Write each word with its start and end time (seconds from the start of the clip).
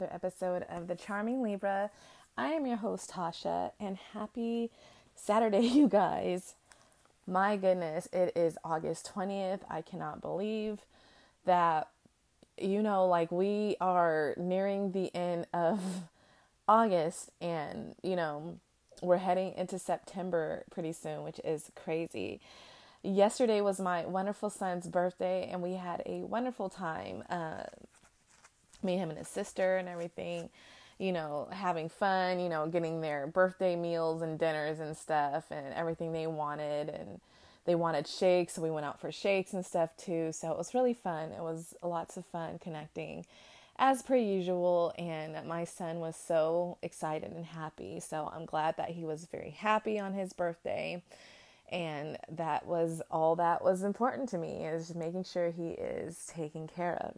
Another 0.00 0.14
episode 0.14 0.64
of 0.70 0.86
The 0.86 0.94
Charming 0.94 1.42
Libra. 1.42 1.90
I 2.34 2.52
am 2.52 2.64
your 2.64 2.78
host, 2.78 3.10
Tasha, 3.10 3.72
and 3.78 3.98
happy 4.14 4.70
Saturday, 5.14 5.60
you 5.66 5.88
guys. 5.88 6.54
My 7.26 7.58
goodness, 7.58 8.08
it 8.10 8.32
is 8.34 8.56
August 8.64 9.12
20th. 9.14 9.60
I 9.68 9.82
cannot 9.82 10.22
believe 10.22 10.78
that, 11.44 11.88
you 12.56 12.80
know, 12.80 13.06
like 13.06 13.30
we 13.30 13.76
are 13.78 14.32
nearing 14.38 14.92
the 14.92 15.14
end 15.14 15.46
of 15.52 15.80
August, 16.68 17.30
and, 17.38 17.94
you 18.02 18.16
know, 18.16 18.58
we're 19.02 19.18
heading 19.18 19.52
into 19.54 19.78
September 19.78 20.64
pretty 20.70 20.92
soon, 20.92 21.24
which 21.24 21.40
is 21.44 21.70
crazy 21.74 22.40
yesterday 23.02 23.60
was 23.60 23.80
my 23.80 24.04
wonderful 24.04 24.50
son's 24.50 24.86
birthday 24.86 25.48
and 25.50 25.62
we 25.62 25.74
had 25.74 26.02
a 26.04 26.20
wonderful 26.20 26.68
time 26.68 27.24
uh, 27.30 27.62
me 28.84 28.96
him 28.96 29.10
and 29.10 29.18
his 29.18 29.28
sister 29.28 29.76
and 29.76 29.88
everything 29.88 30.48
you 30.98 31.12
know 31.12 31.48
having 31.50 31.88
fun 31.88 32.38
you 32.38 32.48
know 32.48 32.66
getting 32.66 33.00
their 33.00 33.26
birthday 33.26 33.74
meals 33.76 34.22
and 34.22 34.38
dinners 34.38 34.80
and 34.80 34.96
stuff 34.96 35.44
and 35.50 35.74
everything 35.74 36.12
they 36.12 36.26
wanted. 36.26 36.88
And 36.88 37.20
they 37.64 37.74
wanted 37.74 38.06
shakes 38.06 38.54
so 38.54 38.62
we 38.62 38.70
went 38.70 38.86
out 38.86 39.00
for 39.00 39.12
shakes 39.12 39.52
and 39.52 39.64
stuff 39.64 39.96
too. 39.96 40.32
So 40.32 40.50
it 40.50 40.58
was 40.58 40.74
really 40.74 40.94
fun. 40.94 41.30
It 41.32 41.42
was 41.42 41.74
lots 41.82 42.16
of 42.16 42.24
fun 42.26 42.58
connecting 42.58 43.26
as 43.78 44.02
per 44.02 44.16
usual. 44.16 44.92
And 44.98 45.46
my 45.46 45.64
son 45.64 46.00
was 46.00 46.16
so 46.16 46.78
excited 46.82 47.32
and 47.32 47.46
happy. 47.46 48.00
So 48.00 48.30
i'm 48.34 48.46
glad 48.46 48.76
that 48.76 48.90
he 48.90 49.04
was 49.04 49.26
very 49.26 49.50
happy 49.50 49.98
on 49.98 50.14
his 50.14 50.32
birthday. 50.32 51.02
And 51.70 52.18
that 52.28 52.66
was 52.66 53.00
all 53.10 53.36
that 53.36 53.62
was 53.62 53.82
important 53.82 54.28
to 54.30 54.38
me 54.38 54.64
is 54.64 54.94
making 54.94 55.24
sure 55.24 55.50
he 55.50 55.70
is 55.70 56.26
taken 56.26 56.66
care 56.66 56.96
of. 56.96 57.14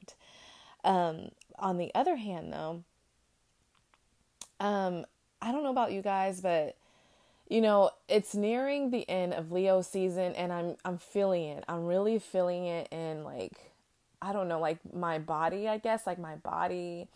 Um, 0.85 1.31
on 1.59 1.79
the 1.79 1.91
other 1.95 2.17
hand 2.17 2.53
though 2.53 2.83
um, 4.61 5.05
i 5.41 5.51
don't 5.53 5.63
know 5.63 5.71
about 5.71 5.93
you 5.93 6.03
guys 6.03 6.41
but 6.41 6.77
you 7.49 7.61
know 7.61 7.91
it's 8.09 8.35
nearing 8.35 8.91
the 8.91 9.09
end 9.09 9.35
of 9.35 9.53
leo 9.53 9.83
season 9.83 10.35
and 10.35 10.53
i'm 10.53 10.77
i'm 10.85 10.99
feeling 10.99 11.45
it. 11.45 11.65
I'm 11.69 11.87
really 11.87 12.19
feeling 12.19 12.67
it 12.67 12.89
in 12.91 13.25
like 13.25 13.73
i 14.21 14.33
don't 14.33 14.49
know 14.49 14.61
like 14.61 14.79
my 14.95 15.19
body 15.19 15.69
i 15.69 15.79
guess 15.79 16.07
like 16.07 16.19
my 16.19 16.37
body 16.37 17.09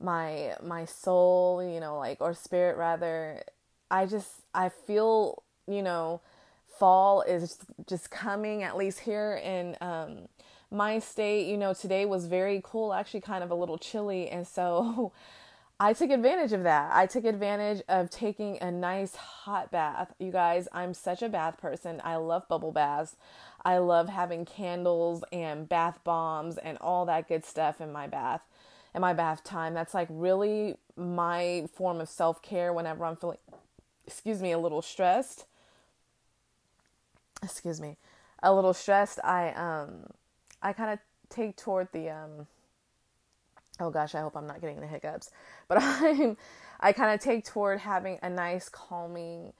my 0.00 0.54
my 0.62 0.84
soul 0.84 1.62
you 1.62 1.80
know 1.80 1.98
like 1.98 2.20
or 2.20 2.34
spirit 2.34 2.76
rather. 2.76 3.42
I 3.90 4.06
just 4.06 4.30
i 4.54 4.68
feel 4.68 5.42
you 5.66 5.82
know 5.82 6.20
fall 6.78 7.22
is 7.22 7.58
just 7.86 8.10
coming, 8.10 8.62
at 8.62 8.76
least 8.76 9.00
here 9.00 9.40
in 9.42 9.76
um, 9.80 10.28
my 10.74 10.98
state. 10.98 11.46
You 11.46 11.56
know, 11.56 11.72
today 11.72 12.04
was 12.04 12.26
very 12.26 12.60
cool, 12.64 12.92
actually, 12.92 13.20
kind 13.20 13.44
of 13.44 13.50
a 13.50 13.54
little 13.54 13.78
chilly. 13.78 14.28
And 14.28 14.46
so 14.46 15.12
I 15.80 15.92
took 15.92 16.10
advantage 16.10 16.52
of 16.52 16.62
that. 16.64 16.90
I 16.92 17.06
took 17.06 17.24
advantage 17.24 17.82
of 17.88 18.10
taking 18.10 18.58
a 18.60 18.70
nice 18.70 19.14
hot 19.16 19.70
bath. 19.70 20.14
You 20.18 20.30
guys, 20.30 20.68
I'm 20.72 20.94
such 20.94 21.22
a 21.22 21.28
bath 21.28 21.58
person. 21.58 22.00
I 22.04 22.16
love 22.16 22.48
bubble 22.48 22.72
baths. 22.72 23.16
I 23.64 23.78
love 23.78 24.08
having 24.08 24.44
candles 24.44 25.24
and 25.32 25.68
bath 25.68 25.98
bombs 26.04 26.58
and 26.58 26.76
all 26.80 27.06
that 27.06 27.28
good 27.28 27.44
stuff 27.44 27.80
in 27.80 27.92
my 27.92 28.06
bath, 28.06 28.42
in 28.94 29.00
my 29.00 29.14
bath 29.14 29.42
time. 29.42 29.72
That's 29.74 29.94
like 29.94 30.08
really 30.10 30.76
my 30.96 31.66
form 31.74 32.00
of 32.00 32.08
self 32.08 32.42
care 32.42 32.72
whenever 32.72 33.04
I'm 33.04 33.16
feeling, 33.16 33.38
excuse 34.06 34.42
me, 34.42 34.52
a 34.52 34.58
little 34.58 34.82
stressed 34.82 35.46
excuse 37.44 37.80
me, 37.80 37.96
a 38.42 38.52
little 38.52 38.74
stressed, 38.74 39.20
I 39.22 39.50
um 39.50 40.06
I 40.64 40.72
kind 40.72 40.92
of 40.92 40.98
take 41.28 41.56
toward 41.56 41.88
the 41.92 42.10
um 42.10 42.48
oh 43.80 43.90
gosh, 43.90 44.14
I 44.14 44.20
hope 44.20 44.36
I'm 44.36 44.46
not 44.46 44.60
getting 44.60 44.80
the 44.80 44.86
hiccups, 44.88 45.30
but 45.68 45.78
I'm 45.80 46.36
I 46.80 46.92
kind 46.92 47.14
of 47.14 47.20
take 47.20 47.44
toward 47.44 47.80
having 47.80 48.18
a 48.22 48.30
nice 48.30 48.68
calming 48.68 49.52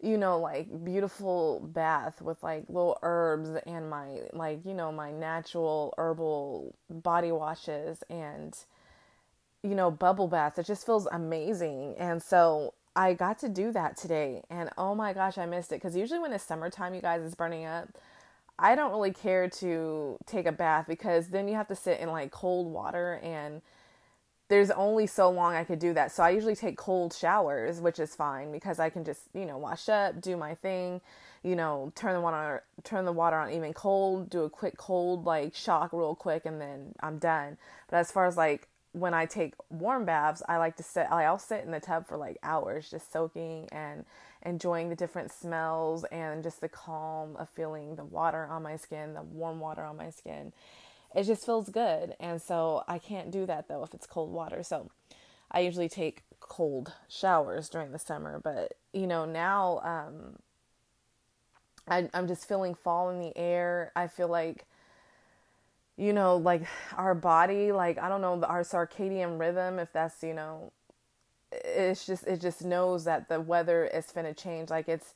you 0.00 0.18
know 0.18 0.38
like 0.38 0.84
beautiful 0.84 1.60
bath 1.60 2.20
with 2.20 2.42
like 2.42 2.64
little 2.68 2.98
herbs 3.02 3.50
and 3.66 3.88
my 3.88 4.18
like 4.32 4.60
you 4.64 4.74
know 4.74 4.90
my 4.90 5.12
natural 5.12 5.94
herbal 5.96 6.74
body 6.90 7.30
washes 7.30 8.02
and 8.10 8.58
you 9.62 9.74
know 9.74 9.90
bubble 9.90 10.28
baths. 10.28 10.58
It 10.58 10.66
just 10.66 10.86
feels 10.86 11.06
amazing. 11.06 11.94
And 11.98 12.22
so 12.22 12.74
I 12.94 13.14
got 13.14 13.38
to 13.40 13.48
do 13.48 13.72
that 13.72 13.96
today, 13.96 14.42
and 14.50 14.70
oh 14.76 14.94
my 14.94 15.12
gosh, 15.12 15.38
I 15.38 15.46
missed 15.46 15.72
it. 15.72 15.76
Because 15.76 15.96
usually 15.96 16.20
when 16.20 16.32
it's 16.32 16.44
summertime, 16.44 16.94
you 16.94 17.00
guys, 17.00 17.22
is 17.22 17.34
burning 17.34 17.64
up. 17.64 17.88
I 18.62 18.76
don't 18.76 18.92
really 18.92 19.12
care 19.12 19.48
to 19.48 20.16
take 20.24 20.46
a 20.46 20.52
bath 20.52 20.86
because 20.88 21.28
then 21.28 21.48
you 21.48 21.56
have 21.56 21.66
to 21.66 21.74
sit 21.74 21.98
in 21.98 22.08
like 22.10 22.30
cold 22.30 22.72
water, 22.72 23.20
and 23.20 23.60
there's 24.48 24.70
only 24.70 25.08
so 25.08 25.28
long 25.30 25.54
I 25.54 25.64
could 25.64 25.80
do 25.80 25.92
that. 25.94 26.12
So 26.12 26.22
I 26.22 26.30
usually 26.30 26.54
take 26.54 26.76
cold 26.76 27.12
showers, 27.12 27.80
which 27.80 27.98
is 27.98 28.14
fine 28.14 28.52
because 28.52 28.78
I 28.78 28.88
can 28.88 29.04
just 29.04 29.22
you 29.34 29.46
know 29.46 29.58
wash 29.58 29.88
up, 29.88 30.20
do 30.20 30.36
my 30.36 30.54
thing, 30.54 31.00
you 31.42 31.56
know, 31.56 31.92
turn 31.96 32.14
the 32.14 32.20
water 32.20 32.62
turn 32.84 33.04
the 33.04 33.12
water 33.12 33.36
on 33.36 33.50
even 33.50 33.72
cold, 33.72 34.30
do 34.30 34.44
a 34.44 34.50
quick 34.50 34.76
cold 34.76 35.26
like 35.26 35.56
shock 35.56 35.92
real 35.92 36.14
quick, 36.14 36.46
and 36.46 36.60
then 36.60 36.94
I'm 37.00 37.18
done. 37.18 37.58
But 37.90 37.96
as 37.96 38.12
far 38.12 38.26
as 38.26 38.36
like 38.36 38.68
when 38.92 39.12
I 39.12 39.26
take 39.26 39.54
warm 39.70 40.04
baths, 40.04 40.40
I 40.48 40.58
like 40.58 40.76
to 40.76 40.84
sit. 40.84 41.08
I'll 41.10 41.38
sit 41.38 41.64
in 41.64 41.72
the 41.72 41.80
tub 41.80 42.06
for 42.06 42.16
like 42.16 42.38
hours, 42.44 42.90
just 42.90 43.12
soaking 43.12 43.68
and 43.72 44.04
enjoying 44.44 44.88
the 44.88 44.96
different 44.96 45.30
smells 45.30 46.04
and 46.04 46.42
just 46.42 46.60
the 46.60 46.68
calm 46.68 47.36
of 47.36 47.48
feeling 47.48 47.96
the 47.96 48.04
water 48.04 48.46
on 48.46 48.62
my 48.62 48.76
skin, 48.76 49.14
the 49.14 49.22
warm 49.22 49.60
water 49.60 49.82
on 49.82 49.96
my 49.96 50.10
skin. 50.10 50.52
It 51.14 51.24
just 51.24 51.44
feels 51.44 51.68
good, 51.68 52.16
and 52.18 52.40
so 52.40 52.84
I 52.88 52.98
can't 52.98 53.30
do 53.30 53.46
that 53.46 53.68
though 53.68 53.84
if 53.84 53.94
it's 53.94 54.06
cold 54.06 54.32
water. 54.32 54.62
So 54.62 54.90
I 55.50 55.60
usually 55.60 55.88
take 55.88 56.22
cold 56.40 56.92
showers 57.08 57.68
during 57.68 57.92
the 57.92 57.98
summer, 57.98 58.40
but 58.42 58.74
you 58.92 59.06
know 59.06 59.24
now 59.24 59.80
um, 59.80 60.38
I, 61.86 62.08
I'm 62.14 62.26
just 62.26 62.48
feeling 62.48 62.74
fall 62.74 63.10
in 63.10 63.20
the 63.20 63.36
air. 63.36 63.92
I 63.94 64.06
feel 64.06 64.28
like 64.28 64.66
you 65.96 66.12
know, 66.12 66.36
like 66.36 66.62
our 66.96 67.14
body, 67.14 67.70
like 67.72 67.98
I 67.98 68.08
don't 68.08 68.20
know, 68.20 68.42
our 68.46 68.62
circadian 68.62 69.38
rhythm, 69.38 69.78
if 69.78 69.92
that's, 69.92 70.22
you 70.22 70.34
know, 70.34 70.72
it's 71.64 72.06
just 72.06 72.26
it 72.26 72.40
just 72.40 72.64
knows 72.64 73.04
that 73.04 73.28
the 73.28 73.40
weather 73.40 73.84
is 73.86 74.06
finna 74.06 74.36
change. 74.36 74.70
Like 74.70 74.88
it's 74.88 75.14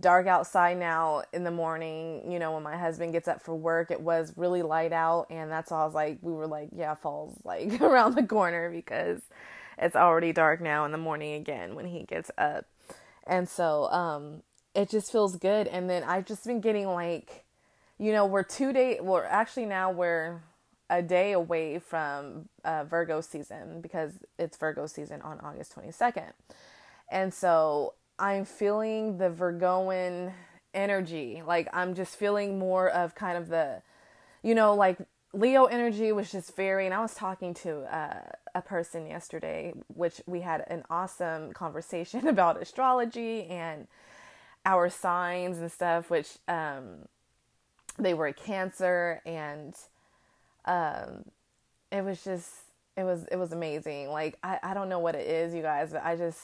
dark 0.00 0.26
outside 0.26 0.78
now 0.78 1.22
in 1.32 1.44
the 1.44 1.50
morning, 1.50 2.30
you 2.30 2.38
know, 2.38 2.52
when 2.52 2.62
my 2.62 2.76
husband 2.76 3.12
gets 3.12 3.26
up 3.26 3.42
for 3.42 3.54
work, 3.54 3.90
it 3.90 4.00
was 4.00 4.32
really 4.36 4.62
light 4.62 4.92
out 4.92 5.26
and 5.30 5.50
that's 5.50 5.72
all 5.72 5.82
I 5.82 5.84
was 5.86 5.94
like 5.94 6.18
we 6.22 6.32
were 6.32 6.46
like, 6.46 6.68
yeah, 6.72 6.94
fall's 6.94 7.36
like 7.44 7.80
around 7.80 8.14
the 8.14 8.22
corner 8.22 8.70
because 8.70 9.22
it's 9.76 9.96
already 9.96 10.32
dark 10.32 10.60
now 10.60 10.84
in 10.84 10.92
the 10.92 10.98
morning 10.98 11.34
again 11.34 11.74
when 11.74 11.86
he 11.86 12.04
gets 12.04 12.30
up. 12.38 12.66
And 13.26 13.48
so 13.48 13.90
um 13.90 14.42
it 14.74 14.88
just 14.90 15.10
feels 15.10 15.36
good 15.36 15.66
and 15.66 15.90
then 15.90 16.04
I've 16.04 16.26
just 16.26 16.44
been 16.44 16.60
getting 16.60 16.86
like 16.86 17.44
you 18.00 18.12
know, 18.12 18.26
we're 18.26 18.44
two 18.44 18.72
days, 18.72 19.00
well, 19.02 19.24
actually 19.28 19.66
now 19.66 19.90
we're 19.90 20.40
a 20.90 21.02
day 21.02 21.32
away 21.32 21.78
from 21.78 22.48
uh, 22.64 22.84
Virgo 22.84 23.20
season 23.20 23.80
because 23.80 24.12
it's 24.38 24.56
Virgo 24.56 24.86
season 24.86 25.20
on 25.22 25.38
August 25.40 25.74
22nd. 25.74 26.32
And 27.10 27.32
so 27.32 27.94
I'm 28.18 28.44
feeling 28.44 29.18
the 29.18 29.30
Virgoan 29.30 30.32
energy. 30.74 31.42
Like 31.46 31.68
I'm 31.72 31.94
just 31.94 32.16
feeling 32.16 32.58
more 32.58 32.88
of 32.88 33.14
kind 33.14 33.36
of 33.36 33.48
the, 33.48 33.82
you 34.42 34.54
know, 34.54 34.74
like 34.74 34.98
Leo 35.34 35.66
energy 35.66 36.10
was 36.12 36.32
just 36.32 36.56
very, 36.56 36.86
and 36.86 36.94
I 36.94 37.00
was 37.00 37.14
talking 37.14 37.52
to 37.54 37.80
uh, 37.94 38.20
a 38.54 38.62
person 38.62 39.06
yesterday, 39.06 39.74
which 39.88 40.22
we 40.26 40.40
had 40.40 40.64
an 40.68 40.84
awesome 40.88 41.52
conversation 41.52 42.26
about 42.28 42.60
astrology 42.60 43.44
and 43.44 43.86
our 44.64 44.88
signs 44.88 45.58
and 45.58 45.70
stuff, 45.70 46.10
which, 46.10 46.38
um, 46.48 47.06
they 47.98 48.14
were 48.14 48.28
a 48.28 48.32
cancer 48.32 49.20
and 49.26 49.74
um 50.68 51.24
it 51.90 52.04
was 52.04 52.22
just 52.22 52.50
it 52.96 53.04
was 53.04 53.26
it 53.32 53.36
was 53.36 53.52
amazing. 53.52 54.08
Like 54.08 54.38
i 54.42 54.58
i 54.62 54.74
don't 54.74 54.88
know 54.88 54.98
what 55.00 55.14
it 55.14 55.26
is 55.26 55.54
you 55.54 55.62
guys 55.62 55.90
but 55.92 56.04
i 56.04 56.14
just 56.16 56.38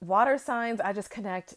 water 0.00 0.36
signs 0.36 0.80
i 0.80 0.92
just 0.92 1.10
connect 1.10 1.54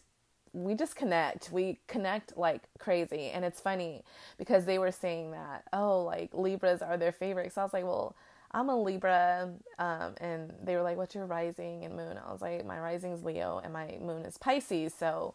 we 0.56 0.74
just 0.74 0.96
connect. 0.96 1.52
We 1.52 1.78
connect 1.86 2.36
like 2.36 2.62
crazy. 2.78 3.28
And 3.28 3.44
it's 3.44 3.60
funny 3.60 4.02
because 4.38 4.64
they 4.64 4.78
were 4.78 4.90
saying 4.90 5.32
that 5.32 5.64
oh 5.72 6.02
like 6.02 6.30
libras 6.32 6.80
are 6.82 6.96
their 6.96 7.12
favorite 7.12 7.52
so 7.52 7.60
i 7.60 7.64
was 7.64 7.74
like 7.74 7.84
well 7.84 8.16
i'm 8.52 8.70
a 8.70 8.82
libra 8.82 9.50
um, 9.78 10.14
and 10.18 10.54
they 10.62 10.76
were 10.76 10.82
like 10.82 10.96
what's 10.96 11.14
your 11.14 11.26
rising 11.26 11.84
and 11.84 11.94
moon? 11.94 12.18
I 12.18 12.32
was 12.32 12.40
like 12.40 12.64
my 12.64 12.78
rising 12.78 13.12
is 13.12 13.22
leo 13.22 13.60
and 13.62 13.72
my 13.72 13.98
moon 14.00 14.24
is 14.24 14.38
pisces. 14.38 14.94
So 14.94 15.34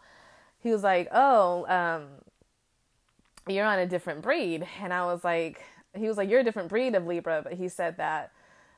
he 0.59 0.71
was 0.71 0.83
like 0.83 1.07
oh 1.11 1.67
um, 1.67 2.07
you're 3.47 3.65
on 3.65 3.79
a 3.79 3.85
different 3.85 4.21
breed. 4.21 4.67
And 4.81 4.93
I 4.93 5.05
was 5.05 5.23
like, 5.23 5.63
he 5.95 6.07
was 6.07 6.17
like, 6.17 6.29
you're 6.29 6.39
a 6.41 6.43
different 6.43 6.69
breed 6.69 6.95
of 6.95 7.05
Libra. 7.05 7.41
But 7.43 7.53
he 7.53 7.67
said 7.67 7.97
that 7.97 8.31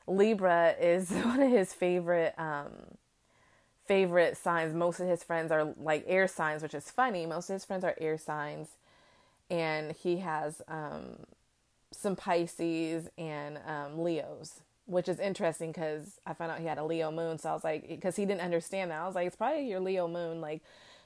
Libra 0.06 0.74
is 0.80 1.10
one 1.10 1.42
of 1.42 1.50
his 1.50 1.72
favorite, 1.72 2.34
um, 2.38 2.72
favorite 3.86 4.36
signs. 4.36 4.74
Most 4.74 5.00
of 5.00 5.08
his 5.08 5.22
friends 5.22 5.52
are 5.52 5.74
like 5.80 6.04
air 6.06 6.28
signs, 6.28 6.62
which 6.62 6.74
is 6.74 6.90
funny. 6.90 7.26
Most 7.26 7.50
of 7.50 7.54
his 7.54 7.64
friends 7.64 7.84
are 7.84 7.94
air 8.00 8.18
signs. 8.18 8.68
And 9.50 9.92
he 9.92 10.18
has, 10.18 10.62
um, 10.68 11.18
some 11.94 12.16
Pisces 12.16 13.08
and 13.16 13.58
um, 13.66 14.02
Leos, 14.02 14.60
which 14.86 15.08
is 15.08 15.18
interesting 15.18 15.70
because 15.72 16.20
I 16.26 16.34
found 16.34 16.52
out 16.52 16.58
he 16.58 16.66
had 16.66 16.78
a 16.78 16.84
Leo 16.84 17.10
moon. 17.10 17.38
So 17.38 17.50
I 17.50 17.54
was 17.54 17.64
like, 17.64 17.88
because 17.88 18.16
he 18.16 18.24
didn't 18.24 18.42
understand 18.42 18.90
that. 18.90 19.00
I 19.00 19.06
was 19.06 19.14
like, 19.14 19.26
it's 19.26 19.36
probably 19.36 19.68
your 19.68 19.80
Leo 19.80 20.08
moon. 20.08 20.40
Like, 20.40 20.62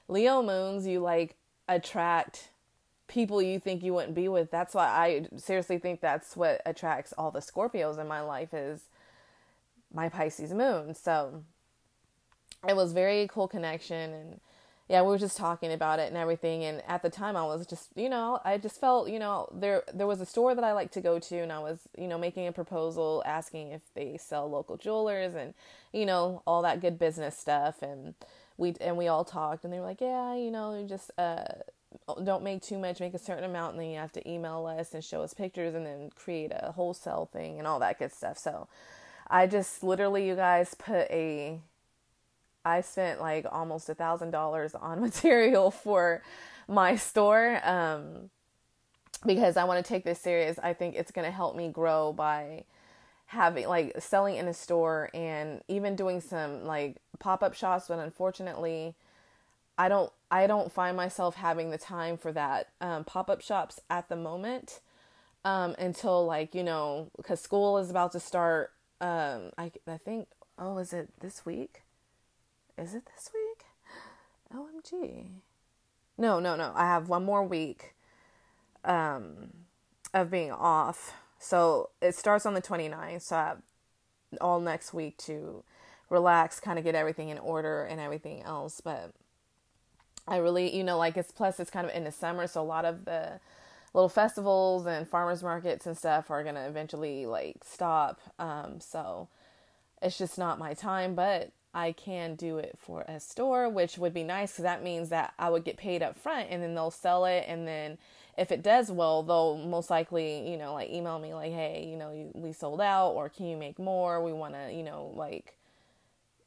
Leo 0.09 0.43
moons, 0.43 0.87
you 0.87 1.01
like 1.01 1.37
attract 1.69 2.49
people 3.09 3.43
you 3.43 3.59
think 3.59 3.83
you 3.83 3.95
wouldn't 3.95 4.15
be 4.15 4.29
with. 4.29 4.51
That's 4.51 4.75
why 4.75 4.87
I 4.87 5.27
seriously 5.37 5.79
think 5.79 6.01
that's 6.01 6.37
what 6.37 6.61
attracts 6.65 7.13
all 7.19 7.31
the 7.31 7.41
Scorpios 7.41 7.99
in 7.99 8.07
my 8.07 8.21
life 8.21 8.55
is 8.55 8.83
my 9.93 10.09
Pisces 10.09 10.53
moon. 10.53 10.95
So 10.95 11.43
it 12.69 12.77
was 12.77 12.93
very 12.93 13.27
cool 13.29 13.49
connection 13.49 14.13
and 14.13 14.41
yeah, 14.89 15.03
we 15.03 15.09
were 15.09 15.19
just 15.19 15.37
talking 15.37 15.71
about 15.71 15.99
it 15.99 16.09
and 16.09 16.17
everything 16.17 16.65
and 16.65 16.83
at 16.89 17.03
the 17.03 17.11
time 17.11 17.37
I 17.37 17.45
was 17.45 17.67
just, 17.67 17.91
you 17.95 18.09
know, 18.09 18.41
I 18.45 18.57
just 18.57 18.81
felt, 18.81 19.11
you 19.11 19.19
know, 19.19 19.49
there 19.53 19.83
there 19.93 20.07
was 20.07 20.21
a 20.21 20.27
store 20.27 20.55
that 20.55 20.65
I 20.65 20.73
like 20.73 20.91
to 20.93 21.01
go 21.01 21.19
to 21.19 21.37
and 21.37 21.53
I 21.53 21.59
was, 21.59 21.81
you 21.97 22.09
know, 22.09 22.19
making 22.19 22.47
a 22.47 22.53
proposal 22.53 23.23
asking 23.27 23.73
if 23.73 23.83
they 23.95 24.17
sell 24.19 24.49
local 24.51 24.77
jewelers 24.77 25.35
and 25.35 25.55
you 25.93 26.07
know, 26.07 26.43
all 26.47 26.63
that 26.63 26.81
good 26.81 26.99
business 26.99 27.39
stuff 27.39 27.83
and 27.83 28.15
we 28.57 28.75
and 28.81 28.97
we 28.97 29.09
all 29.09 29.25
talked 29.25 29.65
and 29.65 29.73
they 29.73 29.79
were 29.79 29.87
like, 29.87 30.01
"Yeah, 30.01 30.35
you 30.35 30.51
know, 30.51 30.85
just 30.89 31.11
uh 31.19 31.45
don't 32.25 32.43
make 32.43 32.63
too 32.63 32.79
much, 32.79 33.01
make 33.01 33.15
a 33.15 33.19
certain 33.19 33.45
amount, 33.45 33.73
and 33.73 33.81
then 33.81 33.91
you 33.91 33.99
have 33.99 34.13
to 34.13 34.31
email 34.31 34.67
us 34.67 34.95
and 34.95 35.03
show 35.03 35.23
us 35.23 35.35
pictures 35.35 35.75
and 35.75 35.87
then 35.87 36.11
create 36.15 36.53
a 36.55 36.73
wholesale 36.73 37.29
thing 37.33 37.59
and 37.59 37.67
all 37.67 37.79
that 37.81 37.99
good 37.99 38.13
stuff. 38.13 38.39
So 38.39 38.69
I 39.29 39.47
just 39.47 39.83
literally, 39.83 40.27
you 40.27 40.35
guys, 40.35 40.75
put 40.75 41.11
a, 41.11 41.61
I 42.65 42.81
spent 42.81 43.21
like 43.21 43.47
almost 43.51 43.89
a 43.89 43.95
thousand 43.95 44.31
dollars 44.31 44.75
on 44.75 45.01
material 45.03 45.71
for 45.71 46.23
my 46.67 46.97
store 46.97 47.61
um, 47.65 48.31
because 49.25 49.57
I 49.57 49.65
want 49.65 49.85
to 49.85 49.89
take 49.89 50.05
this 50.05 50.21
serious. 50.21 50.59
I 50.63 50.75
think 50.75 50.95
it's 50.95 51.11
going 51.11 51.25
to 51.27 51.33
help 51.33 51.57
me 51.57 51.69
grow 51.69 52.13
by 52.13 52.65
having 53.29 53.69
like 53.69 53.95
selling 54.01 54.37
in 54.37 54.49
a 54.49 54.55
store 54.55 55.11
and 55.13 55.61
even 55.69 55.95
doing 55.95 56.19
some 56.19 56.65
like 56.65 56.97
pop-up 57.19 57.53
shops 57.53 57.85
but 57.89 57.99
unfortunately 57.99 58.95
I 59.77 59.91
don't 59.91 60.11
I 60.31 60.47
don't 60.47 60.73
find 60.73 60.97
myself 60.97 61.37
having 61.37 61.71
the 61.71 61.79
time 61.79 62.19
for 62.19 62.33
that 62.33 62.69
um, 62.81 63.05
pop 63.05 63.31
up 63.31 63.41
shops 63.41 63.81
at 63.89 64.09
the 64.09 64.17
moment 64.17 64.81
um, 65.45 65.75
until 65.79 66.27
like 66.27 66.55
you 66.55 66.63
know 66.63 67.11
because 67.17 67.41
school 67.41 67.79
is 67.79 67.91
about 67.91 68.13
to 68.13 68.21
start. 68.21 68.73
Um, 69.01 69.51
I 69.57 69.73
I 69.87 69.97
think 69.97 70.29
oh 70.59 70.79
is 70.79 70.93
it 70.93 71.09
this 71.21 71.47
week? 71.47 71.83
Is 72.77 72.95
it 72.95 73.05
this 73.07 73.31
week? 73.33 73.65
Omg. 74.55 75.27
No 76.17 76.41
no 76.41 76.57
no. 76.57 76.73
I 76.75 76.87
have 76.87 77.09
one 77.09 77.25
more 77.25 77.45
week 77.45 77.95
um, 78.85 79.53
of 80.13 80.31
being 80.31 80.53
off. 80.53 81.15
So 81.39 81.91
it 82.03 82.15
starts 82.15 82.45
on 82.47 82.55
the 82.55 82.63
29th. 82.63 83.23
So 83.23 83.37
I 83.37 83.47
have 83.47 83.63
all 84.41 84.61
next 84.61 84.93
week 84.93 85.17
to 85.19 85.63
relax, 86.11 86.59
kind 86.59 86.79
of 86.79 86.85
get 86.85 86.95
everything 86.95 87.29
in 87.29 87.39
order 87.39 87.85
and 87.85 88.01
everything 88.01 88.43
else. 88.43 88.81
But 88.81 89.13
I 90.29 90.37
really, 90.37 90.77
you 90.77 90.85
know, 90.85 90.99
like 90.99 91.17
it's 91.17 91.33
plus 91.33 91.59
it's 91.59 91.71
kind 91.71 91.87
of 91.87 91.95
in 91.95 92.05
the 92.05 92.13
summer, 92.13 92.47
so 92.47 92.61
a 92.61 92.63
lot 92.63 92.85
of 92.85 93.05
the 93.07 93.41
little 93.95 94.11
festivals 94.11 94.87
and 94.87 95.09
farmers 95.09 95.43
markets 95.43 95.87
and 95.87 95.97
stuff 95.97 96.31
are 96.31 96.45
gonna 96.45 96.69
eventually 96.69 97.27
like 97.27 97.57
stop. 97.65 98.21
Um, 98.39 98.81
so 98.81 99.29
it's 100.03 100.19
just 100.19 100.39
not 100.39 100.59
my 100.59 100.75
time, 100.75 101.15
but 101.15 101.51
I 101.75 101.93
can 101.93 102.35
do 102.35 102.59
it 102.59 102.79
for 102.79 103.03
a 103.03 103.21
store, 103.21 103.69
which 103.69 103.99
would 103.99 104.15
be 104.15 104.23
nice 104.23 104.53
because 104.53 104.65
that 104.65 104.83
means 104.83 105.09
that 105.11 105.33
I 105.39 105.51
would 105.51 105.65
get 105.65 105.77
paid 105.77 106.03
up 106.03 106.17
front 106.17 106.49
and 106.51 106.63
then 106.63 106.75
they'll 106.75 106.91
sell 106.91 107.25
it. 107.25 107.45
And 107.47 107.67
then 107.67 107.99
if 108.37 108.53
it 108.53 108.63
does 108.63 108.91
well, 108.91 109.23
they'll 109.23 109.57
most 109.57 109.91
likely, 109.91 110.49
you 110.51 110.57
know, 110.57 110.75
like 110.75 110.91
email 110.91 111.19
me 111.19 111.35
like, 111.35 111.53
hey, 111.53 111.87
you 111.91 111.97
know, 111.97 112.31
we 112.35 112.53
sold 112.53 112.81
out 112.81 113.11
or 113.13 113.29
can 113.29 113.47
you 113.47 113.57
make 113.57 113.79
more? 113.79 114.23
We 114.23 114.33
want 114.33 114.55
to, 114.55 114.73
you 114.73 114.83
know, 114.83 115.13
like 115.15 115.57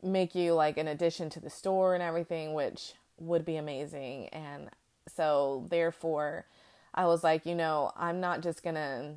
make 0.02 0.34
you 0.34 0.54
like 0.54 0.78
an 0.78 0.88
addition 0.88 1.30
to 1.32 1.40
the 1.40 1.50
store 1.50 1.94
and 1.94 2.02
everything, 2.02 2.54
which 2.54 2.94
would 3.20 3.46
be 3.46 3.58
amazing. 3.58 4.28
And 4.30 4.70
so, 5.08 5.66
therefore, 5.70 6.46
I 6.94 7.06
was 7.06 7.24
like, 7.24 7.46
you 7.46 7.56
know, 7.56 7.92
I'm 7.96 8.20
not 8.20 8.42
just 8.42 8.64
gonna, 8.64 9.14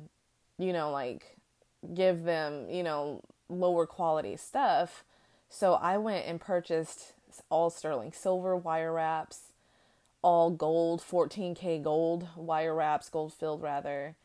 you 0.57 0.73
know, 0.73 0.91
like 0.91 1.37
give 1.93 2.23
them, 2.23 2.69
you 2.69 2.83
know, 2.83 3.21
lower 3.49 3.85
quality 3.85 4.37
stuff. 4.37 5.03
So 5.49 5.73
I 5.73 5.97
went 5.97 6.25
and 6.25 6.39
purchased 6.39 7.13
all 7.49 7.69
sterling 7.69 8.13
silver 8.13 8.55
wire 8.55 8.93
wraps, 8.93 9.51
all 10.21 10.49
gold, 10.49 11.01
14K 11.01 11.83
gold 11.83 12.27
wire 12.35 12.73
wraps, 12.73 13.09
gold 13.09 13.33
filled 13.33 13.61
rather. 13.61 14.15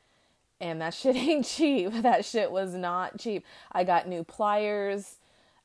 And 0.61 0.81
that 0.81 0.95
shit 0.95 1.17
ain't 1.17 1.47
cheap. 1.47 2.03
That 2.03 2.25
shit 2.25 2.51
was 2.51 2.75
not 2.75 3.19
cheap. 3.19 3.45
I 3.73 3.85
got 3.85 4.09
new 4.09 4.25
pliers 4.25 5.17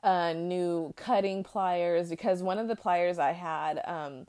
uh, 0.06 0.34
new 0.34 0.94
cutting 0.96 1.44
pliers 1.44 2.10
because 2.10 2.44
one 2.44 2.60
of 2.60 2.68
the 2.68 2.76
pliers 2.76 3.18
I 3.18 3.32
had, 3.32 3.82
um, 3.86 4.28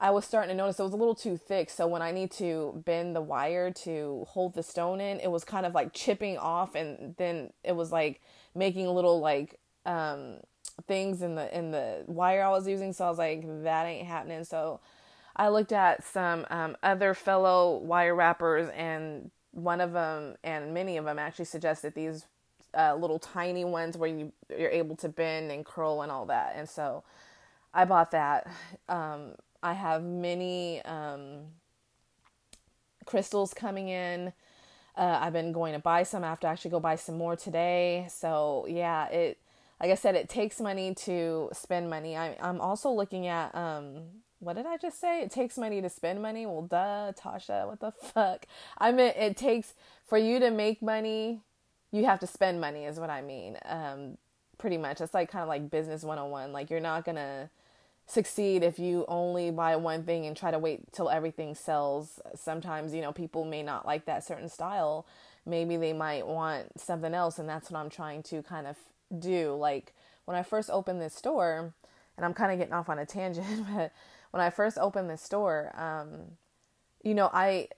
I 0.00 0.10
was 0.10 0.24
starting 0.24 0.48
to 0.48 0.56
notice 0.56 0.80
it 0.80 0.84
was 0.84 0.94
a 0.94 0.96
little 0.96 1.14
too 1.14 1.36
thick. 1.36 1.68
So 1.68 1.86
when 1.86 2.00
I 2.00 2.12
need 2.12 2.30
to 2.32 2.82
bend 2.86 3.14
the 3.14 3.20
wire 3.20 3.70
to 3.84 4.24
hold 4.26 4.54
the 4.54 4.62
stone 4.62 5.02
in, 5.02 5.20
it 5.20 5.30
was 5.30 5.44
kind 5.44 5.66
of 5.66 5.74
like 5.74 5.92
chipping 5.92 6.38
off, 6.38 6.74
and 6.74 7.14
then 7.18 7.52
it 7.62 7.76
was 7.76 7.92
like 7.92 8.22
making 8.54 8.86
little 8.86 9.20
like 9.20 9.60
um, 9.84 10.38
things 10.86 11.20
in 11.20 11.34
the 11.34 11.56
in 11.56 11.72
the 11.72 12.04
wire 12.06 12.42
I 12.42 12.48
was 12.50 12.66
using. 12.66 12.94
So 12.94 13.04
I 13.04 13.10
was 13.10 13.18
like, 13.18 13.44
that 13.64 13.84
ain't 13.84 14.06
happening. 14.06 14.44
So 14.44 14.80
I 15.36 15.50
looked 15.50 15.72
at 15.72 16.04
some 16.04 16.46
um, 16.48 16.74
other 16.82 17.12
fellow 17.12 17.76
wire 17.76 18.14
wrappers, 18.14 18.70
and 18.70 19.30
one 19.50 19.82
of 19.82 19.92
them 19.92 20.36
and 20.42 20.72
many 20.72 20.96
of 20.96 21.04
them 21.04 21.18
actually 21.18 21.44
suggested 21.44 21.94
these 21.94 22.24
uh, 22.78 22.94
little 22.94 23.18
tiny 23.18 23.64
ones 23.64 23.96
where 23.98 24.08
you 24.08 24.32
you're 24.56 24.70
able 24.70 24.96
to 24.96 25.08
bend 25.08 25.50
and 25.50 25.66
curl 25.66 26.02
and 26.02 26.12
all 26.12 26.26
that. 26.26 26.54
And 26.56 26.68
so 26.68 27.02
I 27.74 27.84
bought 27.84 28.12
that. 28.12 28.46
Um, 28.88 29.32
I 29.62 29.74
have 29.74 30.02
many 30.04 30.80
um, 30.84 31.40
crystals 33.04 33.52
coming 33.52 33.88
in. 33.88 34.32
Uh, 34.96 35.18
I've 35.20 35.32
been 35.32 35.52
going 35.52 35.74
to 35.74 35.78
buy 35.80 36.04
some. 36.04 36.24
I 36.24 36.28
have 36.28 36.40
to 36.40 36.46
actually 36.46 36.70
go 36.70 36.80
buy 36.80 36.96
some 36.96 37.18
more 37.18 37.36
today. 37.36 38.06
So 38.10 38.66
yeah, 38.68 39.08
it 39.08 39.38
like 39.80 39.90
I 39.90 39.94
said, 39.94 40.14
it 40.14 40.28
takes 40.28 40.60
money 40.60 40.94
to 40.94 41.50
spend 41.52 41.90
money. 41.90 42.16
I, 42.16 42.36
I'm 42.40 42.60
also 42.60 42.90
looking 42.90 43.26
at 43.26 43.54
um, 43.54 44.02
what 44.40 44.56
did 44.56 44.66
I 44.66 44.76
just 44.76 45.00
say? 45.00 45.22
It 45.22 45.30
takes 45.30 45.58
money 45.58 45.80
to 45.82 45.88
spend 45.88 46.22
money. 46.22 46.46
Well, 46.46 46.62
duh, 46.62 47.12
Tasha, 47.12 47.66
what 47.66 47.80
the 47.80 47.92
fuck? 48.02 48.46
I 48.78 48.92
mean, 48.92 49.12
it 49.16 49.36
takes 49.36 49.74
for 50.06 50.18
you 50.18 50.38
to 50.40 50.50
make 50.50 50.82
money 50.82 51.42
you 51.90 52.04
have 52.04 52.20
to 52.20 52.26
spend 52.26 52.60
money 52.60 52.84
is 52.84 52.98
what 52.98 53.10
I 53.10 53.22
mean. 53.22 53.56
Um, 53.64 54.18
pretty 54.58 54.76
much. 54.76 55.00
It's 55.00 55.14
like 55.14 55.30
kind 55.30 55.42
of 55.42 55.48
like 55.48 55.70
business 55.70 56.02
101. 56.02 56.52
Like 56.52 56.70
you're 56.70 56.80
not 56.80 57.04
going 57.04 57.16
to 57.16 57.48
succeed 58.06 58.62
if 58.62 58.78
you 58.78 59.04
only 59.08 59.50
buy 59.50 59.76
one 59.76 60.02
thing 60.02 60.26
and 60.26 60.36
try 60.36 60.50
to 60.50 60.58
wait 60.58 60.92
till 60.92 61.10
everything 61.10 61.54
sells. 61.54 62.20
Sometimes, 62.34 62.94
you 62.94 63.00
know, 63.00 63.12
people 63.12 63.44
may 63.44 63.62
not 63.62 63.86
like 63.86 64.04
that 64.06 64.24
certain 64.24 64.48
style. 64.48 65.06
Maybe 65.46 65.76
they 65.76 65.92
might 65.92 66.26
want 66.26 66.78
something 66.80 67.14
else 67.14 67.38
and 67.38 67.48
that's 67.48 67.70
what 67.70 67.78
I'm 67.78 67.90
trying 67.90 68.22
to 68.24 68.42
kind 68.42 68.66
of 68.66 68.76
do. 69.18 69.54
Like 69.54 69.94
when 70.24 70.36
I 70.36 70.42
first 70.42 70.68
opened 70.70 71.00
this 71.00 71.14
store, 71.14 71.72
and 72.18 72.24
I'm 72.24 72.34
kind 72.34 72.52
of 72.52 72.58
getting 72.58 72.74
off 72.74 72.88
on 72.88 72.98
a 72.98 73.06
tangent, 73.06 73.46
but 73.74 73.92
when 74.32 74.42
I 74.42 74.50
first 74.50 74.76
opened 74.76 75.08
this 75.08 75.22
store, 75.22 75.72
um, 75.80 76.32
you 77.02 77.14
know, 77.14 77.30
I 77.32 77.68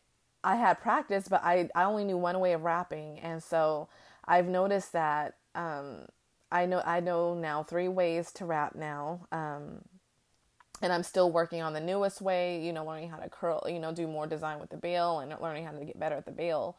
I 0.42 0.56
had 0.56 0.80
practice, 0.80 1.28
but 1.28 1.42
I, 1.44 1.68
I 1.74 1.84
only 1.84 2.04
knew 2.04 2.16
one 2.16 2.38
way 2.40 2.52
of 2.52 2.62
wrapping. 2.62 3.18
And 3.20 3.42
so 3.42 3.88
I've 4.24 4.46
noticed 4.46 4.92
that 4.92 5.36
um, 5.54 6.06
I 6.52 6.66
know 6.66 6.82
I 6.84 7.00
know 7.00 7.34
now 7.34 7.62
three 7.62 7.88
ways 7.88 8.32
to 8.32 8.44
wrap 8.44 8.74
now. 8.74 9.26
Um, 9.32 9.82
and 10.82 10.92
I'm 10.92 11.02
still 11.02 11.30
working 11.30 11.60
on 11.60 11.74
the 11.74 11.80
newest 11.80 12.22
way, 12.22 12.64
you 12.64 12.72
know, 12.72 12.84
learning 12.84 13.10
how 13.10 13.18
to 13.18 13.28
curl, 13.28 13.62
you 13.68 13.78
know, 13.78 13.92
do 13.92 14.06
more 14.06 14.26
design 14.26 14.58
with 14.60 14.70
the 14.70 14.76
bail 14.76 15.20
and 15.20 15.34
learning 15.40 15.66
how 15.66 15.72
to 15.72 15.84
get 15.84 16.00
better 16.00 16.16
at 16.16 16.24
the 16.24 16.32
bail. 16.32 16.76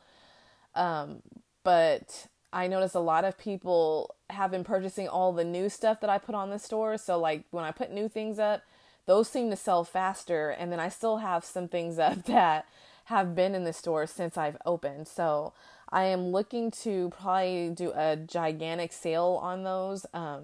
Um, 0.73 1.21
but 1.63 2.27
I 2.51 2.67
notice 2.67 2.95
a 2.95 2.99
lot 2.99 3.25
of 3.25 3.37
people 3.37 4.15
have 4.29 4.49
been 4.49 4.63
purchasing 4.63 5.07
all 5.07 5.31
the 5.33 5.43
new 5.43 5.69
stuff 5.69 6.01
that 6.01 6.09
I 6.09 6.17
put 6.17 6.33
on 6.33 6.49
the 6.49 6.57
store. 6.57 6.97
So 6.97 7.19
like 7.19 7.43
when 7.51 7.63
I 7.63 7.71
put 7.71 7.91
new 7.91 8.09
things 8.09 8.39
up, 8.39 8.63
those 9.05 9.29
seem 9.29 9.49
to 9.51 9.55
sell 9.55 9.83
faster. 9.83 10.49
And 10.49 10.71
then 10.71 10.79
I 10.79 10.89
still 10.89 11.17
have 11.17 11.45
some 11.45 11.67
things 11.67 11.99
up 11.99 12.23
that 12.25 12.65
have 13.05 13.35
been 13.35 13.55
in 13.55 13.63
the 13.63 13.73
store 13.73 14.07
since 14.07 14.37
I've 14.37 14.57
opened. 14.65 15.07
So 15.07 15.53
I 15.89 16.05
am 16.05 16.27
looking 16.27 16.71
to 16.71 17.11
probably 17.19 17.69
do 17.69 17.91
a 17.95 18.15
gigantic 18.15 18.93
sale 18.93 19.39
on 19.41 19.63
those 19.63 20.05
um, 20.13 20.43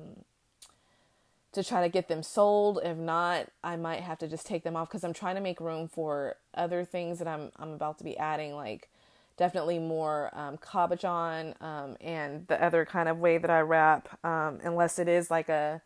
to 1.53 1.63
try 1.63 1.81
to 1.81 1.89
get 1.89 2.07
them 2.07 2.21
sold. 2.21 2.79
If 2.83 2.97
not, 2.97 3.47
I 3.63 3.77
might 3.77 4.01
have 4.01 4.19
to 4.19 4.27
just 4.27 4.45
take 4.45 4.63
them 4.63 4.75
off 4.75 4.89
because 4.89 5.03
I'm 5.03 5.13
trying 5.13 5.35
to 5.35 5.41
make 5.41 5.59
room 5.59 5.87
for 5.87 6.35
other 6.53 6.83
things 6.83 7.19
that 7.19 7.27
I'm 7.27 7.51
I'm 7.57 7.71
about 7.71 7.97
to 7.99 8.03
be 8.03 8.17
adding, 8.17 8.53
like 8.53 8.89
definitely 9.37 9.79
more 9.79 10.31
um, 10.33 10.57
cabochon 10.57 11.61
um, 11.61 11.95
and 12.01 12.47
the 12.47 12.61
other 12.61 12.85
kind 12.85 13.07
of 13.07 13.19
way 13.19 13.37
that 13.37 13.51
I 13.51 13.61
wrap, 13.61 14.23
um, 14.25 14.59
unless 14.63 14.99
it 14.99 15.07
is 15.07 15.31
like 15.31 15.47
a 15.47 15.81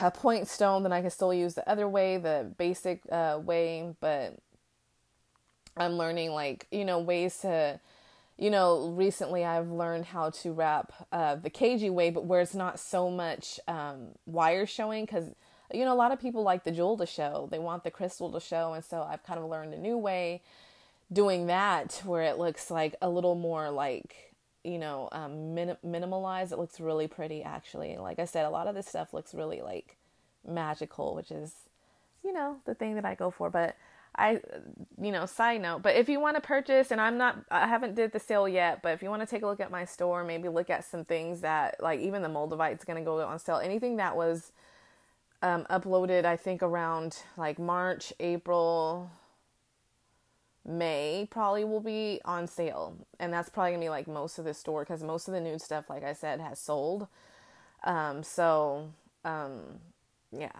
a 0.00 0.10
point 0.10 0.48
stone, 0.48 0.82
then 0.82 0.92
I 0.92 1.02
can 1.02 1.10
still 1.10 1.32
use 1.32 1.54
the 1.54 1.68
other 1.70 1.88
way, 1.88 2.16
the 2.16 2.50
basic 2.56 3.02
uh, 3.12 3.38
way, 3.42 3.94
but 4.00 4.38
I'm 5.78 5.94
learning 5.94 6.32
like, 6.32 6.66
you 6.70 6.84
know, 6.84 6.98
ways 6.98 7.38
to 7.38 7.80
you 8.38 8.50
know, 8.50 8.88
recently 8.90 9.44
I've 9.44 9.68
learned 9.68 10.06
how 10.06 10.30
to 10.30 10.52
wrap 10.52 10.92
uh, 11.10 11.34
the 11.34 11.50
cagey 11.50 11.90
way, 11.90 12.10
but 12.10 12.24
where 12.24 12.40
it's 12.40 12.54
not 12.54 12.78
so 12.78 13.10
much 13.10 13.58
um, 13.66 14.10
wire 14.26 14.64
showing 14.64 15.04
because, 15.04 15.34
you 15.74 15.84
know, 15.84 15.92
a 15.92 15.96
lot 15.96 16.12
of 16.12 16.20
people 16.20 16.44
like 16.44 16.62
the 16.62 16.70
jewel 16.70 16.96
to 16.98 17.06
show. 17.06 17.48
They 17.50 17.58
want 17.58 17.82
the 17.82 17.90
crystal 17.90 18.30
to 18.30 18.38
show. 18.38 18.74
And 18.74 18.84
so 18.84 19.02
I've 19.02 19.24
kind 19.24 19.40
of 19.40 19.50
learned 19.50 19.74
a 19.74 19.78
new 19.78 19.98
way 19.98 20.40
doing 21.12 21.48
that 21.48 22.00
where 22.04 22.22
it 22.22 22.38
looks 22.38 22.70
like 22.70 22.94
a 23.02 23.10
little 23.10 23.34
more 23.34 23.70
like, 23.70 24.34
you 24.62 24.78
know, 24.78 25.08
um, 25.10 25.54
min- 25.54 25.76
minimalized. 25.84 26.52
It 26.52 26.58
looks 26.58 26.78
really 26.78 27.08
pretty 27.08 27.42
actually. 27.42 27.96
Like 27.96 28.20
I 28.20 28.24
said, 28.24 28.46
a 28.46 28.50
lot 28.50 28.68
of 28.68 28.76
this 28.76 28.86
stuff 28.86 29.12
looks 29.12 29.34
really 29.34 29.62
like 29.62 29.96
magical, 30.46 31.16
which 31.16 31.32
is, 31.32 31.54
you 32.22 32.32
know, 32.32 32.58
the 32.66 32.74
thing 32.74 32.94
that 32.94 33.04
I 33.04 33.16
go 33.16 33.32
for. 33.32 33.50
But 33.50 33.74
I, 34.16 34.40
you 35.00 35.12
know, 35.12 35.26
side 35.26 35.60
note, 35.60 35.82
but 35.82 35.94
if 35.94 36.08
you 36.08 36.18
want 36.18 36.36
to 36.36 36.40
purchase, 36.40 36.90
and 36.90 37.00
I'm 37.00 37.18
not, 37.18 37.38
I 37.50 37.68
haven't 37.68 37.94
did 37.94 38.12
the 38.12 38.18
sale 38.18 38.48
yet, 38.48 38.82
but 38.82 38.92
if 38.92 39.02
you 39.02 39.10
want 39.10 39.22
to 39.22 39.26
take 39.26 39.42
a 39.42 39.46
look 39.46 39.60
at 39.60 39.70
my 39.70 39.84
store, 39.84 40.24
maybe 40.24 40.48
look 40.48 40.70
at 40.70 40.84
some 40.84 41.04
things 41.04 41.40
that, 41.42 41.82
like 41.82 42.00
even 42.00 42.22
the 42.22 42.28
Moldavite's 42.28 42.84
going 42.84 42.98
to 42.98 43.04
go 43.04 43.20
on 43.20 43.38
sale. 43.38 43.60
Anything 43.62 43.96
that 43.96 44.16
was 44.16 44.52
um, 45.42 45.66
uploaded, 45.70 46.24
I 46.24 46.36
think 46.36 46.62
around 46.62 47.18
like 47.36 47.58
March, 47.58 48.12
April, 48.18 49.10
May 50.64 51.26
probably 51.30 51.64
will 51.64 51.80
be 51.80 52.20
on 52.24 52.46
sale. 52.46 52.94
And 53.18 53.32
that's 53.32 53.48
probably 53.48 53.72
to 53.72 53.78
be 53.78 53.88
like 53.88 54.06
most 54.06 54.38
of 54.38 54.44
the 54.44 54.52
store 54.52 54.82
because 54.84 55.02
most 55.02 55.26
of 55.26 55.34
the 55.34 55.40
nude 55.40 55.62
stuff, 55.62 55.88
like 55.88 56.04
I 56.04 56.12
said, 56.12 56.40
has 56.40 56.58
sold. 56.58 57.06
Um, 57.84 58.22
so, 58.22 58.90
um, 59.24 59.60
yeah, 60.30 60.50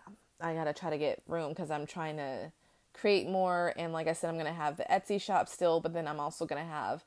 I 0.40 0.54
got 0.54 0.64
to 0.64 0.72
try 0.72 0.90
to 0.90 0.98
get 0.98 1.22
room 1.26 1.50
because 1.50 1.70
I'm 1.70 1.86
trying 1.86 2.16
to 2.16 2.52
create 3.00 3.28
more. 3.28 3.72
And 3.76 3.92
like 3.92 4.06
I 4.08 4.12
said, 4.12 4.28
I'm 4.28 4.36
going 4.36 4.46
to 4.46 4.52
have 4.52 4.76
the 4.76 4.86
Etsy 4.90 5.20
shop 5.20 5.48
still, 5.48 5.80
but 5.80 5.92
then 5.92 6.06
I'm 6.06 6.20
also 6.20 6.46
going 6.46 6.62
to 6.62 6.70
have, 6.70 7.04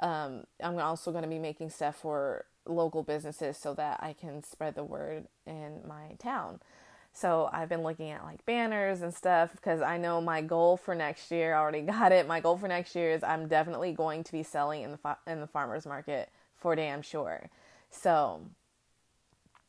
um, 0.00 0.44
I'm 0.62 0.78
also 0.78 1.10
going 1.10 1.24
to 1.24 1.28
be 1.28 1.38
making 1.38 1.70
stuff 1.70 1.96
for 1.96 2.44
local 2.66 3.02
businesses 3.02 3.56
so 3.56 3.74
that 3.74 4.00
I 4.02 4.12
can 4.12 4.42
spread 4.42 4.74
the 4.74 4.84
word 4.84 5.26
in 5.46 5.80
my 5.86 6.14
town. 6.18 6.60
So 7.14 7.50
I've 7.52 7.68
been 7.68 7.82
looking 7.82 8.10
at 8.10 8.24
like 8.24 8.44
banners 8.46 9.02
and 9.02 9.12
stuff 9.14 9.52
because 9.52 9.82
I 9.82 9.98
know 9.98 10.20
my 10.20 10.40
goal 10.40 10.76
for 10.76 10.94
next 10.94 11.30
year. 11.30 11.54
I 11.54 11.60
already 11.60 11.82
got 11.82 12.12
it. 12.12 12.26
My 12.26 12.40
goal 12.40 12.56
for 12.56 12.68
next 12.68 12.94
year 12.94 13.10
is 13.10 13.22
I'm 13.22 13.48
definitely 13.48 13.92
going 13.92 14.24
to 14.24 14.32
be 14.32 14.42
selling 14.42 14.82
in 14.82 14.92
the 14.92 14.96
fa- 14.96 15.18
in 15.26 15.40
the 15.40 15.46
farmers 15.46 15.86
market 15.86 16.30
for 16.56 16.74
damn 16.74 17.02
sure. 17.02 17.50
So 17.90 18.42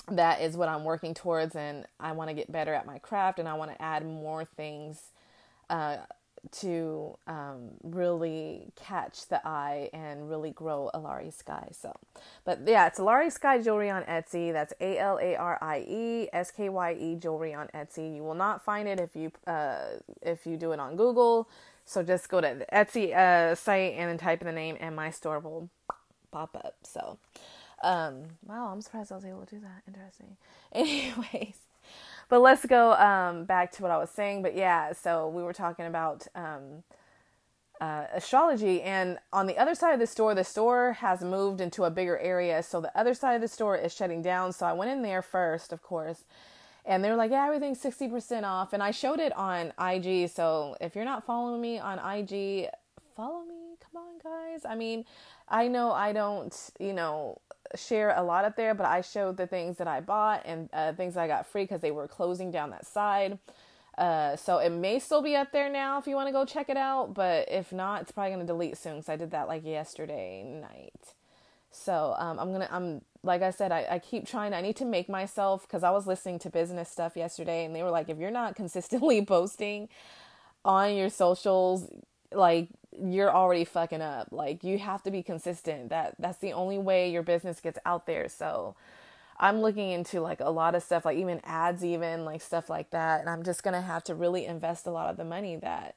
that 0.10 0.42
is 0.42 0.56
what 0.56 0.70
I'm 0.70 0.84
working 0.84 1.14
towards, 1.14 1.56
and 1.56 1.86
I 2.00 2.12
want 2.12 2.30
to 2.30 2.34
get 2.34 2.52
better 2.52 2.74
at 2.74 2.86
my 2.86 3.00
craft, 3.00 3.40
and 3.40 3.48
I 3.48 3.54
want 3.54 3.72
to 3.72 3.82
add 3.82 4.06
more 4.06 4.46
things 4.46 5.13
uh, 5.74 5.98
to 6.52 7.18
um, 7.26 7.70
really 7.84 8.68
catch 8.76 9.28
the 9.28 9.46
eye 9.48 9.90
and 9.94 10.30
really 10.30 10.52
grow 10.52 10.90
Alarie 10.94 11.34
Skye. 11.34 11.70
So, 11.72 11.94
but 12.46 12.60
yeah, 12.66 12.88
it's 12.88 13.00
Alarie 13.00 13.32
Skye 13.32 13.62
Jewelry 13.62 13.90
on 13.90 14.04
Etsy. 14.04 14.52
That's 14.52 14.74
A 14.80 15.00
L 15.00 15.20
A 15.22 15.36
R 15.36 15.58
I 15.62 15.86
E 15.88 16.30
S 16.34 16.52
K 16.52 16.70
Y 16.70 16.94
E 16.94 17.16
Jewelry 17.16 17.54
on 17.54 17.68
Etsy. 17.74 18.16
You 18.16 18.24
will 18.24 18.36
not 18.36 18.64
find 18.64 18.88
it 18.88 19.00
if 19.00 19.16
you 19.16 19.32
uh, 19.48 20.00
if 20.22 20.46
you 20.46 20.58
do 20.58 20.74
it 20.74 20.80
on 20.80 20.96
Google. 20.96 21.50
So 21.86 22.04
just 22.04 22.30
go 22.30 22.40
to 22.40 22.56
the 22.60 22.66
Etsy 22.74 23.16
uh, 23.16 23.56
site 23.56 23.94
and 23.98 24.10
then 24.10 24.18
type 24.18 24.42
in 24.42 24.48
the 24.48 24.54
name, 24.54 24.78
and 24.80 24.96
my 24.96 25.10
store 25.10 25.40
will 25.40 25.70
pop 26.32 26.56
up. 26.56 26.76
So, 26.84 27.18
um, 27.84 28.24
wow, 28.46 28.70
I'm 28.72 28.82
surprised 28.82 29.12
I 29.12 29.16
was 29.16 29.26
able 29.26 29.46
to 29.46 29.56
do 29.56 29.62
that. 29.62 29.84
Interesting. 29.88 30.38
Anyways, 30.74 31.56
but 32.30 32.40
let's 32.42 32.66
go 32.66 32.94
um, 32.94 33.46
back 33.46 33.72
to 33.74 33.84
what 33.84 33.92
I 33.92 33.98
was 33.98 34.10
saying. 34.10 34.42
But 34.42 34.56
yeah, 34.56 34.94
so 34.94 35.28
we 35.30 35.44
were 35.44 35.54
talking 35.54 35.86
about 35.86 36.28
um, 36.36 36.84
uh, 37.82 38.06
astrology, 38.14 38.82
and 38.82 39.20
on 39.32 39.48
the 39.48 39.58
other 39.58 39.76
side 39.76 39.94
of 39.94 40.00
the 40.00 40.08
store, 40.08 40.36
the 40.36 40.44
store 40.44 40.94
has 40.94 41.22
moved 41.22 41.62
into 41.62 41.84
a 41.84 41.92
bigger 41.92 42.18
area. 42.20 42.64
So 42.64 42.82
the 42.82 42.98
other 42.98 43.14
side 43.14 43.36
of 43.36 43.42
the 43.42 43.48
store 43.48 43.78
is 43.78 43.94
shutting 43.94 44.22
down. 44.22 44.54
So 44.54 44.66
I 44.66 44.74
went 44.74 44.92
in 44.92 45.02
there 45.02 45.22
first, 45.22 45.74
of 45.74 45.82
course. 45.82 46.26
And 46.86 47.04
they 47.04 47.10
were 47.10 47.16
like, 47.16 47.32
yeah, 47.32 47.46
everything's 47.46 47.82
60% 47.82 48.44
off. 48.44 48.74
And 48.74 48.84
I 48.84 48.92
showed 48.92 49.20
it 49.20 49.36
on 49.38 49.74
IG. 49.80 50.30
So 50.30 50.76
if 50.82 50.96
you're 50.96 51.06
not 51.06 51.26
following 51.26 51.62
me 51.62 51.80
on 51.80 51.98
IG, 52.00 52.68
follow 53.16 53.44
me. 53.46 53.78
Come 53.80 54.02
on, 54.02 54.20
guys. 54.24 54.66
I 54.66 54.76
mean, 54.76 55.06
I 55.48 55.68
know 55.68 55.92
I 55.92 56.14
don't, 56.14 56.56
you 56.80 56.94
know, 56.94 57.40
share 57.76 58.14
a 58.16 58.24
lot 58.24 58.46
up 58.46 58.56
there, 58.56 58.74
but 58.74 58.86
I 58.86 59.02
showed 59.02 59.38
the 59.38 59.48
things 59.48 59.78
that 59.78 59.88
I 59.88 60.02
bought 60.02 60.44
and 60.46 60.70
uh, 60.74 60.94
things 60.94 61.18
I 61.18 61.28
got 61.28 61.48
free 61.48 61.64
because 61.64 61.82
they 61.82 61.92
were 61.92 62.08
closing 62.08 62.52
down 62.52 62.72
that 62.72 62.86
side. 62.86 63.40
Uh, 63.98 64.36
so 64.36 64.58
it 64.58 64.72
may 64.72 65.00
still 65.00 65.22
be 65.22 65.36
up 65.36 65.52
there 65.52 65.70
now 65.70 66.00
if 66.00 66.08
you 66.08 66.16
want 66.16 66.28
to 66.28 66.34
go 66.34 66.46
check 66.46 66.70
it 66.70 66.78
out, 66.78 67.14
but 67.14 67.48
if 67.52 67.72
not, 67.72 68.02
it's 68.02 68.12
probably 68.12 68.32
gonna 68.32 68.46
delete 68.46 68.78
soon 68.78 68.96
because 68.96 69.10
I 69.10 69.16
did 69.16 69.32
that 69.32 69.48
like 69.48 69.66
yesterday 69.66 70.44
night. 70.44 71.14
So 71.72 72.16
um, 72.18 72.40
I'm 72.40 72.52
gonna 72.52 72.70
I'm 72.72 73.02
like 73.24 73.42
I 73.42 73.52
said 73.52 73.72
I, 73.72 73.88
I 73.90 74.00
keep 74.00 74.28
trying 74.28 74.54
I 74.54 74.62
need 74.62 74.76
to 74.78 74.86
make 74.86 75.10
myself 75.10 75.64
because 75.64 75.84
I 75.84 75.92
was 75.92 76.08
listening 76.08 76.40
to 76.40 76.50
business 76.50 76.90
stuff 76.90 77.16
yesterday 77.16 77.66
and 77.66 77.76
they 77.76 77.84
were 77.84 77.92
like 77.92 78.10
if 78.10 78.18
you're 78.20 78.32
not 78.32 78.56
consistently 78.56 79.26
posting 79.26 79.90
on 80.66 80.96
your 80.96 81.10
socials 81.10 81.90
like 82.32 82.70
you're 83.02 83.34
already 83.34 83.66
fucking 83.66 84.02
up. 84.02 84.30
Like 84.32 84.64
you 84.64 84.78
have 84.80 85.04
to 85.04 85.12
be 85.12 85.24
consistent. 85.24 85.90
That 85.90 86.16
that's 86.20 86.40
the 86.40 86.54
only 86.54 86.78
way 86.78 87.12
your 87.12 87.24
business 87.24 87.60
gets 87.60 87.80
out 87.86 88.06
there. 88.06 88.30
So 88.30 88.76
I'm 89.40 89.62
looking 89.62 89.92
into 89.92 90.22
like 90.22 90.40
a 90.40 90.50
lot 90.50 90.76
of 90.76 90.84
stuff, 90.84 91.06
like 91.06 91.18
even 91.18 91.42
ads, 91.44 91.84
even 91.84 92.26
like 92.26 92.42
stuff 92.42 92.70
like 92.70 92.92
that. 92.92 93.22
And 93.22 93.30
I'm 93.30 93.44
just 93.44 93.64
gonna 93.64 93.82
have 93.82 94.04
to 94.06 94.16
really 94.16 94.46
invest 94.46 94.88
a 94.88 94.92
lot 94.92 95.10
of 95.10 95.18
the 95.18 95.26
money 95.26 95.56
that 95.58 95.96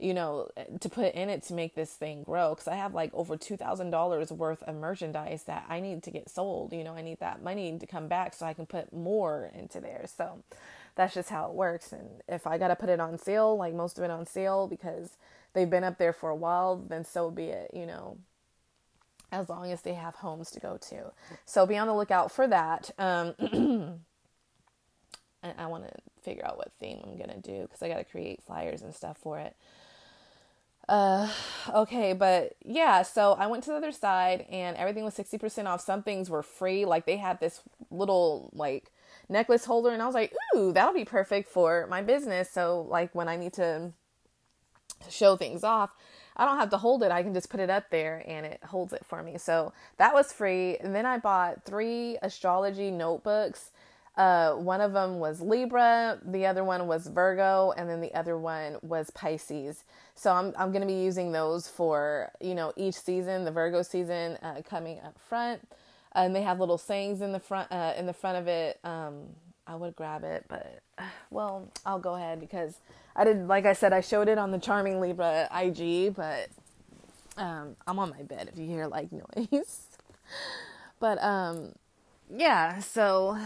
you 0.00 0.14
know 0.14 0.48
to 0.80 0.88
put 0.88 1.14
in 1.14 1.28
it 1.28 1.42
to 1.42 1.54
make 1.54 1.74
this 1.74 1.92
thing 1.92 2.22
grow 2.22 2.50
because 2.50 2.66
i 2.66 2.74
have 2.74 2.94
like 2.94 3.12
over 3.12 3.36
$2000 3.36 4.32
worth 4.32 4.62
of 4.62 4.74
merchandise 4.74 5.44
that 5.44 5.64
i 5.68 5.80
need 5.80 6.02
to 6.02 6.10
get 6.10 6.28
sold 6.28 6.72
you 6.72 6.82
know 6.82 6.94
i 6.94 7.02
need 7.02 7.20
that 7.20 7.42
money 7.42 7.76
to 7.78 7.86
come 7.86 8.08
back 8.08 8.34
so 8.34 8.46
i 8.46 8.54
can 8.54 8.66
put 8.66 8.92
more 8.92 9.50
into 9.54 9.80
there 9.80 10.04
so 10.06 10.42
that's 10.94 11.14
just 11.14 11.28
how 11.28 11.46
it 11.48 11.54
works 11.54 11.92
and 11.92 12.08
if 12.28 12.46
i 12.46 12.56
got 12.58 12.68
to 12.68 12.76
put 12.76 12.88
it 12.88 13.00
on 13.00 13.18
sale 13.18 13.56
like 13.56 13.74
most 13.74 13.98
of 13.98 14.04
it 14.04 14.10
on 14.10 14.26
sale 14.26 14.66
because 14.66 15.16
they've 15.52 15.70
been 15.70 15.84
up 15.84 15.98
there 15.98 16.12
for 16.12 16.30
a 16.30 16.36
while, 16.36 16.76
then 16.76 17.04
so 17.04 17.30
be 17.30 17.46
it, 17.46 17.70
you 17.74 17.86
know, 17.86 18.18
as 19.32 19.48
long 19.48 19.70
as 19.70 19.82
they 19.82 19.94
have 19.94 20.14
homes 20.16 20.50
to 20.52 20.60
go 20.60 20.76
to. 20.88 21.12
So 21.44 21.66
be 21.66 21.76
on 21.76 21.86
the 21.86 21.94
lookout 21.94 22.32
for 22.32 22.46
that. 22.48 22.90
Um, 22.98 23.34
and 23.38 24.00
I 25.58 25.66
want 25.66 25.84
to 25.86 25.94
figure 26.22 26.44
out 26.44 26.58
what 26.58 26.72
theme 26.78 27.00
I'm 27.04 27.16
going 27.16 27.30
to 27.30 27.40
do 27.40 27.62
because 27.62 27.82
I 27.82 27.88
got 27.88 27.98
to 27.98 28.04
create 28.04 28.42
flyers 28.42 28.82
and 28.82 28.94
stuff 28.94 29.18
for 29.18 29.38
it. 29.38 29.56
Uh, 30.88 31.30
okay, 31.72 32.12
but 32.12 32.56
yeah, 32.64 33.02
so 33.02 33.34
I 33.34 33.46
went 33.46 33.62
to 33.64 33.70
the 33.70 33.76
other 33.76 33.92
side 33.92 34.44
and 34.50 34.76
everything 34.76 35.04
was 35.04 35.14
60% 35.14 35.66
off. 35.66 35.80
Some 35.80 36.02
things 36.02 36.28
were 36.28 36.42
free. 36.42 36.84
Like 36.84 37.06
they 37.06 37.16
had 37.16 37.38
this 37.38 37.60
little, 37.90 38.50
like, 38.52 38.90
necklace 39.28 39.64
holder, 39.64 39.90
and 39.90 40.02
I 40.02 40.06
was 40.06 40.14
like, 40.14 40.34
ooh, 40.56 40.72
that'll 40.72 40.94
be 40.94 41.04
perfect 41.04 41.48
for 41.48 41.86
my 41.88 42.02
business. 42.02 42.50
So, 42.50 42.82
like, 42.88 43.14
when 43.14 43.28
I 43.28 43.36
need 43.36 43.52
to 43.54 43.92
show 45.08 45.36
things 45.36 45.64
off, 45.64 45.94
I 46.36 46.44
don't 46.44 46.58
have 46.58 46.70
to 46.70 46.78
hold 46.78 47.02
it. 47.02 47.10
I 47.10 47.22
can 47.22 47.34
just 47.34 47.50
put 47.50 47.60
it 47.60 47.70
up 47.70 47.90
there 47.90 48.24
and 48.26 48.46
it 48.46 48.60
holds 48.64 48.92
it 48.92 49.04
for 49.04 49.22
me. 49.22 49.38
So 49.38 49.72
that 49.98 50.14
was 50.14 50.32
free. 50.32 50.76
And 50.78 50.94
then 50.94 51.06
I 51.06 51.18
bought 51.18 51.64
three 51.64 52.16
astrology 52.22 52.90
notebooks. 52.90 53.70
Uh, 54.16 54.54
one 54.54 54.80
of 54.80 54.92
them 54.92 55.18
was 55.18 55.40
Libra, 55.40 56.18
the 56.24 56.44
other 56.44 56.64
one 56.64 56.86
was 56.86 57.06
Virgo, 57.06 57.72
and 57.76 57.88
then 57.88 58.00
the 58.00 58.12
other 58.14 58.36
one 58.36 58.76
was 58.82 59.10
Pisces. 59.10 59.84
So 60.14 60.32
I'm 60.32 60.52
I'm 60.58 60.72
going 60.72 60.82
to 60.82 60.86
be 60.86 61.00
using 61.00 61.32
those 61.32 61.68
for 61.68 62.30
you 62.40 62.54
know 62.54 62.72
each 62.76 62.96
season. 62.96 63.44
The 63.44 63.50
Virgo 63.50 63.82
season 63.82 64.36
uh, 64.42 64.60
coming 64.68 64.98
up 65.00 65.18
front, 65.18 65.66
and 66.12 66.34
they 66.34 66.42
have 66.42 66.58
little 66.60 66.76
sayings 66.76 67.22
in 67.22 67.32
the 67.32 67.40
front 67.40 67.70
uh, 67.70 67.94
in 67.96 68.06
the 68.06 68.12
front 68.12 68.36
of 68.36 68.48
it. 68.48 68.78
Um, 68.84 69.28
I 69.66 69.76
would 69.76 69.94
grab 69.94 70.24
it, 70.24 70.44
but 70.48 70.80
well, 71.30 71.68
I'll 71.86 72.00
go 72.00 72.14
ahead 72.16 72.40
because 72.40 72.74
I 73.20 73.24
did, 73.24 73.48
like 73.48 73.66
I 73.66 73.74
said, 73.74 73.92
I 73.92 74.00
showed 74.00 74.28
it 74.28 74.38
on 74.38 74.50
the 74.50 74.58
Charming 74.58 74.98
Libra 74.98 75.46
IG, 75.54 76.14
but 76.14 76.48
um, 77.36 77.76
I'm 77.86 77.98
on 77.98 78.08
my 78.08 78.22
bed 78.22 78.48
if 78.50 78.58
you 78.58 78.66
hear 78.66 78.86
like 78.86 79.10
noise. 79.12 79.88
but 81.00 81.22
um, 81.22 81.74
yeah, 82.34 82.78
so 82.78 83.38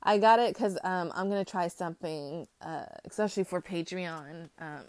I 0.00 0.18
got 0.18 0.38
it 0.38 0.54
because 0.54 0.78
um, 0.84 1.10
I'm 1.12 1.28
gonna 1.28 1.44
try 1.44 1.66
something, 1.66 2.46
uh, 2.60 2.84
especially 3.04 3.42
for 3.42 3.60
Patreon. 3.60 4.48
Um, 4.60 4.84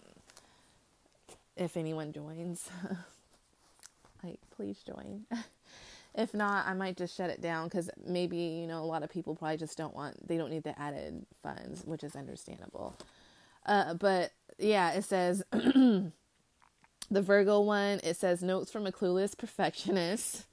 if 1.56 1.76
anyone 1.76 2.12
joins, 2.12 2.70
like 4.22 4.38
please 4.54 4.84
join. 4.86 5.24
if 6.14 6.32
not, 6.32 6.64
I 6.68 6.74
might 6.74 6.96
just 6.96 7.16
shut 7.16 7.28
it 7.30 7.40
down 7.40 7.64
because 7.66 7.90
maybe 8.06 8.36
you 8.36 8.68
know 8.68 8.84
a 8.84 8.86
lot 8.86 9.02
of 9.02 9.10
people 9.10 9.34
probably 9.34 9.56
just 9.56 9.76
don't 9.76 9.96
want 9.96 10.28
they 10.28 10.36
don't 10.36 10.50
need 10.50 10.62
the 10.62 10.80
added 10.80 11.26
funds, 11.42 11.82
which 11.84 12.04
is 12.04 12.14
understandable. 12.14 12.94
Uh, 13.66 13.94
but 13.94 14.32
yeah, 14.58 14.92
it 14.92 15.04
says 15.04 15.42
the 15.52 16.12
Virgo 17.10 17.60
one. 17.60 18.00
It 18.04 18.16
says 18.16 18.42
notes 18.42 18.72
from 18.72 18.86
a 18.86 18.92
clueless 18.92 19.36
perfectionist. 19.36 20.46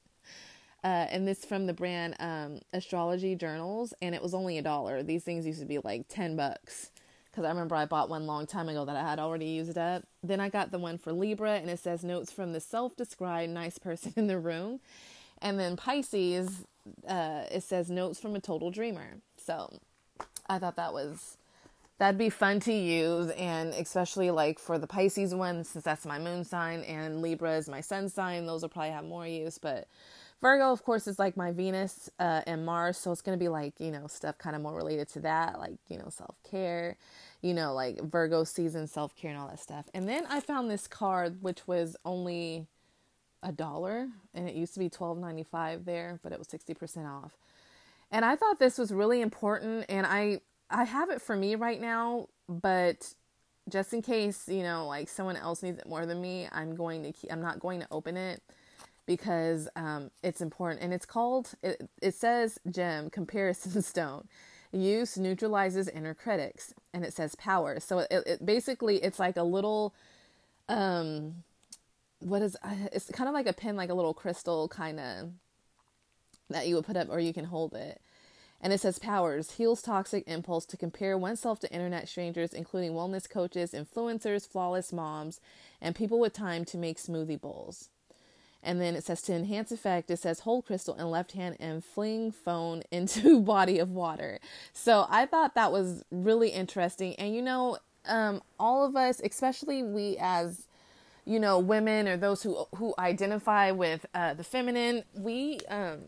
Uh, 0.84 1.08
and 1.12 1.27
this 1.27 1.46
from 1.46 1.65
the 1.67 1.74
brand 1.74 2.15
um, 2.20 2.60
Astrology 2.74 3.36
Journals, 3.36 3.93
and 4.01 4.13
it 4.13 4.22
was 4.22 4.34
only 4.34 4.58
a 4.58 4.62
dollar. 4.62 5.01
These 5.03 5.24
things 5.24 5.46
used 5.48 5.62
to 5.62 5.65
be 5.65 5.79
like 5.79 6.08
ten 6.10 6.36
bucks. 6.36 6.91
because 7.32 7.46
I 7.46 7.50
remember 7.50 7.75
I 7.75 7.86
bought 7.86 8.10
one 8.10 8.27
long 8.27 8.46
time 8.48 8.70
ago 8.70 8.86
that 8.86 8.96
I 8.98 9.01
had 9.10 9.20
already 9.20 9.46
used 9.48 9.77
up. 9.77 10.03
Then 10.24 10.39
I 10.41 10.50
got 10.50 10.72
the 10.72 10.79
one 10.79 10.98
for 10.98 11.13
Libra, 11.13 11.53
and 11.55 11.70
it 11.70 11.79
says 11.79 12.03
notes 12.03 12.32
from 12.32 12.53
the 12.53 12.60
self-described 12.60 13.51
nice 13.53 13.77
person 13.79 14.13
in 14.17 14.27
the 14.27 14.39
room. 14.39 14.82
And 15.41 15.60
then 15.60 15.77
Pisces, 15.77 16.65
uh, 17.08 17.46
it 17.51 17.63
says 17.63 17.89
notes 17.89 18.20
from 18.20 18.36
a 18.36 18.41
total 18.41 18.72
dreamer. 18.72 19.17
So 19.38 19.79
I 20.50 20.60
thought 20.60 20.75
that 20.75 20.93
was 20.93 21.38
that'd 22.03 22.17
be 22.17 22.29
fun 22.29 22.60
to 22.60 22.74
use, 22.74 23.29
and 23.29 23.74
especially 23.75 24.29
like 24.29 24.60
for 24.60 24.77
the 24.77 24.86
Pisces 24.86 25.33
one, 25.33 25.63
since 25.63 25.86
that's 25.86 26.05
my 26.05 26.19
moon 26.19 26.43
sign, 26.43 26.81
and 26.81 27.22
Libra 27.22 27.55
is 27.55 27.69
my 27.69 27.79
sun 27.79 28.10
sign. 28.10 28.45
Those 28.45 28.62
will 28.62 28.67
probably 28.67 28.91
have 28.91 29.05
more 29.05 29.25
use, 29.25 29.57
but 29.57 29.88
Virgo, 30.41 30.74
of 30.74 30.83
course, 30.83 31.07
is 31.07 31.17
like 31.17 31.38
my 31.38 31.53
Venus 31.53 32.10
uh, 32.19 32.41
and 32.45 32.65
Mars, 32.65 32.98
so 32.98 33.13
it's 33.13 33.22
gonna 33.22 33.38
be 33.38 33.48
like 33.48 33.79
you 33.79 33.89
know 33.89 34.07
stuff 34.07 34.38
kind 34.38 34.53
of 34.53 34.62
more 34.62 34.75
related 34.75 35.07
to 35.13 35.22
that, 35.22 35.60
like 35.60 35.77
you 35.88 35.98
know 35.98 36.10
self 36.10 36.36
care, 36.43 36.98
you 37.41 37.53
know 37.53 37.74
like 37.74 38.01
Virgo 38.01 38.43
season 38.43 38.86
self 38.86 39.15
care 39.15 39.31
and 39.31 39.39
all 39.39 39.48
that 39.48 39.62
stuff. 39.62 39.86
And 39.93 40.05
then 40.05 40.25
I 40.27 40.41
found 40.41 40.69
this 40.69 40.89
card 40.89 41.38
which 41.41 41.65
was 41.69 41.95
only 42.03 42.67
a 43.41 43.53
dollar, 43.53 44.10
and 44.33 44.50
it 44.50 44.55
used 44.55 44.74
to 44.74 44.81
be 44.81 44.89
twelve 44.89 45.17
ninety 45.17 45.43
five 45.43 45.86
there, 45.86 46.19
but 46.22 46.33
it 46.33 46.38
was 46.38 46.50
sixty 46.50 46.74
percent 46.74 47.07
off. 47.07 47.38
And 48.12 48.25
I 48.25 48.36
thought 48.36 48.60
this 48.60 48.77
was 48.77 48.91
really 48.91 49.22
important, 49.22 49.86
and 49.88 50.05
I 50.05 50.41
I 50.74 50.84
have 50.84 51.10
it 51.10 51.22
for 51.22 51.36
me 51.36 51.56
right 51.56 51.80
now, 51.80 52.27
but 52.50 53.13
just 53.70 53.94
in 53.94 54.01
case 54.01 54.50
you 54.50 54.63
know 54.63 54.88
like 54.88 55.08
someone 55.08 55.38
else 55.38 55.63
needs 55.63 55.80
it 55.80 55.88
more 55.88 56.06
than 56.06 56.22
me, 56.22 56.48
I'm 56.51 56.75
going 56.75 57.03
to 57.03 57.13
keep, 57.13 57.32
I'm 57.32 57.42
not 57.42 57.60
going 57.60 57.80
to 57.80 57.88
open 57.92 58.18
it 58.18 58.42
because 59.06 59.68
um, 59.75 60.12
it's 60.22 60.42
important. 60.42 60.82
And 60.82 60.94
it's 60.94 61.06
called, 61.06 61.51
it, 61.62 61.89
it 62.01 62.15
says 62.15 62.60
gem, 62.70 63.10
comparison 63.10 63.82
stone. 63.84 64.27
Use 64.72 65.18
neutralizes 65.18 65.88
inner 65.88 66.13
critics. 66.13 66.74
And 66.94 67.03
it 67.03 67.13
says 67.13 67.36
power. 67.36 67.80
So 67.80 68.00
it, 68.00 68.08
it 68.12 68.46
basically, 68.46 68.98
it's 68.98 69.20
like 69.20 69.38
a 69.38 69.44
little, 69.44 69.94
um, 70.70 71.44
what 72.20 72.42
is, 72.42 72.58
it's 72.92 73.10
kind 73.12 73.27
of 73.27 73.34
like 73.34 73.48
a 73.48 73.53
pin, 73.53 73.75
like 73.75 73.89
a 73.89 73.94
little 73.94 74.13
crystal 74.13 74.68
kind 74.68 75.00
of 75.00 75.30
that 76.50 76.68
you 76.68 76.75
would 76.75 76.86
put 76.86 76.98
up 76.98 77.10
or 77.10 77.20
you 77.20 77.34
can 77.34 77.46
hold 77.46 77.74
it. 77.74 78.01
And 78.63 78.72
it 78.72 78.79
says 78.79 78.98
powers 78.98 79.51
heals 79.51 79.82
toxic 79.82 80.24
impulse 80.25 80.65
to 80.67 80.77
compare 80.77 81.17
oneself 81.17 81.60
to 81.60 81.74
internet 81.74 82.08
strangers, 82.08 82.53
including 82.53 82.93
wellness 82.93 83.29
coaches, 83.29 83.74
influencers, 83.74 84.48
flawless 84.48 84.93
moms, 84.93 85.41
and 85.82 85.93
people 85.93 86.17
with 86.17 86.32
time 86.32 86.63
to 86.65 86.77
make 86.77 86.98
smoothie 86.98 87.39
bowls. 87.39 87.89
And 88.63 88.79
then 88.79 88.96
it 88.96 89.03
says 89.03 89.22
to 89.24 89.34
enhance 89.34 89.74
effect, 89.74 90.10
it 90.10 90.17
says 90.17 90.39
hold 90.39 90.65
crystal 90.65 90.96
in 90.96 91.12
left 91.12 91.34
hand 91.34 91.58
and 91.60 91.84
fling 91.84 92.32
phone 92.32 92.84
into 92.91 93.41
body 93.41 93.79
of 93.79 93.91
water. 93.91 94.39
So 94.72 95.08
I 95.10 95.25
thought 95.25 95.55
that 95.55 95.74
was 95.74 96.05
really 96.10 96.50
interesting. 96.50 97.15
And 97.15 97.36
you 97.36 97.41
know, 97.41 97.79
um, 98.05 98.42
all 98.57 98.85
of 98.85 98.96
us, 98.96 99.20
especially 99.22 99.83
we 99.83 100.16
as 100.22 100.68
you 101.25 101.40
know 101.40 101.59
women 101.59 102.07
or 102.07 102.16
those 102.16 102.44
who 102.44 102.66
who 102.75 102.94
identify 102.98 103.72
with 103.72 104.05
uh, 104.14 104.33
the 104.33 104.44
feminine, 104.46 105.03
we 105.14 105.59
um, 105.68 106.00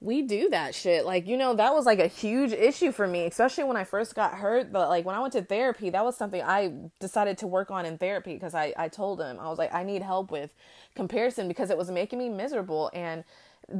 we 0.00 0.22
do 0.22 0.50
that 0.50 0.74
shit. 0.74 1.06
Like, 1.06 1.26
you 1.26 1.36
know, 1.36 1.54
that 1.54 1.72
was 1.72 1.86
like 1.86 1.98
a 1.98 2.06
huge 2.06 2.52
issue 2.52 2.92
for 2.92 3.06
me, 3.06 3.24
especially 3.24 3.64
when 3.64 3.76
I 3.76 3.84
first 3.84 4.14
got 4.14 4.34
hurt. 4.34 4.70
But 4.72 4.88
like 4.88 5.04
when 5.04 5.14
I 5.14 5.20
went 5.20 5.32
to 5.32 5.42
therapy, 5.42 5.90
that 5.90 6.04
was 6.04 6.16
something 6.16 6.42
I 6.42 6.72
decided 7.00 7.38
to 7.38 7.46
work 7.46 7.70
on 7.70 7.86
in 7.86 7.96
therapy 7.96 8.34
because 8.34 8.54
I, 8.54 8.74
I 8.76 8.88
told 8.88 9.20
him, 9.20 9.38
I 9.40 9.48
was 9.48 9.58
like, 9.58 9.72
I 9.74 9.82
need 9.82 10.02
help 10.02 10.30
with 10.30 10.54
comparison 10.94 11.48
because 11.48 11.70
it 11.70 11.78
was 11.78 11.90
making 11.90 12.18
me 12.18 12.28
miserable. 12.28 12.90
And, 12.92 13.24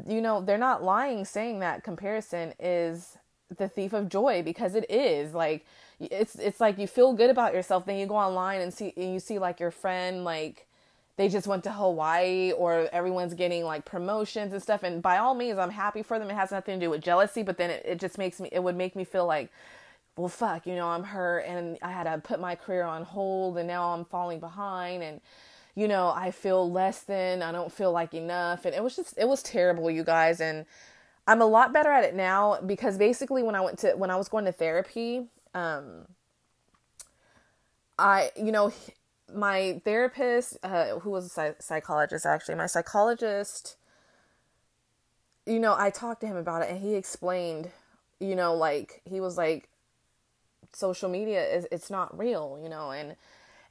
you 0.08 0.22
know, 0.22 0.40
they're 0.40 0.56
not 0.58 0.82
lying 0.82 1.24
saying 1.24 1.60
that 1.60 1.84
comparison 1.84 2.54
is 2.58 3.18
the 3.54 3.68
thief 3.68 3.92
of 3.92 4.08
joy 4.08 4.42
because 4.42 4.74
it 4.74 4.90
is 4.90 5.32
like 5.32 5.64
it's 6.00 6.34
it's 6.34 6.58
like 6.60 6.78
you 6.78 6.86
feel 6.88 7.12
good 7.12 7.30
about 7.30 7.54
yourself 7.54 7.86
then 7.86 7.96
you 7.96 8.04
go 8.04 8.16
online 8.16 8.60
and 8.60 8.74
see 8.74 8.92
and 8.96 9.12
you 9.14 9.20
see 9.20 9.38
like 9.38 9.60
your 9.60 9.70
friend 9.70 10.24
like 10.24 10.65
they 11.16 11.28
just 11.28 11.46
went 11.46 11.64
to 11.64 11.72
Hawaii 11.72 12.52
or 12.52 12.88
everyone's 12.92 13.34
getting 13.34 13.64
like 13.64 13.84
promotions 13.84 14.52
and 14.52 14.62
stuff. 14.62 14.82
And 14.82 15.02
by 15.02 15.16
all 15.16 15.34
means, 15.34 15.58
I'm 15.58 15.70
happy 15.70 16.02
for 16.02 16.18
them. 16.18 16.30
It 16.30 16.34
has 16.34 16.50
nothing 16.50 16.78
to 16.78 16.86
do 16.86 16.90
with 16.90 17.02
jealousy, 17.02 17.42
but 17.42 17.56
then 17.56 17.70
it, 17.70 17.82
it 17.86 18.00
just 18.00 18.18
makes 18.18 18.38
me, 18.38 18.50
it 18.52 18.62
would 18.62 18.76
make 18.76 18.94
me 18.94 19.04
feel 19.04 19.26
like, 19.26 19.50
well, 20.16 20.28
fuck, 20.28 20.66
you 20.66 20.74
know, 20.74 20.88
I'm 20.88 21.04
hurt 21.04 21.40
and 21.40 21.78
I 21.82 21.90
had 21.90 22.04
to 22.04 22.18
put 22.18 22.40
my 22.40 22.54
career 22.54 22.84
on 22.84 23.02
hold 23.02 23.58
and 23.58 23.66
now 23.66 23.94
I'm 23.94 24.04
falling 24.04 24.40
behind 24.40 25.02
and, 25.02 25.20
you 25.74 25.88
know, 25.88 26.08
I 26.08 26.30
feel 26.30 26.70
less 26.70 27.00
than, 27.02 27.42
I 27.42 27.52
don't 27.52 27.72
feel 27.72 27.92
like 27.92 28.14
enough. 28.14 28.64
And 28.64 28.74
it 28.74 28.82
was 28.82 28.96
just, 28.96 29.14
it 29.18 29.28
was 29.28 29.42
terrible, 29.42 29.90
you 29.90 30.04
guys. 30.04 30.40
And 30.40 30.64
I'm 31.26 31.42
a 31.42 31.46
lot 31.46 31.72
better 31.72 31.90
at 31.90 32.04
it 32.04 32.14
now 32.14 32.60
because 32.64 32.96
basically 32.98 33.42
when 33.42 33.54
I 33.54 33.60
went 33.60 33.78
to, 33.80 33.92
when 33.92 34.10
I 34.10 34.16
was 34.16 34.28
going 34.28 34.46
to 34.46 34.52
therapy, 34.52 35.26
um, 35.54 36.06
I, 37.98 38.30
you 38.36 38.52
know, 38.52 38.72
my 39.34 39.80
therapist, 39.84 40.58
uh, 40.62 40.98
who 41.00 41.10
was 41.10 41.36
a 41.38 41.54
psychologist 41.58 42.26
actually, 42.26 42.54
my 42.54 42.66
psychologist, 42.66 43.76
you 45.46 45.58
know, 45.58 45.74
I 45.76 45.90
talked 45.90 46.20
to 46.22 46.26
him 46.26 46.36
about 46.36 46.62
it 46.62 46.70
and 46.70 46.80
he 46.80 46.94
explained, 46.94 47.70
you 48.20 48.34
know, 48.34 48.54
like 48.54 49.00
he 49.04 49.20
was 49.20 49.36
like, 49.36 49.68
social 50.72 51.08
media 51.08 51.42
is 51.44 51.66
it's 51.72 51.90
not 51.90 52.16
real, 52.16 52.58
you 52.62 52.68
know, 52.68 52.90
and 52.90 53.16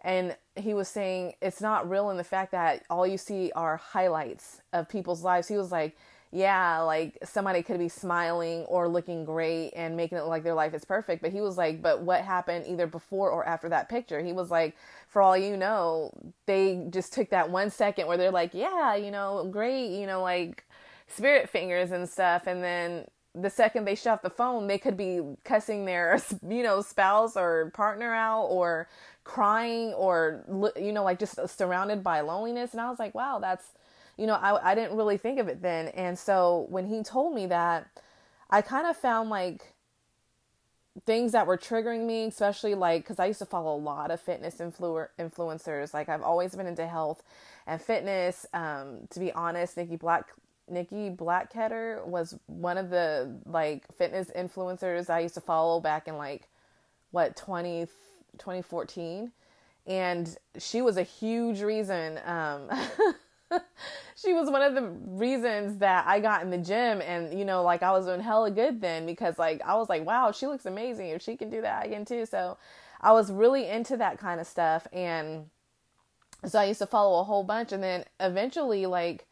and 0.01 0.35
he 0.55 0.73
was 0.73 0.87
saying 0.87 1.33
it's 1.41 1.61
not 1.61 1.89
real 1.89 2.09
in 2.09 2.17
the 2.17 2.23
fact 2.23 2.51
that 2.51 2.83
all 2.89 3.07
you 3.07 3.17
see 3.17 3.51
are 3.55 3.77
highlights 3.77 4.61
of 4.71 4.87
people's 4.87 5.23
lives. 5.23 5.47
He 5.47 5.57
was 5.57 5.71
like, 5.71 5.97
yeah, 6.35 6.81
like 6.81 7.17
somebody 7.23 7.63
could 7.63 7.79
be 7.79 7.87
smiling 7.87 8.63
or 8.63 8.89
looking 8.89 9.23
great 9.23 9.71
and 9.73 9.95
making 9.95 10.17
it 10.17 10.21
look 10.21 10.29
like 10.29 10.43
their 10.43 10.53
life 10.53 10.73
is 10.73 10.83
perfect. 10.83 11.21
But 11.21 11.31
he 11.31 11.39
was 11.39 11.57
like, 11.57 11.81
but 11.81 12.01
what 12.01 12.21
happened 12.21 12.65
either 12.67 12.87
before 12.87 13.29
or 13.31 13.47
after 13.47 13.69
that 13.69 13.87
picture? 13.87 14.21
He 14.21 14.33
was 14.33 14.51
like, 14.51 14.75
for 15.07 15.21
all 15.21 15.37
you 15.37 15.55
know, 15.55 16.11
they 16.45 16.87
just 16.89 17.13
took 17.13 17.29
that 17.29 17.49
one 17.49 17.69
second 17.69 18.07
where 18.07 18.17
they're 18.17 18.31
like, 18.31 18.53
yeah, 18.53 18.95
you 18.95 19.11
know, 19.11 19.47
great, 19.49 19.97
you 19.97 20.05
know, 20.05 20.21
like 20.21 20.65
spirit 21.07 21.49
fingers 21.49 21.91
and 21.91 22.09
stuff. 22.09 22.47
And 22.47 22.61
then 22.61 23.05
the 23.33 23.49
second 23.49 23.85
they 23.85 23.95
shut 23.95 24.13
off 24.15 24.21
the 24.21 24.29
phone, 24.29 24.67
they 24.67 24.77
could 24.77 24.97
be 24.97 25.21
cussing 25.45 25.85
their, 25.85 26.21
you 26.49 26.63
know, 26.63 26.81
spouse 26.81 27.37
or 27.37 27.71
partner 27.73 28.13
out 28.13 28.47
or 28.47 28.89
crying 29.23 29.93
or, 29.93 30.43
you 30.75 30.91
know, 30.91 31.03
like 31.05 31.17
just 31.17 31.39
surrounded 31.47 32.03
by 32.03 32.19
loneliness. 32.19 32.73
And 32.73 32.81
I 32.81 32.89
was 32.89 32.99
like, 32.99 33.15
wow, 33.15 33.39
that's, 33.39 33.67
you 34.17 34.27
know, 34.27 34.33
I, 34.33 34.71
I 34.71 34.75
didn't 34.75 34.97
really 34.97 35.17
think 35.17 35.39
of 35.39 35.47
it 35.47 35.61
then. 35.61 35.89
And 35.89 36.17
so 36.17 36.67
when 36.69 36.87
he 36.87 37.03
told 37.03 37.33
me 37.33 37.47
that, 37.47 37.87
I 38.49 38.61
kind 38.61 38.87
of 38.87 38.95
found 38.95 39.29
like 39.29 39.73
things 41.05 41.33
that 41.33 41.45
were 41.45 41.57
triggering 41.57 42.05
me, 42.05 42.25
especially 42.25 42.75
like 42.75 43.03
because 43.03 43.19
I 43.19 43.25
used 43.25 43.39
to 43.39 43.45
follow 43.45 43.75
a 43.75 43.77
lot 43.77 44.11
of 44.11 44.21
fitness 44.21 44.55
influ- 44.57 45.07
influencers. 45.19 45.93
Like 45.93 46.09
I've 46.09 46.21
always 46.21 46.55
been 46.55 46.67
into 46.67 46.87
health 46.87 47.21
and 47.67 47.81
fitness. 47.81 48.45
Um, 48.53 49.07
to 49.09 49.19
be 49.19 49.31
honest, 49.33 49.77
Nikki 49.77 49.97
Black 49.97 50.29
Nikki 50.69 51.09
Blackketter 51.09 52.05
was 52.05 52.37
one 52.47 52.77
of 52.77 52.89
the 52.89 53.35
like 53.45 53.83
fitness 53.97 54.31
influencers 54.35 55.09
I 55.09 55.19
used 55.19 55.35
to 55.35 55.41
follow 55.41 55.79
back 55.79 56.07
in 56.07 56.17
like 56.17 56.47
what 57.11 57.35
20 57.35 57.87
2014 58.37 59.31
and 59.87 60.37
she 60.57 60.81
was 60.81 60.97
a 60.97 61.03
huge 61.03 61.61
reason 61.61 62.19
um 62.25 62.69
she 64.15 64.33
was 64.33 64.49
one 64.49 64.61
of 64.61 64.73
the 64.73 64.83
reasons 64.83 65.79
that 65.79 66.05
I 66.07 66.19
got 66.19 66.41
in 66.43 66.49
the 66.49 66.57
gym 66.57 67.01
and 67.01 67.37
you 67.37 67.45
know 67.45 67.63
like 67.63 67.83
I 67.83 67.91
was 67.91 68.05
doing 68.05 68.21
hella 68.21 68.51
good 68.51 68.81
then 68.81 69.05
because 69.05 69.37
like 69.37 69.61
I 69.63 69.75
was 69.75 69.89
like 69.89 70.05
wow 70.05 70.31
she 70.31 70.47
looks 70.47 70.65
amazing. 70.65 71.09
If 71.09 71.21
she 71.21 71.35
can 71.35 71.49
do 71.49 71.61
that 71.61 71.83
I 71.83 71.87
can 71.87 72.05
too. 72.05 72.25
So 72.25 72.57
I 73.01 73.11
was 73.11 73.31
really 73.31 73.67
into 73.67 73.97
that 73.97 74.17
kind 74.19 74.39
of 74.39 74.47
stuff 74.47 74.87
and 74.91 75.49
so 76.45 76.59
I 76.59 76.65
used 76.65 76.79
to 76.79 76.87
follow 76.87 77.19
a 77.19 77.23
whole 77.23 77.43
bunch 77.43 77.71
and 77.71 77.83
then 77.83 78.05
eventually 78.19 78.85
like 78.85 79.27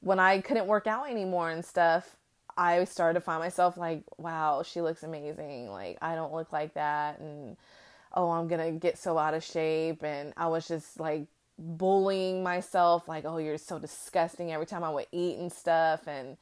when 0.00 0.18
I 0.18 0.40
couldn't 0.40 0.66
work 0.66 0.86
out 0.86 1.10
anymore 1.10 1.50
and 1.50 1.64
stuff 1.64 2.16
I 2.56 2.84
started 2.84 3.14
to 3.14 3.20
find 3.20 3.40
myself 3.40 3.76
like 3.76 4.04
wow 4.16 4.62
she 4.62 4.80
looks 4.80 5.02
amazing. 5.02 5.70
Like 5.70 5.98
I 6.00 6.14
don't 6.14 6.32
look 6.32 6.52
like 6.52 6.74
that 6.74 7.18
and 7.18 7.56
oh 8.14 8.30
I'm 8.30 8.48
going 8.48 8.72
to 8.72 8.78
get 8.78 8.98
so 8.98 9.18
out 9.18 9.34
of 9.34 9.44
shape. 9.44 10.02
And 10.02 10.32
I 10.36 10.48
was 10.48 10.66
just 10.66 10.98
like 10.98 11.26
bullying 11.58 12.42
myself 12.42 13.08
like 13.08 13.24
oh 13.24 13.38
you're 13.38 13.58
so 13.58 13.78
disgusting 13.78 14.52
every 14.52 14.66
time 14.66 14.84
i 14.84 14.90
would 14.90 15.06
eat 15.12 15.38
and 15.38 15.50
stuff 15.50 16.06
and 16.06 16.36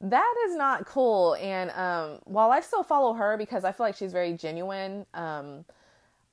that 0.00 0.34
is 0.48 0.56
not 0.56 0.84
cool 0.86 1.36
and 1.40 1.70
um, 1.70 2.18
while 2.24 2.50
i 2.50 2.60
still 2.60 2.82
follow 2.82 3.12
her 3.14 3.36
because 3.36 3.64
i 3.64 3.72
feel 3.72 3.86
like 3.86 3.96
she's 3.96 4.12
very 4.12 4.32
genuine 4.32 5.06
um, 5.14 5.64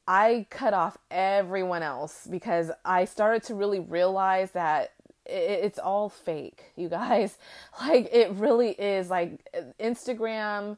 i 0.08 0.46
cut 0.50 0.74
off 0.74 0.98
everyone 1.12 1.84
else 1.84 2.28
because 2.30 2.72
i 2.84 3.06
started 3.06 3.44
to 3.44 3.54
really 3.54 3.80
realize 3.80 4.52
that 4.52 4.92
it's 5.28 5.78
all 5.78 6.10
fake 6.10 6.72
you 6.76 6.90
guys. 6.90 7.38
Like 7.80 8.10
it 8.12 8.32
really 8.32 8.72
is 8.72 9.10
like 9.10 9.48
instagram 9.80 10.78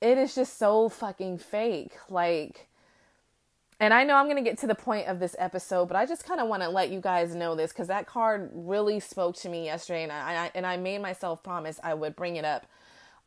it 0.00 0.18
is 0.18 0.34
just 0.34 0.58
so 0.58 0.88
fucking 0.88 1.38
fake. 1.38 1.92
Like 2.08 2.67
and 3.80 3.94
I 3.94 4.04
know 4.04 4.16
I'm 4.16 4.26
going 4.26 4.42
to 4.42 4.42
get 4.42 4.58
to 4.58 4.66
the 4.66 4.74
point 4.74 5.06
of 5.06 5.20
this 5.20 5.36
episode, 5.38 5.86
but 5.86 5.96
I 5.96 6.06
just 6.06 6.24
kind 6.24 6.40
of 6.40 6.48
want 6.48 6.62
to 6.62 6.68
let 6.68 6.90
you 6.90 7.00
guys 7.00 7.34
know 7.34 7.54
this 7.54 7.72
because 7.72 7.88
that 7.88 8.06
card 8.06 8.50
really 8.52 9.00
spoke 9.00 9.36
to 9.36 9.48
me 9.48 9.66
yesterday, 9.66 10.02
and 10.02 10.12
I, 10.12 10.44
I, 10.44 10.50
and 10.54 10.66
I 10.66 10.76
made 10.76 11.00
myself 11.00 11.42
promise 11.42 11.78
I 11.82 11.94
would 11.94 12.16
bring 12.16 12.36
it 12.36 12.44
up 12.44 12.66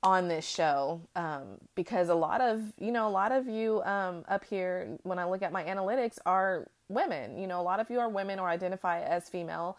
on 0.03 0.27
this 0.27 0.47
show 0.47 1.01
um, 1.15 1.43
because 1.75 2.09
a 2.09 2.15
lot 2.15 2.41
of 2.41 2.61
you 2.79 2.91
know 2.91 3.07
a 3.07 3.09
lot 3.11 3.31
of 3.31 3.47
you 3.47 3.83
um, 3.83 4.25
up 4.27 4.43
here 4.43 4.97
when 5.03 5.19
i 5.19 5.25
look 5.25 5.43
at 5.43 5.51
my 5.51 5.63
analytics 5.63 6.17
are 6.25 6.67
women. 6.89 7.37
You 7.37 7.47
know 7.47 7.61
a 7.61 7.63
lot 7.63 7.79
of 7.79 7.89
you 7.89 7.99
are 7.99 8.09
women 8.09 8.39
or 8.39 8.49
identify 8.49 9.01
as 9.01 9.29
female. 9.29 9.77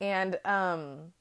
And 0.00 0.38
um, 0.44 1.12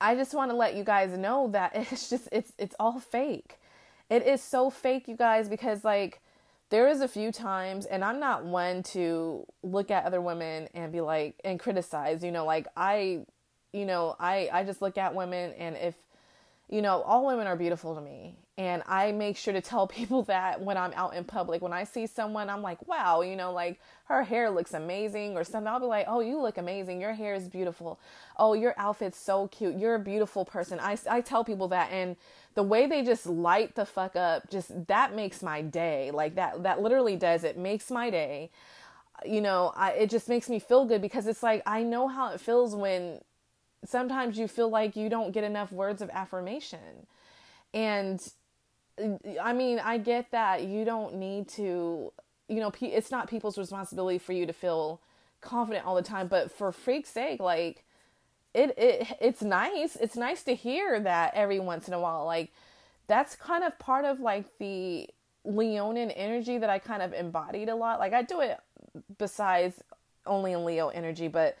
i 0.00 0.14
just 0.14 0.34
want 0.34 0.50
to 0.50 0.56
let 0.56 0.74
you 0.74 0.84
guys 0.84 1.16
know 1.16 1.48
that 1.52 1.72
it's 1.92 2.10
just 2.10 2.28
it's 2.32 2.52
it's 2.58 2.74
all 2.80 3.00
fake. 3.00 3.58
It 4.10 4.26
is 4.26 4.42
so 4.42 4.70
fake 4.70 5.08
you 5.08 5.16
guys 5.16 5.48
because 5.48 5.84
like 5.84 6.20
there 6.74 6.88
is 6.88 7.02
a 7.02 7.06
few 7.06 7.30
times 7.30 7.86
and 7.86 8.04
i'm 8.04 8.18
not 8.18 8.44
one 8.44 8.82
to 8.82 9.46
look 9.62 9.92
at 9.92 10.04
other 10.04 10.20
women 10.20 10.68
and 10.74 10.90
be 10.90 11.00
like 11.00 11.36
and 11.44 11.60
criticize 11.60 12.24
you 12.24 12.32
know 12.32 12.44
like 12.44 12.66
i 12.76 13.24
you 13.72 13.86
know 13.86 14.16
i 14.18 14.48
i 14.52 14.64
just 14.64 14.82
look 14.82 14.98
at 14.98 15.14
women 15.14 15.52
and 15.52 15.76
if 15.76 15.94
you 16.68 16.82
know, 16.82 17.02
all 17.02 17.26
women 17.26 17.46
are 17.46 17.56
beautiful 17.56 17.94
to 17.94 18.00
me. 18.00 18.36
And 18.56 18.82
I 18.86 19.12
make 19.12 19.36
sure 19.36 19.52
to 19.52 19.60
tell 19.60 19.86
people 20.00 20.22
that 20.24 20.60
when 20.60 20.76
I'm 20.76 20.92
out 20.94 21.14
in 21.14 21.24
public. 21.24 21.62
When 21.62 21.72
I 21.72 21.84
see 21.84 22.06
someone, 22.06 22.48
I'm 22.48 22.62
like, 22.62 22.86
wow, 22.88 23.22
you 23.22 23.36
know, 23.36 23.52
like 23.52 23.80
her 24.06 24.22
hair 24.22 24.50
looks 24.50 24.74
amazing 24.74 25.36
or 25.36 25.44
something. 25.44 25.68
I'll 25.68 25.80
be 25.80 25.86
like, 25.86 26.06
oh, 26.08 26.20
you 26.20 26.40
look 26.40 26.58
amazing. 26.58 27.00
Your 27.00 27.12
hair 27.12 27.34
is 27.34 27.48
beautiful. 27.48 27.98
Oh, 28.38 28.54
your 28.54 28.74
outfit's 28.76 29.18
so 29.18 29.48
cute. 29.48 29.76
You're 29.76 29.96
a 29.96 30.00
beautiful 30.00 30.44
person. 30.44 30.80
I, 30.80 30.96
I 31.10 31.20
tell 31.20 31.44
people 31.44 31.68
that. 31.68 31.90
And 31.92 32.16
the 32.54 32.62
way 32.62 32.86
they 32.86 33.02
just 33.02 33.26
light 33.26 33.74
the 33.74 33.84
fuck 33.84 34.16
up, 34.16 34.48
just 34.50 34.86
that 34.86 35.14
makes 35.14 35.42
my 35.42 35.62
day. 35.62 36.10
Like 36.12 36.36
that, 36.36 36.62
that 36.62 36.80
literally 36.80 37.16
does. 37.16 37.44
It 37.44 37.58
makes 37.58 37.90
my 37.90 38.10
day. 38.10 38.50
You 39.24 39.40
know, 39.40 39.72
I, 39.76 39.92
it 39.92 40.10
just 40.10 40.28
makes 40.28 40.48
me 40.48 40.58
feel 40.58 40.84
good 40.84 41.02
because 41.02 41.26
it's 41.26 41.42
like, 41.42 41.62
I 41.66 41.82
know 41.82 42.08
how 42.08 42.32
it 42.32 42.40
feels 42.40 42.74
when 42.76 43.20
sometimes 43.84 44.38
you 44.38 44.48
feel 44.48 44.68
like 44.68 44.96
you 44.96 45.08
don't 45.08 45.32
get 45.32 45.44
enough 45.44 45.72
words 45.72 46.02
of 46.02 46.10
affirmation. 46.10 47.06
And 47.72 48.20
I 49.42 49.52
mean, 49.52 49.80
I 49.80 49.98
get 49.98 50.30
that 50.30 50.62
you 50.64 50.84
don't 50.84 51.16
need 51.16 51.48
to, 51.50 52.12
you 52.48 52.60
know, 52.60 52.72
it's 52.80 53.10
not 53.10 53.28
people's 53.28 53.58
responsibility 53.58 54.18
for 54.18 54.32
you 54.32 54.46
to 54.46 54.52
feel 54.52 55.00
confident 55.40 55.86
all 55.86 55.94
the 55.94 56.02
time, 56.02 56.28
but 56.28 56.52
for 56.52 56.70
freak's 56.70 57.10
sake, 57.10 57.40
like 57.40 57.84
it 58.54 58.74
it 58.78 59.16
it's 59.20 59.42
nice. 59.42 59.96
It's 59.96 60.16
nice 60.16 60.42
to 60.44 60.54
hear 60.54 61.00
that 61.00 61.34
every 61.34 61.60
once 61.60 61.88
in 61.88 61.94
a 61.94 62.00
while. 62.00 62.24
Like 62.24 62.52
that's 63.06 63.36
kind 63.36 63.64
of 63.64 63.78
part 63.78 64.04
of 64.04 64.20
like 64.20 64.46
the 64.58 65.08
Leonin 65.44 66.10
energy 66.12 66.58
that 66.58 66.70
I 66.70 66.78
kind 66.78 67.02
of 67.02 67.12
embodied 67.12 67.68
a 67.68 67.74
lot. 67.74 67.98
Like 67.98 68.12
I 68.12 68.22
do 68.22 68.40
it 68.40 68.58
besides 69.18 69.82
only 70.26 70.52
in 70.52 70.64
Leo 70.64 70.88
energy, 70.88 71.28
but 71.28 71.58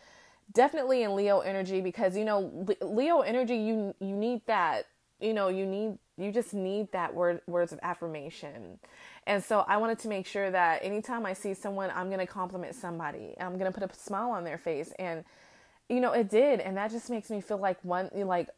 definitely 0.52 1.02
in 1.02 1.14
Leo 1.14 1.40
energy 1.40 1.80
because 1.80 2.16
you 2.16 2.24
know 2.24 2.66
Leo 2.80 3.20
energy 3.20 3.56
you 3.56 3.94
you 4.00 4.14
need 4.14 4.42
that 4.46 4.86
you 5.20 5.32
know 5.32 5.48
you 5.48 5.66
need 5.66 5.98
you 6.16 6.30
just 6.30 6.54
need 6.54 6.90
that 6.92 7.14
word 7.14 7.40
words 7.46 7.72
of 7.72 7.78
affirmation 7.82 8.78
and 9.26 9.42
so 9.42 9.64
I 9.66 9.78
wanted 9.78 9.98
to 10.00 10.08
make 10.08 10.26
sure 10.26 10.50
that 10.50 10.84
anytime 10.84 11.24
I 11.24 11.32
see 11.32 11.54
someone 11.54 11.90
I'm 11.94 12.08
going 12.08 12.20
to 12.20 12.26
compliment 12.26 12.74
somebody 12.74 13.34
I'm 13.40 13.58
going 13.58 13.72
to 13.72 13.78
put 13.78 13.90
a 13.90 13.94
smile 13.98 14.30
on 14.30 14.44
their 14.44 14.58
face 14.58 14.92
and 14.98 15.24
you 15.88 16.00
know 16.00 16.12
it 16.12 16.28
did 16.28 16.60
and 16.60 16.76
that 16.76 16.90
just 16.90 17.10
makes 17.10 17.30
me 17.30 17.40
feel 17.40 17.58
like 17.58 17.78
one 17.84 18.10
like 18.14 18.48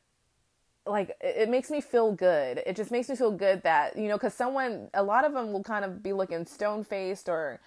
like 0.87 1.17
it 1.21 1.49
makes 1.49 1.69
me 1.69 1.81
feel 1.81 2.13
good. 2.13 2.63
It 2.65 2.77
just 2.77 2.93
makes 2.93 3.09
me 3.09 3.17
feel 3.17 3.33
good 3.33 3.63
that 3.65 3.97
you 3.97 4.09
know 4.09 4.15
because 4.17 4.35
someone 4.35 4.89
a 4.95 5.03
lot 5.03 5.25
of 5.25 5.33
them 5.33 5.53
will 5.53 5.65
kind 5.65 5.85
of 5.85 6.03
be 6.03 6.13
looking 6.13 6.47
stone 6.47 6.85
faced 6.85 7.29
or 7.29 7.61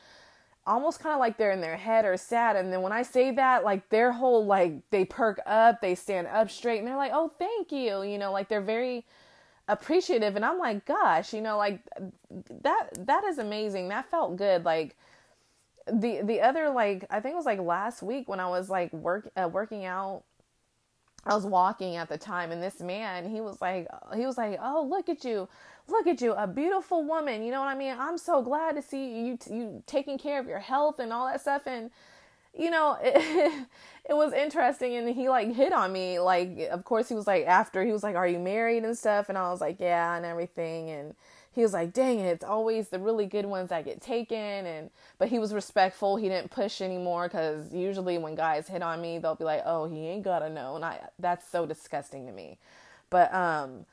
almost 0.65 0.99
kind 0.99 1.13
of 1.13 1.19
like 1.19 1.37
they're 1.37 1.51
in 1.51 1.61
their 1.61 1.77
head 1.77 2.05
or 2.05 2.15
sad 2.15 2.55
and 2.55 2.71
then 2.71 2.81
when 2.81 2.91
i 2.91 3.01
say 3.01 3.31
that 3.31 3.63
like 3.63 3.89
their 3.89 4.11
whole 4.11 4.45
like 4.45 4.73
they 4.91 5.03
perk 5.03 5.39
up 5.47 5.81
they 5.81 5.95
stand 5.95 6.27
up 6.27 6.51
straight 6.51 6.77
and 6.77 6.87
they're 6.87 6.97
like 6.97 7.13
oh 7.13 7.31
thank 7.39 7.71
you 7.71 8.03
you 8.03 8.19
know 8.19 8.31
like 8.31 8.47
they're 8.49 8.61
very 8.61 9.03
appreciative 9.67 10.35
and 10.35 10.45
i'm 10.45 10.59
like 10.59 10.85
gosh 10.85 11.33
you 11.33 11.41
know 11.41 11.57
like 11.57 11.81
that 12.61 12.89
that 13.07 13.23
is 13.23 13.37
amazing. 13.37 13.89
That 13.89 14.09
felt 14.09 14.35
good 14.37 14.65
like 14.65 14.95
the 15.93 16.21
the 16.23 16.41
other 16.41 16.69
like 16.69 17.06
i 17.10 17.19
think 17.19 17.34
it 17.34 17.38
was 17.38 17.45
like 17.45 17.60
last 17.60 18.02
week 18.02 18.28
when 18.28 18.39
i 18.39 18.47
was 18.47 18.69
like 18.69 18.91
work 18.93 19.30
uh, 19.36 19.47
working 19.47 19.86
out 19.86 20.23
I 21.25 21.36
was 21.36 21.45
walking 21.45 21.97
at 21.97 22.08
the 22.08 22.17
time 22.17 22.49
and 22.54 22.63
this 22.63 22.80
man, 22.80 23.30
he 23.30 23.41
was 23.41 23.60
like 23.60 23.88
he 24.15 24.25
was 24.25 24.38
like, 24.38 24.58
"Oh, 24.63 24.88
look 24.89 25.10
at 25.10 25.25
you 25.25 25.49
look 25.89 26.08
at 26.08 26.21
you, 26.21 26.34
a 26.34 26.47
beautiful 26.47 27.04
woman. 27.04 27.43
You 27.43 27.52
know 27.52 27.60
what 27.60 27.67
I 27.67 27.75
mean? 27.75 27.95
I'm 27.97 28.17
so 28.17 28.41
glad 28.41 28.75
to 28.75 28.82
see 28.82 29.25
you 29.25 29.38
you 29.49 29.84
taking 29.86 30.17
care 30.17 30.39
of 30.39 30.47
your 30.47 30.60
health 30.60 30.99
and 30.99 31.12
all 31.12 31.28
that 31.28 31.41
stuff 31.41 31.63
and 31.65 31.91
you 32.58 32.71
know, 32.71 32.97
it, 33.02 33.67
it 34.10 34.13
was 34.13 34.34
interesting 34.34 34.95
and 34.95 35.10
he 35.15 35.30
like 35.30 35.54
hit 35.54 35.73
on 35.73 35.91
me 35.91 36.19
like 36.19 36.69
of 36.71 36.84
course 36.84 37.10
he 37.10 37.15
was 37.15 37.28
like 37.28 37.45
after 37.45 37.84
he 37.84 37.91
was 37.91 38.04
like, 38.04 38.15
"Are 38.15 38.28
you 38.28 38.39
married?" 38.39 38.84
and 38.84 38.97
stuff 38.97 39.30
and 39.30 39.38
I 39.38 39.49
was 39.52 39.62
like, 39.62 39.80
"Yeah," 39.80 40.15
and 40.15 40.25
everything 40.25 40.89
and 40.89 41.15
he 41.53 41.62
was 41.62 41.73
like, 41.73 41.93
"Dang 41.93 42.19
it, 42.19 42.27
it's 42.27 42.43
always 42.43 42.89
the 42.89 42.99
really 42.99 43.25
good 43.25 43.45
ones 43.45 43.69
that 43.69 43.85
get 43.85 44.01
taken." 44.01 44.38
And 44.38 44.89
but 45.17 45.29
he 45.29 45.39
was 45.39 45.53
respectful. 45.53 46.17
He 46.17 46.29
didn't 46.29 46.51
push 46.51 46.81
anymore 46.81 47.27
because 47.27 47.73
usually 47.73 48.17
when 48.17 48.35
guys 48.35 48.67
hit 48.67 48.83
on 48.83 49.01
me, 49.01 49.17
they'll 49.19 49.35
be 49.35 49.43
like, 49.43 49.63
"Oh, 49.65 49.88
he 49.88 50.07
ain't 50.07 50.23
gotta 50.23 50.49
know," 50.49 50.75
and 50.75 50.85
I 50.85 50.99
that's 51.19 51.47
so 51.47 51.65
disgusting 51.65 52.25
to 52.27 52.31
me. 52.31 52.57
But 53.09 53.33
um, 53.33 53.85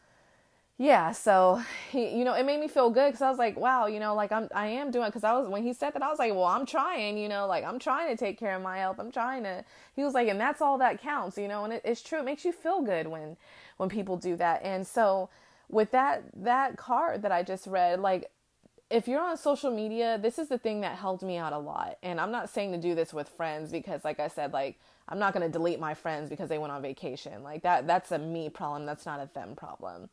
yeah 0.78 1.10
so 1.10 1.62
he 1.90 2.10
you 2.18 2.22
know 2.22 2.34
it 2.34 2.44
made 2.44 2.60
me 2.60 2.68
feel 2.68 2.90
good 2.90 3.06
because 3.08 3.22
i 3.22 3.30
was 3.30 3.38
like 3.38 3.58
wow 3.58 3.86
you 3.86 3.98
know 3.98 4.14
like 4.14 4.30
i'm 4.30 4.46
i 4.54 4.66
am 4.66 4.90
doing 4.90 5.06
because 5.06 5.24
i 5.24 5.32
was 5.32 5.48
when 5.48 5.62
he 5.62 5.72
said 5.72 5.94
that 5.94 6.02
i 6.02 6.10
was 6.10 6.18
like 6.18 6.32
well 6.32 6.44
i'm 6.44 6.66
trying 6.66 7.16
you 7.16 7.30
know 7.30 7.46
like 7.46 7.64
i'm 7.64 7.78
trying 7.78 8.14
to 8.14 8.16
take 8.16 8.38
care 8.38 8.54
of 8.54 8.62
my 8.62 8.76
health 8.76 8.96
i'm 8.98 9.10
trying 9.10 9.42
to 9.42 9.64
he 9.94 10.04
was 10.04 10.12
like 10.12 10.28
and 10.28 10.38
that's 10.38 10.60
all 10.60 10.76
that 10.76 11.00
counts 11.00 11.38
you 11.38 11.48
know 11.48 11.64
and 11.64 11.72
it, 11.72 11.80
it's 11.82 12.02
true 12.02 12.18
it 12.18 12.26
makes 12.26 12.44
you 12.44 12.52
feel 12.52 12.82
good 12.82 13.06
when 13.06 13.38
when 13.78 13.88
people 13.88 14.18
do 14.18 14.36
that 14.36 14.60
and 14.62 14.86
so 14.86 15.30
with 15.68 15.90
that 15.90 16.22
that 16.34 16.76
card 16.76 17.22
that 17.22 17.32
i 17.32 17.42
just 17.42 17.66
read 17.66 18.00
like 18.00 18.30
if 18.90 19.08
you're 19.08 19.20
on 19.20 19.36
social 19.36 19.70
media 19.70 20.18
this 20.22 20.38
is 20.38 20.48
the 20.48 20.58
thing 20.58 20.80
that 20.80 20.96
helped 20.96 21.22
me 21.22 21.36
out 21.36 21.52
a 21.52 21.58
lot. 21.58 21.98
And 22.02 22.20
i'm 22.20 22.30
not 22.30 22.50
saying 22.50 22.72
to 22.72 22.78
do 22.78 22.94
this 22.94 23.12
with 23.12 23.28
friends 23.28 23.70
because 23.72 24.04
like 24.04 24.20
i 24.20 24.28
said 24.28 24.52
like 24.52 24.78
i'm 25.08 25.18
not 25.18 25.32
going 25.32 25.44
to 25.44 25.52
delete 25.52 25.80
my 25.80 25.94
friends 25.94 26.30
because 26.30 26.48
they 26.48 26.58
went 26.58 26.72
on 26.72 26.82
vacation. 26.82 27.42
Like 27.42 27.62
that 27.62 27.86
that's 27.86 28.12
a 28.12 28.18
me 28.18 28.48
problem. 28.48 28.86
That's 28.86 29.06
not 29.06 29.20
a 29.20 29.28
them 29.34 29.56
problem. 29.56 30.08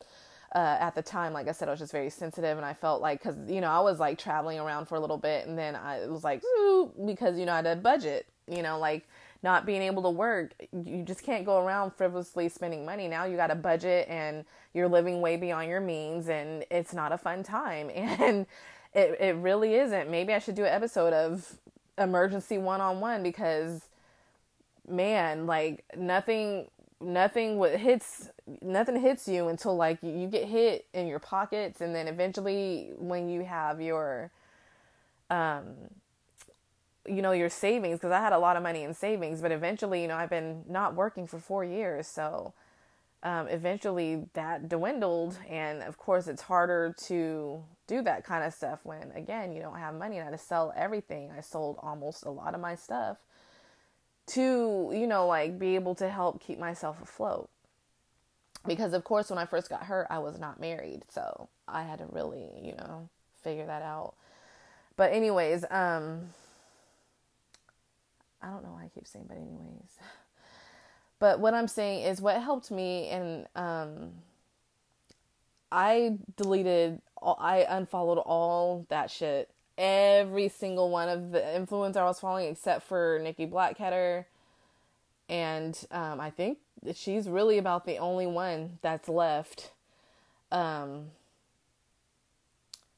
Uh, 0.55 0.77
at 0.79 0.93
the 0.93 1.01
time, 1.01 1.33
like 1.33 1.47
I 1.47 1.51
said, 1.51 1.67
I 1.67 1.71
was 1.71 1.79
just 1.79 1.91
very 1.91 2.11
sensitive, 2.11 2.57
and 2.57 2.65
I 2.65 2.73
felt 2.73 3.01
like 3.01 3.23
because 3.23 3.35
you 3.49 3.59
know 3.59 3.71
I 3.71 3.79
was 3.79 3.99
like 3.99 4.19
traveling 4.19 4.59
around 4.59 4.85
for 4.85 4.95
a 4.95 4.99
little 4.99 5.17
bit, 5.17 5.47
and 5.47 5.57
then 5.57 5.75
I 5.75 6.05
was 6.05 6.23
like 6.23 6.43
because 7.05 7.39
you 7.39 7.45
know 7.45 7.53
I 7.53 7.57
had 7.57 7.65
a 7.65 7.75
budget, 7.75 8.27
you 8.47 8.61
know, 8.61 8.77
like 8.77 9.07
not 9.43 9.65
being 9.65 9.81
able 9.81 10.01
to 10.03 10.09
work, 10.09 10.53
you 10.71 11.03
just 11.03 11.21
can't 11.21 11.45
go 11.45 11.63
around 11.63 11.93
frivolously 11.93 12.49
spending 12.49 12.85
money. 12.85 13.07
Now 13.07 13.25
you 13.25 13.35
got 13.35 13.51
a 13.51 13.55
budget, 13.55 14.07
and 14.09 14.45
you're 14.73 14.87
living 14.87 15.21
way 15.21 15.35
beyond 15.37 15.69
your 15.69 15.81
means, 15.81 16.29
and 16.29 16.65
it's 16.71 16.93
not 16.93 17.11
a 17.11 17.17
fun 17.17 17.43
time, 17.43 17.91
and 17.93 18.45
it 18.93 19.17
it 19.19 19.35
really 19.35 19.75
isn't. 19.75 20.09
Maybe 20.09 20.33
I 20.33 20.39
should 20.39 20.55
do 20.55 20.63
an 20.63 20.73
episode 20.73 21.13
of 21.13 21.59
emergency 21.97 22.57
one 22.57 22.81
on 22.81 22.99
one 22.99 23.21
because 23.21 23.81
man, 24.87 25.45
like 25.45 25.83
nothing 25.95 26.67
nothing 27.03 27.57
what 27.57 27.75
hits 27.77 28.29
nothing 28.61 28.99
hits 28.99 29.27
you 29.27 29.49
until 29.49 29.75
like 29.75 30.01
you 30.01 30.27
get 30.27 30.47
hit 30.47 30.85
in 30.93 31.05
your 31.05 31.19
pockets 31.19 31.81
and 31.81 31.93
then 31.93 32.07
eventually 32.07 32.91
when 32.97 33.27
you 33.27 33.43
have 33.43 33.81
your 33.81 34.31
um 35.29 35.65
you 37.07 37.21
know 37.21 37.31
your 37.31 37.49
savings 37.49 37.99
because 37.99 38.11
I 38.11 38.19
had 38.19 38.33
a 38.33 38.39
lot 38.39 38.55
of 38.55 38.63
money 38.63 38.83
in 38.83 38.93
savings 38.93 39.41
but 39.41 39.51
eventually 39.51 40.01
you 40.01 40.07
know 40.07 40.15
I've 40.15 40.29
been 40.29 40.63
not 40.67 40.95
working 40.95 41.27
for 41.27 41.39
4 41.39 41.63
years 41.63 42.07
so 42.07 42.53
um, 43.23 43.47
eventually 43.47 44.25
that 44.33 44.69
dwindled 44.69 45.37
and 45.49 45.81
of 45.83 45.97
course 45.97 46.27
it's 46.27 46.41
harder 46.41 46.95
to 47.07 47.63
do 47.87 48.01
that 48.01 48.25
kind 48.25 48.43
of 48.43 48.53
stuff 48.53 48.81
when 48.83 49.11
again 49.11 49.51
you 49.51 49.61
don't 49.61 49.79
have 49.79 49.95
money 49.95 50.17
and 50.17 50.27
I 50.27 50.31
had 50.31 50.37
to 50.37 50.43
sell 50.43 50.73
everything 50.75 51.31
I 51.31 51.41
sold 51.41 51.77
almost 51.81 52.25
a 52.25 52.31
lot 52.31 52.53
of 52.53 52.61
my 52.61 52.75
stuff 52.75 53.17
to, 54.27 54.91
you 54.93 55.07
know, 55.07 55.27
like 55.27 55.59
be 55.59 55.75
able 55.75 55.95
to 55.95 56.09
help 56.09 56.41
keep 56.41 56.59
myself 56.59 57.01
afloat. 57.01 57.49
Because 58.65 58.93
of 58.93 59.03
course 59.03 59.29
when 59.29 59.39
I 59.39 59.45
first 59.45 59.69
got 59.69 59.83
hurt, 59.83 60.07
I 60.09 60.19
was 60.19 60.39
not 60.39 60.59
married, 60.59 61.03
so 61.09 61.49
I 61.67 61.83
had 61.83 61.99
to 61.99 62.05
really, 62.09 62.49
you 62.61 62.75
know, 62.75 63.09
figure 63.41 63.65
that 63.65 63.81
out. 63.81 64.15
But 64.95 65.11
anyways, 65.11 65.65
um 65.69 66.29
I 68.43 68.47
don't 68.47 68.63
know 68.63 68.73
why 68.73 68.83
I 68.83 68.89
keep 68.93 69.07
saying 69.07 69.25
but 69.27 69.37
anyways. 69.37 69.97
But 71.19 71.39
what 71.39 71.53
I'm 71.53 71.69
saying 71.69 72.03
is 72.03 72.19
what 72.19 72.41
helped 72.41 72.69
me 72.69 73.07
and 73.07 73.47
um 73.55 74.11
I 75.71 76.17
deleted 76.35 77.01
all, 77.21 77.37
I 77.39 77.65
unfollowed 77.69 78.17
all 78.17 78.85
that 78.89 79.09
shit 79.09 79.49
every 79.77 80.49
single 80.49 80.89
one 80.89 81.09
of 81.09 81.31
the 81.31 81.39
influencers 81.39 81.97
I 81.97 82.05
was 82.05 82.19
following 82.19 82.49
except 82.49 82.83
for 82.83 83.19
Nikki 83.21 83.47
Blackketter. 83.47 84.25
And 85.29 85.79
um, 85.91 86.19
I 86.19 86.29
think 86.29 86.59
she's 86.93 87.27
really 87.27 87.57
about 87.57 87.85
the 87.85 87.97
only 87.97 88.27
one 88.27 88.77
that's 88.81 89.09
left. 89.09 89.71
Um, 90.51 91.07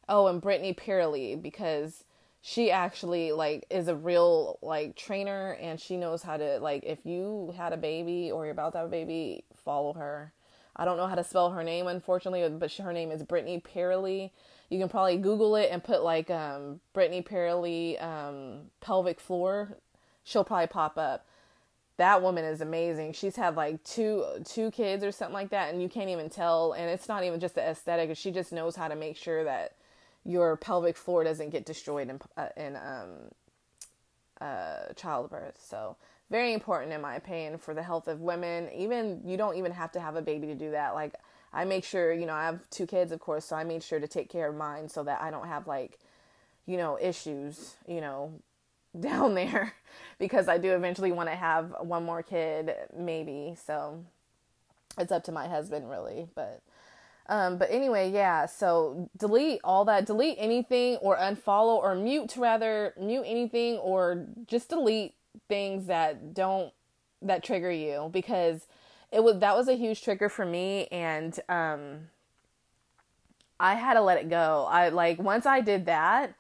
oh, 0.10 0.27
and 0.27 0.41
Brittany 0.41 0.73
Pearly 0.73 1.36
because 1.36 2.03
she 2.47 2.69
actually 2.69 3.31
like 3.31 3.65
is 3.71 3.88
a 3.88 3.95
real 3.95 4.60
like 4.62 4.95
trainer 4.95 5.58
and 5.60 5.81
she 5.81 5.97
knows 5.97 6.21
how 6.21 6.38
to 6.38 6.60
like 6.60 6.84
if 6.86 7.03
you 7.03 7.51
had 7.58 7.73
a 7.73 7.77
baby 7.77 8.31
or 8.31 8.45
you're 8.45 8.51
about 8.51 8.73
to 8.73 8.77
have 8.77 8.88
a 8.88 8.91
baby, 8.91 9.43
follow 9.63 9.93
her. 9.93 10.31
I 10.75 10.86
don't 10.86 10.97
know 10.97 11.08
how 11.08 11.15
to 11.15 11.23
spell 11.23 11.49
her 11.49 11.63
name, 11.63 11.88
unfortunately, 11.88 12.47
but 12.49 12.71
her 12.73 12.93
name 12.93 13.10
is 13.10 13.23
Brittany 13.23 13.60
Perley. 13.60 14.31
You 14.69 14.77
can 14.77 14.89
probably 14.89 15.17
Google 15.17 15.55
it 15.55 15.69
and 15.71 15.84
put 15.84 16.03
like 16.03 16.29
um, 16.29 16.81
Brittany 16.93 17.23
Perley 17.23 17.97
um, 17.97 18.69
pelvic 18.79 19.19
floor. 19.19 19.79
She'll 20.23 20.43
probably 20.43 20.67
pop 20.67 20.99
up. 20.99 21.25
That 21.97 22.21
woman 22.21 22.45
is 22.45 22.62
amazing. 22.62 23.13
She's 23.13 23.38
had 23.38 23.55
like 23.55 23.84
two 23.84 24.23
two 24.45 24.69
kids 24.69 25.03
or 25.03 25.12
something 25.12 25.34
like 25.34 25.49
that, 25.49 25.73
and 25.73 25.81
you 25.81 25.89
can't 25.89 26.12
even 26.12 26.29
tell. 26.29 26.73
And 26.73 26.91
it's 26.91 27.08
not 27.08 27.23
even 27.23 27.39
just 27.39 27.55
the 27.55 27.67
aesthetic; 27.67 28.15
she 28.15 28.29
just 28.29 28.51
knows 28.51 28.75
how 28.75 28.88
to 28.88 28.95
make 28.95 29.17
sure 29.17 29.43
that 29.45 29.77
your 30.25 30.57
pelvic 30.57 30.97
floor 30.97 31.23
doesn't 31.23 31.51
get 31.51 31.65
destroyed 31.65 32.09
in 32.09 32.19
uh, 32.35 32.49
in 32.57 32.75
um, 32.75 33.09
uh, 34.41 34.93
childbirth. 34.95 35.63
So 35.63 35.95
very 36.29 36.53
important 36.53 36.91
in 36.91 37.01
my 37.01 37.15
opinion 37.15 37.57
for 37.57 37.73
the 37.73 37.83
health 37.83 38.07
of 38.07 38.21
women. 38.21 38.69
Even 38.75 39.21
you 39.23 39.38
don't 39.38 39.57
even 39.57 39.71
have 39.71 39.91
to 39.93 39.99
have 39.99 40.15
a 40.15 40.21
baby 40.21 40.47
to 40.47 40.55
do 40.55 40.71
that. 40.71 40.95
Like 40.95 41.13
I 41.53 41.65
make 41.65 41.85
sure, 41.85 42.11
you 42.11 42.25
know, 42.25 42.33
I 42.33 42.45
have 42.45 42.69
two 42.69 42.88
kids, 42.88 43.11
of 43.11 43.19
course, 43.19 43.45
so 43.45 43.55
I 43.55 43.63
made 43.63 43.83
sure 43.83 43.99
to 43.99 44.07
take 44.07 44.29
care 44.29 44.49
of 44.49 44.55
mine 44.55 44.89
so 44.89 45.03
that 45.03 45.21
I 45.21 45.31
don't 45.31 45.47
have 45.47 45.67
like, 45.67 45.99
you 46.65 46.77
know, 46.77 46.97
issues, 46.99 47.75
you 47.88 48.01
know, 48.01 48.33
down 48.99 49.35
there 49.35 49.73
because 50.19 50.47
I 50.47 50.57
do 50.57 50.73
eventually 50.73 51.11
want 51.11 51.29
to 51.29 51.35
have 51.35 51.73
one 51.81 52.03
more 52.03 52.23
kid, 52.23 52.73
maybe. 52.97 53.55
So 53.63 54.03
it's 54.97 55.11
up 55.11 55.23
to 55.25 55.31
my 55.31 55.47
husband, 55.47 55.89
really. 55.89 56.27
But, 56.33 56.61
um, 57.27 57.57
but 57.57 57.69
anyway, 57.71 58.11
yeah. 58.11 58.45
So 58.45 59.09
delete 59.17 59.59
all 59.63 59.85
that, 59.85 60.05
delete 60.05 60.38
anything 60.39 60.97
or 60.97 61.17
unfollow 61.17 61.77
or 61.77 61.95
mute, 61.95 62.35
rather, 62.38 62.93
mute 62.99 63.23
anything 63.25 63.77
or 63.77 64.27
just 64.47 64.69
delete 64.69 65.15
things 65.49 65.88
that 65.88 66.33
don't, 66.33 66.71
that 67.21 67.43
trigger 67.43 67.71
you 67.71 68.09
because 68.11 68.67
it 69.11 69.23
was 69.23 69.39
that 69.39 69.55
was 69.55 69.67
a 69.67 69.73
huge 69.75 70.03
trigger 70.03 70.29
for 70.29 70.45
me 70.45 70.88
and 70.91 71.39
um 71.49 72.09
I 73.57 73.75
had 73.75 73.93
to 73.93 74.01
let 74.01 74.17
it 74.17 74.29
go. 74.29 74.67
I 74.69 74.89
like 74.89 75.17
once 75.17 75.45
I 75.45 75.61
did 75.61 75.85
that, 75.85 76.35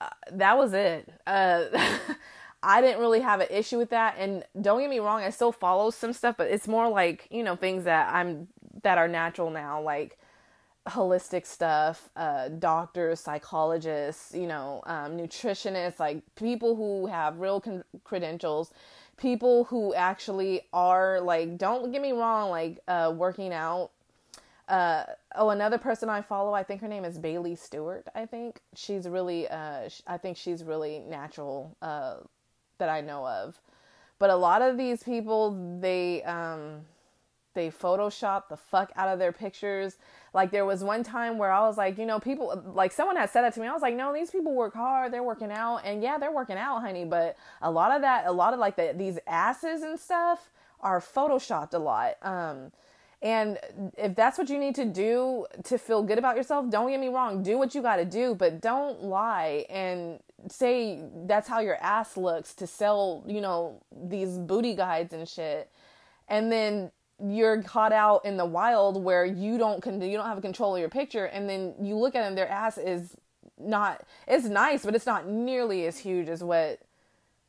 uh, 0.00 0.08
that 0.32 0.56
was 0.56 0.72
it. 0.72 1.12
Uh 1.26 1.64
I 2.62 2.80
didn't 2.80 3.00
really 3.00 3.20
have 3.20 3.40
an 3.40 3.48
issue 3.50 3.78
with 3.78 3.90
that 3.90 4.16
and 4.18 4.44
don't 4.60 4.80
get 4.80 4.90
me 4.90 5.00
wrong, 5.00 5.22
I 5.22 5.30
still 5.30 5.52
follow 5.52 5.90
some 5.90 6.12
stuff, 6.12 6.36
but 6.38 6.50
it's 6.50 6.68
more 6.68 6.88
like, 6.88 7.26
you 7.30 7.42
know, 7.42 7.56
things 7.56 7.84
that 7.84 8.14
I'm 8.14 8.48
that 8.82 8.98
are 8.98 9.08
natural 9.08 9.50
now 9.50 9.80
like 9.80 10.18
holistic 10.88 11.46
stuff, 11.46 12.08
uh, 12.16 12.48
doctors, 12.48 13.20
psychologists, 13.20 14.34
you 14.34 14.46
know, 14.46 14.82
um, 14.86 15.16
nutritionists, 15.16 16.00
like 16.00 16.22
people 16.36 16.74
who 16.74 17.06
have 17.06 17.38
real 17.38 17.60
con- 17.60 17.84
credentials 18.02 18.72
people 19.20 19.64
who 19.64 19.94
actually 19.94 20.62
are 20.72 21.20
like 21.20 21.58
don't 21.58 21.92
get 21.92 22.00
me 22.00 22.12
wrong 22.12 22.50
like 22.50 22.80
uh 22.88 23.12
working 23.14 23.52
out. 23.52 23.90
Uh 24.66 25.04
oh 25.34 25.50
another 25.50 25.78
person 25.78 26.08
i 26.08 26.22
follow 26.22 26.54
i 26.54 26.62
think 26.62 26.80
her 26.80 26.86
name 26.88 27.04
is 27.04 27.18
bailey 27.18 27.54
stewart 27.54 28.06
i 28.14 28.24
think. 28.24 28.60
She's 28.74 29.08
really 29.08 29.46
uh 29.48 29.88
i 30.06 30.16
think 30.16 30.36
she's 30.36 30.64
really 30.64 31.00
natural 31.00 31.76
uh 31.82 32.16
that 32.78 32.88
i 32.88 33.00
know 33.00 33.26
of. 33.26 33.60
But 34.18 34.30
a 34.30 34.36
lot 34.36 34.62
of 34.62 34.78
these 34.78 35.02
people 35.02 35.78
they 35.80 36.22
um 36.22 36.82
they 37.54 37.70
photoshopped 37.70 38.48
the 38.48 38.56
fuck 38.56 38.92
out 38.96 39.08
of 39.08 39.18
their 39.18 39.32
pictures 39.32 39.96
like 40.32 40.50
there 40.50 40.64
was 40.64 40.84
one 40.84 41.02
time 41.02 41.38
where 41.38 41.50
I 41.50 41.60
was 41.66 41.76
like, 41.76 41.98
you 41.98 42.06
know, 42.06 42.20
people 42.20 42.62
like 42.74 42.92
someone 42.92 43.16
had 43.16 43.30
said 43.30 43.42
that 43.42 43.54
to 43.54 43.60
me. 43.60 43.66
I 43.66 43.72
was 43.72 43.82
like, 43.82 43.96
no, 43.96 44.12
these 44.12 44.30
people 44.30 44.54
work 44.54 44.74
hard. 44.74 45.12
They're 45.12 45.22
working 45.22 45.50
out, 45.50 45.78
and 45.78 46.02
yeah, 46.02 46.18
they're 46.18 46.32
working 46.32 46.56
out, 46.56 46.80
honey. 46.80 47.04
But 47.04 47.36
a 47.60 47.70
lot 47.70 47.94
of 47.94 48.02
that, 48.02 48.26
a 48.26 48.32
lot 48.32 48.54
of 48.54 48.60
like 48.60 48.76
the, 48.76 48.94
these 48.96 49.18
asses 49.26 49.82
and 49.82 49.98
stuff 49.98 50.50
are 50.80 51.00
photoshopped 51.00 51.74
a 51.74 51.78
lot. 51.78 52.14
Um, 52.22 52.70
and 53.22 53.58
if 53.98 54.14
that's 54.14 54.38
what 54.38 54.48
you 54.48 54.58
need 54.58 54.74
to 54.76 54.86
do 54.86 55.46
to 55.64 55.78
feel 55.78 56.02
good 56.02 56.16
about 56.16 56.36
yourself, 56.36 56.70
don't 56.70 56.88
get 56.88 57.00
me 57.00 57.08
wrong, 57.08 57.42
do 57.42 57.58
what 57.58 57.74
you 57.74 57.82
got 57.82 57.96
to 57.96 58.04
do, 58.04 58.34
but 58.34 58.62
don't 58.62 59.02
lie 59.02 59.66
and 59.68 60.20
say 60.48 61.02
that's 61.26 61.46
how 61.46 61.60
your 61.60 61.76
ass 61.82 62.16
looks 62.16 62.54
to 62.54 62.66
sell, 62.66 63.22
you 63.26 63.42
know, 63.42 63.82
these 63.92 64.38
booty 64.38 64.74
guides 64.74 65.12
and 65.12 65.28
shit. 65.28 65.70
And 66.28 66.50
then 66.50 66.92
you're 67.22 67.62
caught 67.62 67.92
out 67.92 68.24
in 68.24 68.36
the 68.36 68.44
wild 68.44 69.02
where 69.02 69.24
you 69.24 69.58
don't 69.58 69.82
con- 69.82 70.00
you 70.00 70.16
don't 70.16 70.26
have 70.26 70.40
control 70.42 70.74
of 70.74 70.80
your 70.80 70.88
picture 70.88 71.26
and 71.26 71.48
then 71.48 71.74
you 71.80 71.96
look 71.96 72.14
at 72.14 72.22
them 72.22 72.34
their 72.34 72.48
ass 72.48 72.78
is 72.78 73.16
not 73.58 74.02
it's 74.26 74.46
nice 74.46 74.84
but 74.84 74.94
it's 74.94 75.06
not 75.06 75.28
nearly 75.28 75.86
as 75.86 75.98
huge 75.98 76.28
as 76.28 76.42
what 76.42 76.80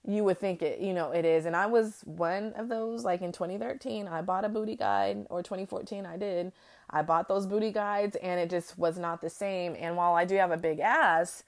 you 0.05 0.23
would 0.23 0.39
think 0.39 0.61
it 0.61 0.79
you 0.79 0.93
know 0.93 1.11
it 1.11 1.25
is. 1.25 1.45
And 1.45 1.55
i 1.55 1.67
was 1.67 2.01
one 2.05 2.53
of 2.53 2.69
those 2.69 3.05
like 3.05 3.21
in 3.21 3.31
2013 3.31 4.07
i 4.07 4.21
bought 4.21 4.45
a 4.45 4.49
booty 4.49 4.75
guide 4.75 5.25
or 5.29 5.43
2014 5.43 6.05
i 6.05 6.17
did. 6.17 6.51
I 6.89 7.03
bought 7.03 7.29
those 7.29 7.45
booty 7.45 7.71
guides 7.71 8.17
and 8.17 8.39
it 8.39 8.49
just 8.49 8.77
was 8.77 8.97
not 8.97 9.21
the 9.21 9.29
same. 9.29 9.75
And 9.79 9.95
while 9.95 10.15
i 10.15 10.25
do 10.25 10.35
have 10.35 10.51
a 10.51 10.57
big 10.57 10.79
ass 10.79 11.43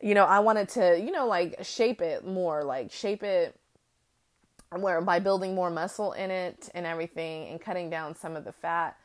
you 0.00 0.14
know 0.14 0.24
i 0.24 0.38
wanted 0.38 0.68
to 0.70 0.98
you 0.98 1.10
know 1.10 1.26
like 1.26 1.56
shape 1.62 2.00
it 2.00 2.26
more 2.26 2.62
like 2.62 2.90
shape 2.90 3.22
it 3.22 3.56
where 4.78 5.00
by 5.00 5.18
building 5.18 5.54
more 5.54 5.70
muscle 5.70 6.12
in 6.12 6.30
it 6.30 6.68
and 6.74 6.86
everything 6.86 7.48
and 7.48 7.60
cutting 7.60 7.90
down 7.90 8.14
some 8.14 8.36
of 8.36 8.44
the 8.44 8.52
fat. 8.52 8.96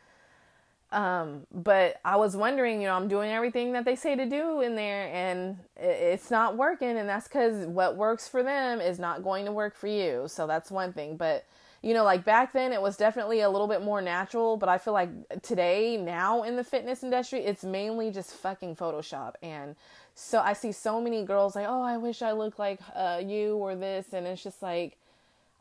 Um, 0.91 1.47
but 1.51 1.99
I 2.06 2.17
was 2.17 2.38
wondering, 2.38 2.82
you 2.82 2.88
know, 2.88 2.93
I'm 2.93 3.08
doing 3.08 3.32
everything 3.32 3.73
that 3.73 3.84
they 3.84 3.95
say 3.95 4.15
to 4.15 4.28
do 4.28 4.62
in 4.62 4.75
there 4.75 5.10
and 5.12 5.58
it's 5.75 6.30
not 6.30 6.56
working. 6.56 6.97
And 6.97 7.10
that's 7.10 7.28
because 7.28 7.65
what 7.65 7.97
works 7.97 8.28
for 8.28 8.43
them 8.43 8.80
is 8.80 8.99
not 8.99 9.23
going 9.23 9.45
to 9.45 9.51
work 9.51 9.75
for 9.75 9.88
you. 9.88 10.25
So 10.28 10.45
that's 10.45 10.69
one 10.69 10.93
thing. 10.93 11.17
But, 11.17 11.45
you 11.82 11.95
know, 11.95 12.04
like 12.04 12.23
back 12.23 12.54
then 12.54 12.71
it 12.71 12.82
was 12.82 12.95
definitely 12.95 13.41
a 13.41 13.49
little 13.49 13.67
bit 13.67 13.82
more 13.82 14.01
natural. 14.01 14.58
But 14.58 14.69
I 14.69 14.78
feel 14.78 14.93
like 14.93 15.10
today, 15.41 15.97
now 15.97 16.43
in 16.43 16.56
the 16.56 16.63
fitness 16.63 17.04
industry, 17.04 17.39
it's 17.39 17.63
mainly 17.63 18.12
just 18.12 18.32
fucking 18.32 18.75
Photoshop. 18.75 19.34
And 19.41 19.75
so 20.13 20.39
I 20.39 20.54
see 20.54 20.71
so 20.71 21.01
many 21.01 21.25
girls 21.25 21.56
like, 21.56 21.65
oh, 21.67 21.82
I 21.82 21.97
wish 21.97 22.21
I 22.21 22.34
looked 22.34 22.60
like 22.60 22.80
uh, 22.95 23.19
you 23.25 23.56
or 23.56 23.75
this. 23.75 24.13
And 24.13 24.28
it's 24.28 24.43
just 24.43 24.62
like, 24.62 24.99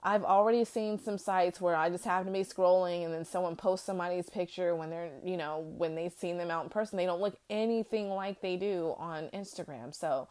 I've 0.04 0.24
already 0.24 0.64
seen 0.66 0.98
some 0.98 1.16
sites 1.16 1.62
where 1.62 1.74
I 1.74 1.88
just 1.88 2.04
happen 2.04 2.26
to 2.26 2.32
be 2.32 2.44
scrolling 2.44 3.06
and 3.06 3.14
then 3.14 3.24
someone 3.24 3.56
posts 3.56 3.86
somebody's 3.86 4.28
picture 4.28 4.76
when 4.76 4.90
they're, 4.90 5.10
you 5.24 5.38
know, 5.38 5.64
when 5.78 5.94
they've 5.94 6.12
seen 6.12 6.36
them 6.36 6.50
out 6.50 6.64
in 6.64 6.70
person. 6.70 6.98
They 6.98 7.06
don't 7.06 7.22
look 7.22 7.38
anything 7.48 8.10
like 8.10 8.42
they 8.42 8.56
do 8.56 8.94
on 8.98 9.28
Instagram. 9.32 9.94
So 9.94 10.28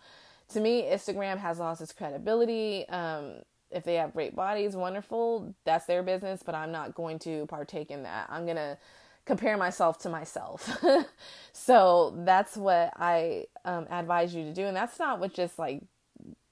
to 0.50 0.60
me, 0.60 0.84
Instagram 0.84 1.40
has 1.40 1.58
lost 1.58 1.82
its 1.82 1.92
credibility. 1.92 2.88
Um, 2.90 3.38
if 3.72 3.84
they 3.84 3.96
have 3.96 4.14
great 4.14 4.36
bodies, 4.36 4.76
wonderful. 4.76 5.56
That's 5.66 5.86
their 5.86 6.04
business, 6.04 6.44
but 6.46 6.54
I'm 6.54 6.72
not 6.72 6.94
going 6.94 7.18
to 7.20 7.48
partake 7.48 7.90
in 7.90 8.04
that. 8.04 8.28
I'm 8.30 8.46
going 8.46 8.58
to 8.58 8.78
compare 9.26 9.58
myself 9.58 9.98
to 10.00 10.10
myself. 10.10 10.70
so 11.54 12.14
that's 12.20 12.56
what 12.56 12.94
I 12.96 13.46
um, 13.66 13.88
advise 13.90 14.36
you 14.36 14.44
to 14.44 14.54
do. 14.54 14.66
And 14.66 14.78
that's 14.78 15.00
not 15.00 15.20
with 15.20 15.34
just 15.34 15.58
like 15.58 15.82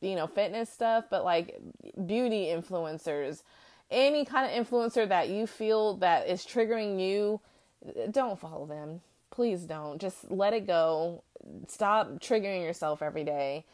you 0.01 0.15
know, 0.15 0.27
fitness 0.27 0.69
stuff, 0.69 1.05
but 1.09 1.23
like 1.23 1.59
beauty 2.05 2.47
influencers, 2.47 3.43
any 3.89 4.25
kind 4.25 4.51
of 4.51 4.67
influencer 4.67 5.07
that 5.07 5.29
you 5.29 5.47
feel 5.47 5.95
that 5.97 6.27
is 6.27 6.45
triggering 6.45 6.99
you, 6.99 7.39
don't 8.09 8.39
follow 8.39 8.65
them. 8.65 9.01
Please 9.29 9.61
don't. 9.61 9.99
Just 9.99 10.29
let 10.29 10.53
it 10.53 10.67
go. 10.67 11.23
Stop 11.67 12.19
triggering 12.19 12.63
yourself 12.63 13.01
every 13.01 13.23
day 13.23 13.65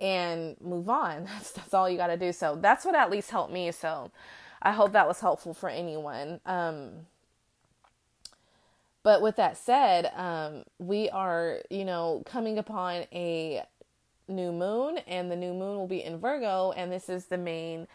and 0.00 0.56
move 0.60 0.88
on. 0.88 1.24
That's 1.32 1.52
that's 1.52 1.74
all 1.74 1.88
you 1.88 1.96
got 1.96 2.08
to 2.08 2.16
do. 2.16 2.32
So 2.32 2.56
that's 2.60 2.84
what 2.84 2.94
at 2.94 3.10
least 3.10 3.30
helped 3.30 3.52
me. 3.52 3.72
So 3.72 4.10
I 4.62 4.72
hope 4.72 4.92
that 4.92 5.08
was 5.08 5.20
helpful 5.20 5.54
for 5.54 5.68
anyone. 5.68 6.40
Um, 6.46 7.06
but 9.02 9.22
with 9.22 9.36
that 9.36 9.56
said, 9.56 10.10
um, 10.16 10.64
we 10.78 11.08
are, 11.10 11.60
you 11.70 11.84
know, 11.84 12.22
coming 12.26 12.58
upon 12.58 13.04
a 13.12 13.62
new 14.28 14.52
moon 14.52 14.98
and 15.06 15.30
the 15.30 15.36
new 15.36 15.52
moon 15.52 15.76
will 15.76 15.86
be 15.86 16.02
in 16.02 16.18
Virgo 16.18 16.72
and 16.72 16.92
this 16.92 17.08
is 17.08 17.26
the 17.26 17.38
main 17.38 17.86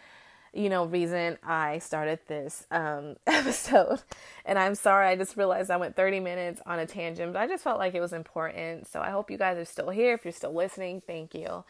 you 0.53 0.69
know 0.69 0.85
reason 0.85 1.37
I 1.43 1.79
started 1.79 2.19
this 2.27 2.65
um 2.71 3.15
episode. 3.27 4.01
And 4.45 4.59
I'm 4.59 4.75
sorry 4.75 5.07
I 5.07 5.15
just 5.15 5.37
realized 5.37 5.71
I 5.71 5.77
went 5.77 5.95
30 5.95 6.19
minutes 6.19 6.61
on 6.65 6.79
a 6.79 6.85
tangent 6.85 7.33
but 7.33 7.39
I 7.39 7.47
just 7.47 7.63
felt 7.63 7.79
like 7.79 7.95
it 7.95 8.01
was 8.01 8.13
important. 8.13 8.87
So 8.87 9.01
I 9.01 9.09
hope 9.09 9.31
you 9.31 9.37
guys 9.37 9.57
are 9.57 9.65
still 9.65 9.89
here. 9.89 10.13
If 10.13 10.25
you're 10.25 10.31
still 10.31 10.53
listening 10.53 11.01
thank 11.05 11.33
you. 11.33 11.63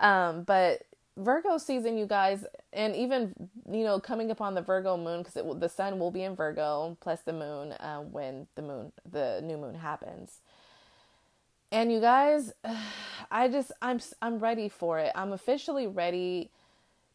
Um 0.00 0.42
but 0.42 0.82
Virgo 1.18 1.58
season 1.58 1.98
you 1.98 2.06
guys 2.06 2.44
and 2.72 2.94
even 2.94 3.34
you 3.70 3.82
know 3.82 3.98
coming 3.98 4.30
upon 4.30 4.54
the 4.54 4.62
Virgo 4.62 4.96
moon 4.96 5.22
because 5.22 5.58
the 5.58 5.68
sun 5.68 5.98
will 5.98 6.12
be 6.12 6.22
in 6.22 6.36
Virgo 6.36 6.96
plus 7.00 7.20
the 7.22 7.32
moon 7.32 7.72
uh, 7.72 7.98
when 7.98 8.46
the 8.54 8.62
moon 8.62 8.92
the 9.10 9.40
new 9.42 9.56
moon 9.56 9.74
happens 9.74 10.40
and 11.70 11.92
you 11.92 12.00
guys, 12.00 12.52
I 13.30 13.48
just 13.48 13.72
I'm 13.82 14.00
I'm 14.22 14.38
ready 14.38 14.68
for 14.68 14.98
it. 14.98 15.12
I'm 15.14 15.32
officially 15.32 15.86
ready 15.86 16.50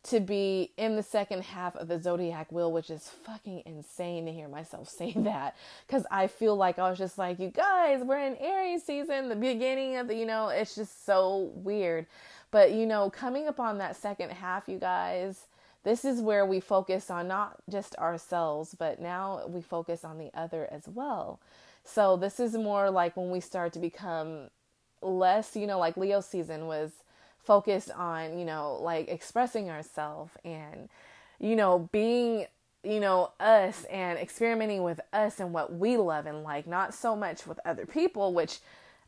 to 0.04 0.20
be 0.20 0.72
in 0.78 0.98
the 0.98 1.04
second 1.04 1.44
half 1.44 1.76
of 1.78 1.88
the 1.88 2.00
zodiac 2.00 2.52
wheel, 2.52 2.72
which 2.72 2.90
is 2.90 3.10
fucking 3.26 3.64
insane 3.66 4.26
to 4.26 4.34
hear 4.34 4.50
myself 4.50 4.90
say 4.98 5.14
that 5.16 5.56
cuz 5.88 6.06
I 6.12 6.28
feel 6.28 6.56
like 6.56 6.78
I 6.78 6.90
was 6.90 7.00
just 7.00 7.18
like, 7.18 7.40
you 7.40 7.50
guys, 7.50 8.04
we're 8.04 8.20
in 8.20 8.36
Aries 8.38 8.84
season, 8.84 9.30
the 9.30 9.36
beginning 9.36 9.96
of 9.96 10.08
the, 10.08 10.16
you 10.16 10.26
know, 10.26 10.50
it's 10.50 10.76
just 10.76 11.06
so 11.06 11.52
weird. 11.56 12.06
But 12.52 12.74
you 12.74 12.86
know, 12.86 13.10
coming 13.10 13.48
upon 13.48 13.80
that 13.80 13.96
second 13.96 14.30
half, 14.32 14.68
you 14.68 14.78
guys, 14.78 15.48
this 15.84 16.06
is 16.06 16.22
where 16.22 16.46
we 16.46 16.60
focus 16.60 17.10
on 17.10 17.28
not 17.28 17.58
just 17.70 17.96
ourselves, 17.96 18.76
but 18.76 19.02
now 19.02 19.46
we 19.48 19.62
focus 19.62 20.06
on 20.06 20.18
the 20.18 20.32
other 20.34 20.68
as 20.72 20.88
well. 20.88 21.40
So 21.84 22.18
this 22.18 22.40
is 22.40 22.54
more 22.56 22.90
like 22.90 23.18
when 23.18 23.30
we 23.30 23.40
start 23.40 23.74
to 23.74 23.80
become 23.80 24.50
less, 25.02 25.56
you 25.56 25.68
know, 25.68 25.80
like 25.80 25.98
Leo 25.98 26.22
season 26.22 26.68
was 26.68 26.92
focused 27.38 27.92
on, 27.92 28.38
you 28.40 28.46
know, 28.46 28.80
like 28.82 29.10
expressing 29.10 29.70
ourselves 29.70 30.32
and, 30.46 30.90
you 31.40 31.56
know, 31.56 31.90
being, 31.92 32.46
you 32.84 33.00
know, 33.00 33.32
us 33.40 33.84
and 33.86 34.18
experimenting 34.18 34.84
with 34.84 35.02
us 35.12 35.40
and 35.40 35.54
what 35.54 35.74
we 35.74 35.98
love 35.98 36.26
and 36.26 36.44
like, 36.44 36.66
not 36.66 36.94
so 36.94 37.16
much 37.16 37.46
with 37.46 37.60
other 37.66 37.86
people, 37.86 38.34
which 38.34 38.60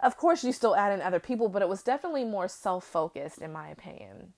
of 0.02 0.18
course 0.18 0.44
you 0.44 0.52
still 0.52 0.76
add 0.76 0.92
in 0.92 1.02
other 1.02 1.20
people, 1.20 1.48
but 1.48 1.62
it 1.62 1.70
was 1.70 1.82
definitely 1.82 2.26
more 2.26 2.48
self 2.48 2.84
focused 2.84 3.40
in 3.40 3.54
my 3.54 3.70
opinion. 3.70 4.34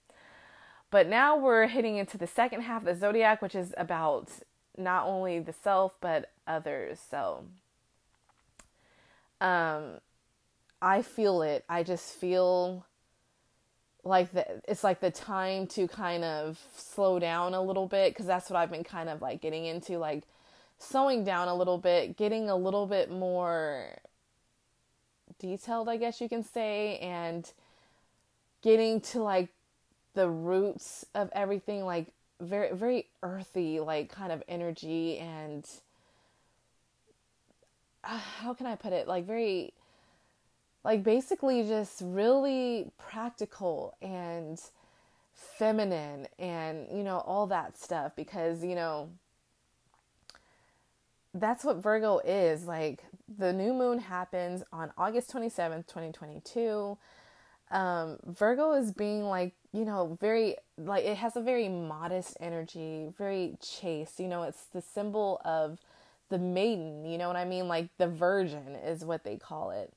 But 0.89 1.07
now 1.07 1.35
we're 1.35 1.67
hitting 1.67 1.97
into 1.97 2.17
the 2.17 2.27
second 2.27 2.61
half 2.61 2.83
of 2.83 2.85
the 2.85 2.95
zodiac, 2.95 3.41
which 3.41 3.55
is 3.55 3.73
about 3.77 4.29
not 4.77 5.05
only 5.05 5.39
the 5.39 5.53
self 5.53 5.95
but 5.99 6.31
others. 6.45 6.99
So, 7.09 7.45
um, 9.41 9.99
I 10.81 11.01
feel 11.01 11.41
it. 11.41 11.65
I 11.69 11.83
just 11.83 12.15
feel 12.15 12.85
like 14.03 14.31
the, 14.31 14.45
it's 14.67 14.83
like 14.83 14.99
the 14.99 15.11
time 15.11 15.67
to 15.67 15.87
kind 15.87 16.23
of 16.23 16.59
slow 16.75 17.19
down 17.19 17.53
a 17.53 17.61
little 17.61 17.87
bit 17.87 18.13
because 18.13 18.25
that's 18.25 18.49
what 18.49 18.57
I've 18.57 18.71
been 18.71 18.83
kind 18.83 19.09
of 19.09 19.21
like 19.21 19.41
getting 19.41 19.65
into, 19.65 19.97
like 19.97 20.23
slowing 20.79 21.23
down 21.23 21.47
a 21.47 21.55
little 21.55 21.77
bit, 21.77 22.17
getting 22.17 22.49
a 22.49 22.55
little 22.55 22.85
bit 22.85 23.11
more 23.11 23.97
detailed, 25.39 25.89
I 25.89 25.97
guess 25.97 26.21
you 26.21 26.29
can 26.29 26.43
say, 26.43 26.97
and 26.99 27.51
getting 28.61 29.01
to 29.01 29.21
like 29.21 29.49
the 30.13 30.29
roots 30.29 31.05
of 31.13 31.29
everything, 31.33 31.85
like 31.85 32.07
very, 32.39 32.73
very 32.73 33.07
earthy, 33.23 33.79
like 33.79 34.09
kind 34.09 34.31
of 34.31 34.43
energy 34.47 35.17
and 35.19 35.67
how 38.03 38.53
can 38.53 38.65
I 38.65 38.75
put 38.75 38.93
it? 38.93 39.07
Like 39.07 39.25
very 39.25 39.73
like 40.83 41.03
basically 41.03 41.63
just 41.63 42.01
really 42.03 42.91
practical 42.97 43.95
and 44.01 44.59
feminine 45.33 46.27
and 46.39 46.87
you 46.91 47.03
know 47.03 47.19
all 47.19 47.47
that 47.47 47.77
stuff 47.77 48.13
because 48.15 48.63
you 48.63 48.73
know 48.73 49.09
that's 51.33 51.63
what 51.63 51.77
Virgo 51.77 52.19
is. 52.19 52.65
Like 52.65 53.03
the 53.37 53.53
new 53.53 53.73
moon 53.73 53.99
happens 53.99 54.63
on 54.71 54.91
August 54.97 55.31
27th 55.33 55.87
2022 55.87 56.97
um 57.69 58.17
Virgo 58.25 58.71
is 58.71 58.93
being 58.93 59.25
like 59.25 59.53
you 59.73 59.83
know 59.83 60.17
very 60.21 60.55
like 60.77 61.03
it 61.03 61.17
has 61.17 61.35
a 61.35 61.41
very 61.41 61.67
modest 61.67 62.37
energy 62.39 63.09
very 63.17 63.57
chaste. 63.61 64.19
You 64.19 64.27
know 64.29 64.43
it's 64.43 64.65
the 64.73 64.81
symbol 64.81 65.41
of 65.43 65.79
the 66.29 66.37
maiden 66.37 67.05
you 67.05 67.17
know 67.17 67.27
what 67.27 67.37
I 67.37 67.45
mean? 67.45 67.67
Like 67.67 67.89
the 67.97 68.07
virgin 68.07 68.75
is 68.85 69.05
what 69.05 69.23
they 69.23 69.37
call 69.37 69.71
it. 69.71 69.93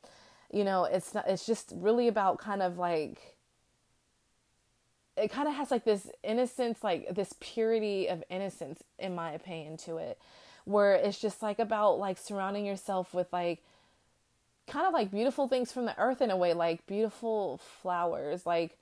You 0.52 0.64
know 0.64 0.84
it's 0.84 1.14
not 1.14 1.28
it's 1.28 1.46
just 1.46 1.72
really 1.76 2.08
about 2.08 2.38
kind 2.38 2.62
of 2.62 2.78
like 2.78 3.36
it 5.16 5.30
kind 5.30 5.48
of 5.48 5.54
has 5.54 5.70
like 5.70 5.84
this 5.84 6.08
innocence 6.22 6.82
like 6.82 7.14
this 7.14 7.34
purity 7.40 8.08
of 8.08 8.24
innocence 8.30 8.82
in 8.98 9.14
my 9.14 9.32
opinion 9.32 9.76
to 9.78 9.98
it. 9.98 10.18
Where 10.64 10.94
it's 10.94 11.18
just 11.18 11.42
like 11.42 11.58
about 11.58 11.98
like 11.98 12.18
surrounding 12.18 12.64
yourself 12.64 13.14
with 13.14 13.32
like 13.32 13.62
kind 14.70 14.86
of 14.86 14.92
like 14.92 15.10
beautiful 15.10 15.48
things 15.48 15.72
from 15.72 15.84
the 15.84 15.98
earth 15.98 16.22
in 16.22 16.30
a 16.30 16.36
way 16.36 16.54
like 16.54 16.86
beautiful 16.86 17.58
flowers 17.82 18.46
like 18.46 18.78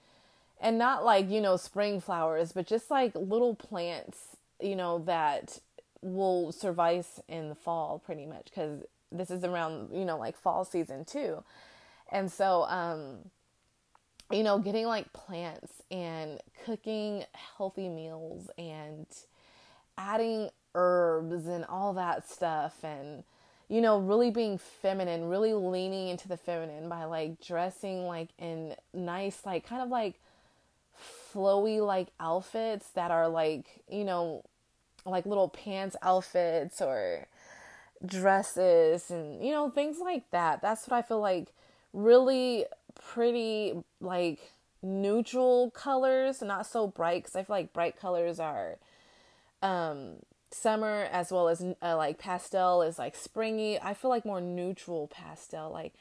and 0.60 0.76
not 0.78 1.04
like 1.04 1.30
you 1.30 1.40
know 1.40 1.56
spring 1.56 2.00
flowers 2.00 2.52
but 2.52 2.66
just 2.66 2.90
like 2.90 3.14
little 3.14 3.54
plants 3.54 4.36
you 4.60 4.76
know 4.76 4.98
that 4.98 5.60
will 6.02 6.52
suffice 6.52 7.20
in 7.28 7.48
the 7.48 7.54
fall 7.54 7.98
pretty 7.98 8.26
much 8.26 8.46
because 8.46 8.82
this 9.10 9.30
is 9.30 9.44
around 9.44 9.90
you 9.92 10.04
know 10.04 10.18
like 10.18 10.36
fall 10.36 10.64
season 10.64 11.04
too. 11.04 11.42
And 12.10 12.30
so 12.30 12.64
um 12.68 13.30
you 14.30 14.42
know 14.42 14.58
getting 14.58 14.86
like 14.86 15.12
plants 15.12 15.82
and 15.90 16.40
cooking 16.64 17.24
healthy 17.56 17.88
meals 17.88 18.50
and 18.58 19.06
adding 19.96 20.50
herbs 20.74 21.46
and 21.46 21.64
all 21.64 21.94
that 21.94 22.28
stuff 22.28 22.84
and 22.84 23.24
you 23.68 23.80
know 23.80 23.98
really 23.98 24.30
being 24.30 24.58
feminine 24.58 25.28
really 25.28 25.54
leaning 25.54 26.08
into 26.08 26.28
the 26.28 26.36
feminine 26.36 26.88
by 26.88 27.04
like 27.04 27.40
dressing 27.40 28.06
like 28.06 28.28
in 28.38 28.74
nice 28.92 29.44
like 29.44 29.66
kind 29.66 29.82
of 29.82 29.88
like 29.88 30.20
flowy 31.32 31.84
like 31.84 32.08
outfits 32.20 32.90
that 32.90 33.10
are 33.10 33.28
like 33.28 33.82
you 33.88 34.04
know 34.04 34.44
like 35.04 35.26
little 35.26 35.48
pants 35.48 35.96
outfits 36.02 36.80
or 36.80 37.26
dresses 38.04 39.10
and 39.10 39.44
you 39.44 39.52
know 39.52 39.68
things 39.70 39.98
like 40.00 40.30
that. 40.30 40.62
That's 40.62 40.86
what 40.86 40.96
i 40.96 41.02
feel 41.02 41.20
like 41.20 41.52
really 41.92 42.64
pretty 42.94 43.74
like 44.00 44.38
neutral 44.82 45.70
colors 45.70 46.40
not 46.42 46.66
so 46.66 46.86
bright 46.86 47.22
because 47.22 47.34
i 47.34 47.42
feel 47.42 47.56
like 47.56 47.72
bright 47.72 47.98
colors 47.98 48.38
are 48.38 48.76
um 49.62 50.16
summer 50.50 51.08
as 51.10 51.32
well 51.32 51.48
as 51.48 51.64
uh, 51.82 51.96
like 51.96 52.18
pastel 52.18 52.82
is 52.82 52.98
like 52.98 53.14
springy. 53.14 53.78
I 53.80 53.94
feel 53.94 54.10
like 54.10 54.24
more 54.24 54.40
neutral 54.40 55.08
pastel 55.08 55.70
like 55.70 55.94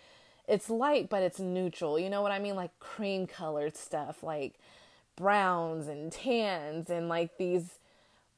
it's 0.47 0.69
light 0.69 1.09
but 1.09 1.23
it's 1.23 1.39
neutral. 1.39 1.99
You 1.99 2.09
know 2.09 2.21
what 2.21 2.31
i 2.31 2.39
mean? 2.39 2.55
Like 2.55 2.77
cream 2.79 3.27
colored 3.27 3.75
stuff 3.75 4.23
like 4.23 4.55
browns 5.15 5.87
and 5.87 6.11
tans 6.11 6.89
and 6.89 7.09
like 7.09 7.37
these 7.37 7.79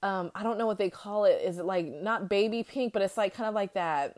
um 0.04 0.32
I 0.36 0.44
don't 0.44 0.58
know 0.58 0.66
what 0.66 0.78
they 0.78 0.90
call 0.90 1.26
it. 1.26 1.42
Is 1.44 1.58
it 1.58 1.66
like 1.66 1.86
not 1.88 2.30
baby 2.30 2.64
pink, 2.64 2.94
but 2.94 3.02
it's 3.02 3.18
like 3.18 3.34
kind 3.34 3.48
of 3.48 3.56
like 3.56 3.74
that 3.74 4.18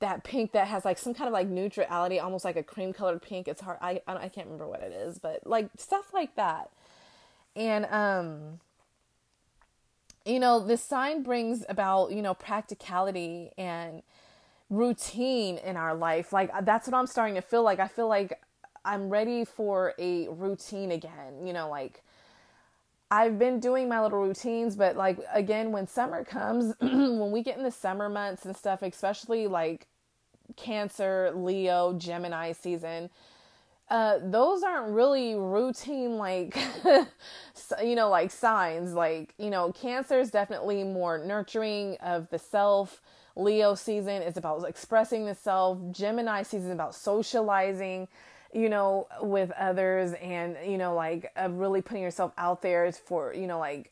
that 0.00 0.24
pink 0.24 0.52
that 0.52 0.68
has 0.68 0.84
like 0.84 0.98
some 0.98 1.14
kind 1.14 1.28
of 1.28 1.32
like 1.32 1.48
neutrality, 1.48 2.18
almost 2.18 2.44
like 2.44 2.56
a 2.56 2.62
cream 2.62 2.92
colored 2.92 3.22
pink. 3.22 3.48
It's 3.48 3.60
hard. 3.60 3.78
I 3.80 4.00
I 4.06 4.28
can't 4.28 4.46
remember 4.46 4.68
what 4.68 4.82
it 4.82 4.92
is, 4.92 5.18
but 5.18 5.46
like 5.46 5.68
stuff 5.78 6.12
like 6.12 6.36
that. 6.36 6.70
And 7.56 7.86
um 7.86 8.60
you 10.26 10.40
know, 10.40 10.58
this 10.64 10.82
sign 10.82 11.22
brings 11.22 11.64
about, 11.68 12.12
you 12.12 12.22
know, 12.22 12.32
practicality 12.32 13.50
and 13.58 14.02
routine 14.70 15.58
in 15.58 15.76
our 15.76 15.94
life. 15.94 16.32
Like 16.32 16.50
that's 16.64 16.88
what 16.88 16.96
I'm 16.96 17.06
starting 17.06 17.34
to 17.34 17.42
feel 17.42 17.62
like. 17.62 17.78
I 17.78 17.88
feel 17.88 18.08
like 18.08 18.40
I'm 18.84 19.08
ready 19.08 19.44
for 19.44 19.94
a 19.98 20.28
routine 20.28 20.90
again, 20.92 21.46
you 21.46 21.52
know, 21.52 21.68
like 21.70 22.02
I've 23.14 23.38
been 23.38 23.60
doing 23.60 23.88
my 23.88 24.02
little 24.02 24.18
routines, 24.18 24.74
but 24.74 24.96
like 24.96 25.20
again, 25.32 25.70
when 25.70 25.86
summer 25.86 26.24
comes, 26.24 26.74
when 26.80 27.30
we 27.30 27.44
get 27.44 27.56
in 27.56 27.62
the 27.62 27.70
summer 27.70 28.08
months 28.08 28.44
and 28.44 28.56
stuff, 28.56 28.82
especially 28.82 29.46
like 29.46 29.86
Cancer, 30.56 31.30
Leo, 31.32 31.92
Gemini 31.92 32.50
season, 32.50 33.10
uh, 33.88 34.18
those 34.20 34.64
aren't 34.64 34.92
really 34.92 35.36
routine 35.36 36.16
like 36.16 36.58
you 37.80 37.94
know 37.94 38.08
like 38.08 38.32
signs. 38.32 38.94
Like 38.94 39.32
you 39.38 39.48
know 39.48 39.70
cancer 39.70 40.18
is 40.18 40.32
definitely 40.32 40.82
more 40.82 41.18
nurturing 41.18 41.96
of 41.98 42.28
the 42.30 42.38
self. 42.40 43.00
Leo 43.36 43.76
season 43.76 44.22
is 44.22 44.36
about 44.36 44.68
expressing 44.68 45.24
the 45.24 45.36
self. 45.36 45.78
Gemini 45.92 46.42
season 46.42 46.70
is 46.70 46.74
about 46.74 46.96
socializing 46.96 48.08
you 48.54 48.68
know, 48.68 49.08
with 49.20 49.50
others 49.52 50.12
and, 50.14 50.56
you 50.64 50.78
know, 50.78 50.94
like 50.94 51.32
uh, 51.36 51.50
really 51.50 51.82
putting 51.82 52.02
yourself 52.02 52.32
out 52.38 52.62
there 52.62 52.90
for, 52.92 53.34
you 53.34 53.48
know, 53.48 53.58
like 53.58 53.90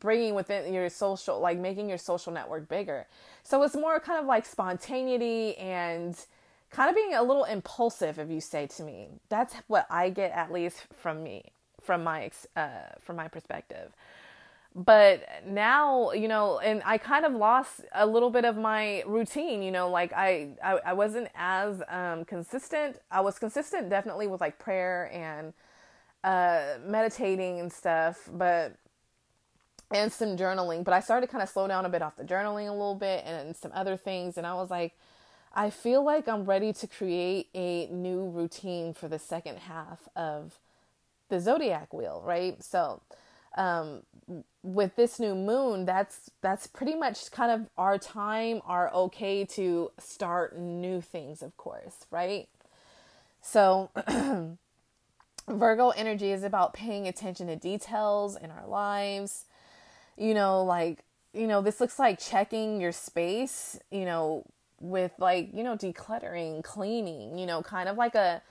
bringing 0.00 0.34
within 0.34 0.74
your 0.74 0.88
social, 0.88 1.38
like 1.38 1.56
making 1.58 1.88
your 1.88 1.98
social 1.98 2.32
network 2.32 2.68
bigger. 2.68 3.06
So 3.44 3.62
it's 3.62 3.76
more 3.76 4.00
kind 4.00 4.18
of 4.18 4.26
like 4.26 4.44
spontaneity 4.44 5.56
and 5.56 6.18
kind 6.70 6.90
of 6.90 6.96
being 6.96 7.14
a 7.14 7.22
little 7.22 7.44
impulsive, 7.44 8.18
if 8.18 8.28
you 8.28 8.40
say 8.40 8.66
to 8.66 8.82
me. 8.82 9.08
That's 9.28 9.54
what 9.68 9.86
I 9.88 10.10
get 10.10 10.32
at 10.32 10.52
least 10.52 10.86
from 10.98 11.22
me, 11.22 11.44
from 11.80 12.02
my, 12.02 12.30
uh, 12.56 12.68
from 13.00 13.16
my 13.16 13.28
perspective 13.28 13.92
but 14.74 15.26
now 15.46 16.12
you 16.12 16.28
know 16.28 16.58
and 16.60 16.82
i 16.86 16.98
kind 16.98 17.24
of 17.26 17.34
lost 17.34 17.82
a 17.94 18.06
little 18.06 18.30
bit 18.30 18.44
of 18.44 18.56
my 18.56 19.02
routine 19.06 19.62
you 19.62 19.70
know 19.70 19.90
like 19.90 20.12
i 20.14 20.50
i, 20.64 20.78
I 20.86 20.92
wasn't 20.94 21.28
as 21.34 21.82
um, 21.88 22.24
consistent. 22.24 22.98
I 23.10 23.20
was 23.20 23.38
consistent 23.38 23.90
definitely 23.90 24.28
with 24.28 24.40
like 24.40 24.58
prayer 24.58 25.10
and 25.12 25.52
uh, 26.24 26.78
meditating 26.86 27.60
and 27.60 27.72
stuff 27.72 28.28
but 28.32 28.76
and 29.92 30.12
some 30.12 30.36
journaling 30.36 30.84
but 30.84 30.94
i 30.94 31.00
started 31.00 31.26
to 31.26 31.32
kind 31.32 31.42
of 31.42 31.48
slow 31.50 31.68
down 31.68 31.84
a 31.86 31.88
bit 31.90 32.02
off 32.02 32.16
the 32.16 32.24
journaling 32.24 32.68
a 32.68 32.72
little 32.72 32.94
bit 32.94 33.24
and 33.26 33.56
some 33.56 33.72
other 33.74 33.96
things 33.96 34.38
and 34.38 34.46
i 34.46 34.54
was 34.54 34.70
like 34.70 34.94
i 35.54 35.70
feel 35.70 36.04
like 36.04 36.28
i'm 36.28 36.44
ready 36.44 36.72
to 36.72 36.86
create 36.86 37.48
a 37.54 37.86
new 37.88 38.24
routine 38.30 38.94
for 38.94 39.08
the 39.08 39.18
second 39.18 39.58
half 39.58 40.08
of 40.16 40.58
the 41.28 41.40
zodiac 41.40 41.92
wheel 41.94 42.22
right? 42.24 42.62
So 42.64 43.02
um, 43.56 44.02
with 44.62 44.96
this 44.96 45.18
new 45.18 45.34
moon, 45.34 45.84
that's 45.84 46.30
that's 46.40 46.66
pretty 46.66 46.94
much 46.94 47.30
kind 47.30 47.50
of 47.50 47.68
our 47.76 47.98
time, 47.98 48.60
our 48.64 48.92
okay 48.92 49.44
to 49.44 49.90
start 49.98 50.56
new 50.58 51.00
things, 51.00 51.42
of 51.42 51.56
course, 51.56 52.06
right? 52.10 52.48
So 53.40 53.90
Virgo 55.48 55.90
energy 55.90 56.30
is 56.30 56.44
about 56.44 56.72
paying 56.72 57.08
attention 57.08 57.48
to 57.48 57.56
details 57.56 58.36
in 58.36 58.50
our 58.50 58.66
lives. 58.66 59.44
You 60.16 60.34
know, 60.34 60.62
like, 60.62 61.04
you 61.32 61.46
know, 61.46 61.60
this 61.60 61.80
looks 61.80 61.98
like 61.98 62.20
checking 62.20 62.80
your 62.80 62.92
space, 62.92 63.78
you 63.90 64.04
know, 64.04 64.44
with 64.80 65.12
like, 65.18 65.50
you 65.52 65.62
know, 65.62 65.76
decluttering, 65.76 66.62
cleaning, 66.62 67.38
you 67.38 67.46
know, 67.46 67.62
kind 67.62 67.88
of 67.88 67.96
like 67.96 68.14
a 68.14 68.42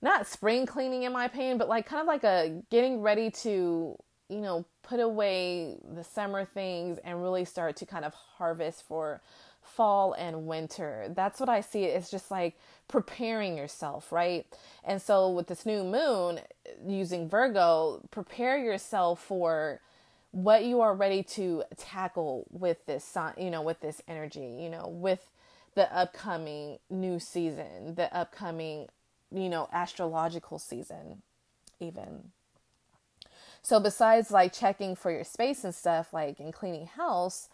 not 0.00 0.26
spring 0.26 0.66
cleaning 0.66 1.02
in 1.02 1.12
my 1.12 1.24
opinion, 1.24 1.58
but 1.58 1.68
like 1.68 1.86
kind 1.86 2.00
of 2.00 2.06
like 2.06 2.24
a 2.24 2.62
getting 2.70 3.00
ready 3.00 3.30
to, 3.30 3.96
you 4.32 4.40
know, 4.40 4.64
put 4.82 5.00
away 5.00 5.76
the 5.94 6.02
summer 6.02 6.44
things 6.44 6.98
and 7.04 7.22
really 7.22 7.44
start 7.44 7.76
to 7.76 7.86
kind 7.86 8.04
of 8.04 8.14
harvest 8.14 8.82
for 8.86 9.20
fall 9.62 10.12
and 10.14 10.46
winter. 10.46 11.06
That's 11.14 11.38
what 11.38 11.48
I 11.48 11.60
see. 11.60 11.84
It's 11.84 12.10
just 12.10 12.30
like 12.30 12.56
preparing 12.88 13.56
yourself, 13.56 14.10
right? 14.10 14.46
And 14.84 15.00
so 15.00 15.30
with 15.30 15.46
this 15.46 15.64
new 15.64 15.84
moon 15.84 16.40
using 16.86 17.28
Virgo, 17.28 18.02
prepare 18.10 18.58
yourself 18.58 19.22
for 19.22 19.80
what 20.32 20.64
you 20.64 20.80
are 20.80 20.94
ready 20.94 21.22
to 21.22 21.62
tackle 21.76 22.46
with 22.50 22.84
this 22.86 23.04
sun, 23.04 23.34
you 23.36 23.50
know, 23.50 23.62
with 23.62 23.80
this 23.80 24.02
energy, 24.08 24.56
you 24.58 24.70
know, 24.70 24.88
with 24.88 25.30
the 25.74 25.94
upcoming 25.94 26.78
new 26.90 27.18
season, 27.18 27.94
the 27.94 28.14
upcoming, 28.16 28.88
you 29.30 29.48
know, 29.48 29.68
astrological 29.72 30.58
season, 30.58 31.22
even. 31.80 32.32
So, 33.62 33.78
besides 33.78 34.30
like 34.30 34.52
checking 34.52 34.96
for 34.96 35.10
your 35.10 35.24
space 35.24 35.64
and 35.64 35.74
stuff, 35.74 36.12
like 36.12 36.40
and 36.40 36.52
cleaning 36.52 36.86
house, 36.86 37.48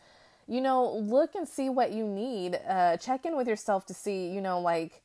you 0.46 0.60
know, 0.62 0.90
look 0.96 1.34
and 1.34 1.46
see 1.46 1.68
what 1.68 1.92
you 1.92 2.06
need. 2.06 2.58
Uh, 2.66 2.96
check 2.96 3.26
in 3.26 3.36
with 3.36 3.46
yourself 3.46 3.84
to 3.86 3.94
see, 3.94 4.28
you 4.28 4.40
know, 4.40 4.58
like 4.58 5.02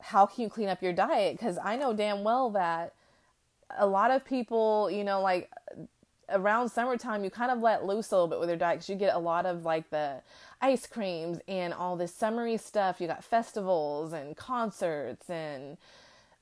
how 0.00 0.26
can 0.26 0.42
you 0.42 0.48
clean 0.48 0.68
up 0.68 0.82
your 0.82 0.92
diet? 0.92 1.36
Because 1.36 1.58
I 1.62 1.76
know 1.76 1.92
damn 1.92 2.24
well 2.24 2.50
that 2.50 2.94
a 3.76 3.86
lot 3.86 4.10
of 4.10 4.24
people, 4.24 4.90
you 4.90 5.04
know, 5.04 5.20
like 5.20 5.50
around 6.30 6.70
summertime, 6.70 7.24
you 7.24 7.30
kind 7.30 7.50
of 7.50 7.60
let 7.60 7.84
loose 7.84 8.10
a 8.10 8.14
little 8.14 8.28
bit 8.28 8.40
with 8.40 8.48
your 8.48 8.58
diet 8.58 8.78
because 8.78 8.88
you 8.88 8.96
get 8.96 9.14
a 9.14 9.18
lot 9.18 9.46
of 9.46 9.64
like 9.64 9.90
the 9.90 10.22
ice 10.60 10.86
creams 10.86 11.40
and 11.48 11.74
all 11.74 11.96
this 11.96 12.14
summery 12.14 12.56
stuff. 12.56 13.00
You 13.00 13.06
got 13.06 13.24
festivals 13.24 14.12
and 14.12 14.36
concerts 14.36 15.28
and 15.28 15.76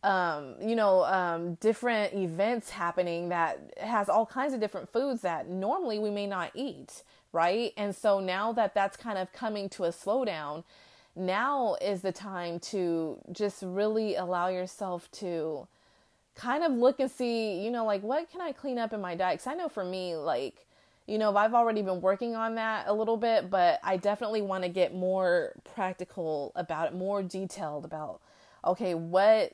um, 0.07 0.55
you 0.63 0.77
know, 0.77 1.05
um, 1.05 1.55
different 1.55 2.15
events 2.15 2.71
happening 2.71 3.29
that 3.31 3.75
has 3.79 4.09
all 4.09 4.25
kinds 4.25 4.55
of 4.55 4.61
different 4.61 4.89
foods 4.89 5.23
that 5.23 5.49
normally 5.49 5.99
we 5.99 6.11
may 6.11 6.29
not 6.29 6.53
eat, 6.55 7.03
right? 7.33 7.73
And 7.77 7.95
so 7.95 8.21
now 8.21 8.53
that 8.53 8.73
that's 8.73 8.97
kind 8.97 9.19
of 9.19 9.33
coming 9.33 9.69
to 9.71 9.83
a 9.85 9.89
slowdown, 9.89 10.63
now 11.17 11.77
is 11.81 12.03
the 12.03 12.13
time 12.13 12.61
to 12.61 13.19
just 13.33 13.65
really 13.65 14.15
allow 14.15 14.47
yourself 14.47 15.11
to 15.11 15.67
kind 16.37 16.63
of 16.63 16.71
look 16.71 17.01
and 17.01 17.11
see, 17.11 17.59
you 17.65 17.73
know, 17.73 17.85
like 17.85 18.03
what 18.03 18.31
can 18.31 18.41
I 18.41 18.53
clean 18.53 18.79
up 18.79 18.93
in 18.93 19.01
my 19.01 19.17
diet? 19.17 19.41
Because 19.41 19.53
I 19.53 19.55
know 19.55 19.69
for 19.69 19.85
me, 19.85 20.15
like, 20.15 20.67
you 21.09 21.19
know, 21.19 21.37
I've 21.37 21.55
already 21.55 21.83
been 21.83 22.01
working 22.01 22.37
on 22.37 22.55
that 22.55 22.85
a 22.87 22.93
little 22.93 23.17
bit, 23.17 23.51
but 23.51 23.81
I 23.83 23.97
definitely 23.97 24.43
want 24.43 24.63
to 24.63 24.69
get 24.69 24.95
more 24.95 25.55
practical 25.75 26.53
about 26.55 26.87
it, 26.87 26.95
more 26.95 27.25
detailed 27.25 27.85
about, 27.85 28.21
okay, 28.65 28.95
what 28.95 29.53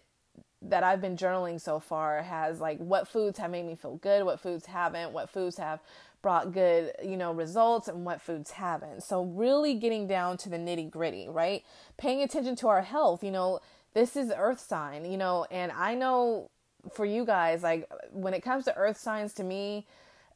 that 0.68 0.84
I've 0.84 1.00
been 1.00 1.16
journaling 1.16 1.60
so 1.60 1.80
far 1.80 2.22
has 2.22 2.60
like 2.60 2.78
what 2.78 3.08
foods 3.08 3.38
have 3.38 3.50
made 3.50 3.66
me 3.66 3.74
feel 3.74 3.96
good, 3.96 4.24
what 4.24 4.40
foods 4.40 4.66
haven't, 4.66 5.12
what 5.12 5.30
foods 5.30 5.56
have 5.58 5.80
brought 6.22 6.52
good, 6.52 6.92
you 7.02 7.16
know, 7.16 7.32
results 7.32 7.88
and 7.88 8.04
what 8.04 8.20
foods 8.20 8.52
haven't. 8.52 9.02
So 9.02 9.24
really 9.24 9.74
getting 9.74 10.06
down 10.06 10.36
to 10.38 10.48
the 10.48 10.56
nitty 10.56 10.90
gritty, 10.90 11.28
right? 11.28 11.64
Paying 11.96 12.22
attention 12.22 12.54
to 12.56 12.68
our 12.68 12.82
health, 12.82 13.24
you 13.24 13.32
know, 13.32 13.60
this 13.94 14.16
is 14.16 14.32
earth 14.36 14.60
sign, 14.60 15.04
you 15.04 15.16
know, 15.16 15.46
and 15.50 15.72
I 15.72 15.94
know 15.94 16.50
for 16.92 17.04
you 17.04 17.24
guys, 17.24 17.62
like 17.62 17.90
when 18.12 18.34
it 18.34 18.42
comes 18.42 18.64
to 18.64 18.76
earth 18.76 18.98
signs 18.98 19.34
to 19.34 19.44
me, 19.44 19.86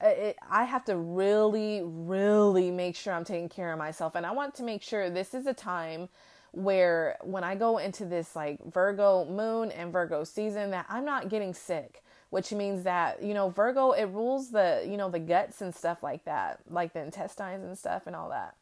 uh, 0.04 0.08
it, 0.08 0.36
I 0.50 0.64
have 0.64 0.84
to 0.86 0.96
really, 0.96 1.80
really 1.84 2.70
make 2.70 2.96
sure 2.96 3.14
I'm 3.14 3.24
taking 3.24 3.48
care 3.48 3.72
of 3.72 3.78
myself. 3.78 4.14
And 4.14 4.26
I 4.26 4.32
want 4.32 4.54
to 4.56 4.62
make 4.62 4.82
sure 4.82 5.08
this 5.08 5.34
is 5.34 5.46
a 5.46 5.54
time 5.54 6.08
where 6.52 7.16
when 7.22 7.44
I 7.44 7.54
go 7.54 7.78
into 7.78 8.04
this 8.04 8.34
like 8.34 8.64
Virgo 8.64 9.24
moon 9.26 9.70
and 9.70 9.92
Virgo 9.92 10.24
season 10.24 10.70
that 10.70 10.86
I'm 10.88 11.04
not 11.04 11.28
getting 11.28 11.52
sick, 11.54 12.02
which 12.30 12.52
means 12.52 12.84
that, 12.84 13.22
you 13.22 13.34
know, 13.34 13.50
Virgo 13.50 13.92
it 13.92 14.06
rules 14.06 14.50
the, 14.50 14.84
you 14.88 14.96
know, 14.96 15.10
the 15.10 15.18
guts 15.18 15.60
and 15.60 15.74
stuff 15.74 16.02
like 16.02 16.24
that, 16.24 16.60
like 16.68 16.92
the 16.92 17.00
intestines 17.00 17.64
and 17.64 17.76
stuff 17.76 18.06
and 18.06 18.16
all 18.16 18.30
that. 18.30 18.54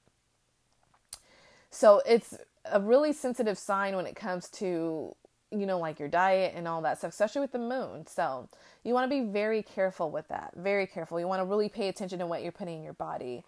So 1.71 2.03
it's 2.07 2.37
a 2.71 2.81
really 2.81 3.13
sensitive 3.13 3.59
sign 3.59 3.97
when 3.97 4.07
it 4.07 4.17
comes 4.17 4.49
to, 4.51 5.15
you 5.51 5.67
know, 5.67 5.79
like 5.79 5.99
your 5.99 6.09
diet 6.09 6.53
and 6.57 6.67
all 6.69 6.83
that 6.83 6.99
stuff, 6.99 7.13
especially 7.13 7.41
with 7.41 7.53
the 7.53 7.59
moon. 7.59 8.07
So 8.07 8.49
you 8.83 8.95
want 8.95 9.11
to 9.11 9.23
be 9.23 9.29
very 9.29 9.63
careful 9.63 10.11
with 10.11 10.29
that. 10.29 10.53
Very 10.57 10.87
careful. 10.87 11.19
You 11.19 11.27
want 11.27 11.41
to 11.41 11.45
really 11.45 11.69
pay 11.69 11.89
attention 11.89 12.19
to 12.21 12.27
what 12.27 12.43
you're 12.43 12.53
putting 12.53 12.79
in 12.79 12.83
your 12.85 12.93
body 12.93 13.45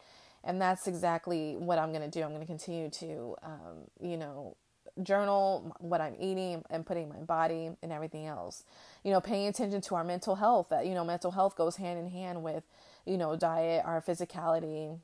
and 0.47 0.63
that's 0.63 0.87
exactly 0.87 1.57
what 1.57 1.79
I'm 1.79 1.91
going 1.93 2.09
to 2.09 2.11
do. 2.11 2.23
I'm 2.23 2.31
going 2.31 2.41
to 2.41 2.47
continue 2.47 2.89
to, 2.89 3.37
um, 3.43 3.77
you 4.01 4.17
know, 4.17 4.57
journal 5.03 5.77
what 5.81 6.01
I'm 6.01 6.15
eating 6.19 6.65
and 6.71 6.87
putting 6.87 7.09
my 7.09 7.19
body 7.19 7.71
and 7.83 7.93
everything 7.93 8.27
else. 8.27 8.65
You 9.05 9.13
know, 9.13 9.21
paying 9.21 9.49
attention 9.49 9.81
to 9.83 9.95
our 9.97 10.05
mental 10.05 10.37
health. 10.37 10.69
That 10.71 10.87
you 10.87 10.95
know, 10.95 11.05
mental 11.05 11.33
health 11.33 11.57
goes 11.57 11.77
hand 11.77 11.99
in 11.99 12.09
hand 12.09 12.43
with, 12.43 12.65
you 13.05 13.19
know, 13.19 13.37
diet, 13.37 13.83
our 13.85 14.01
physicality, 14.01 14.99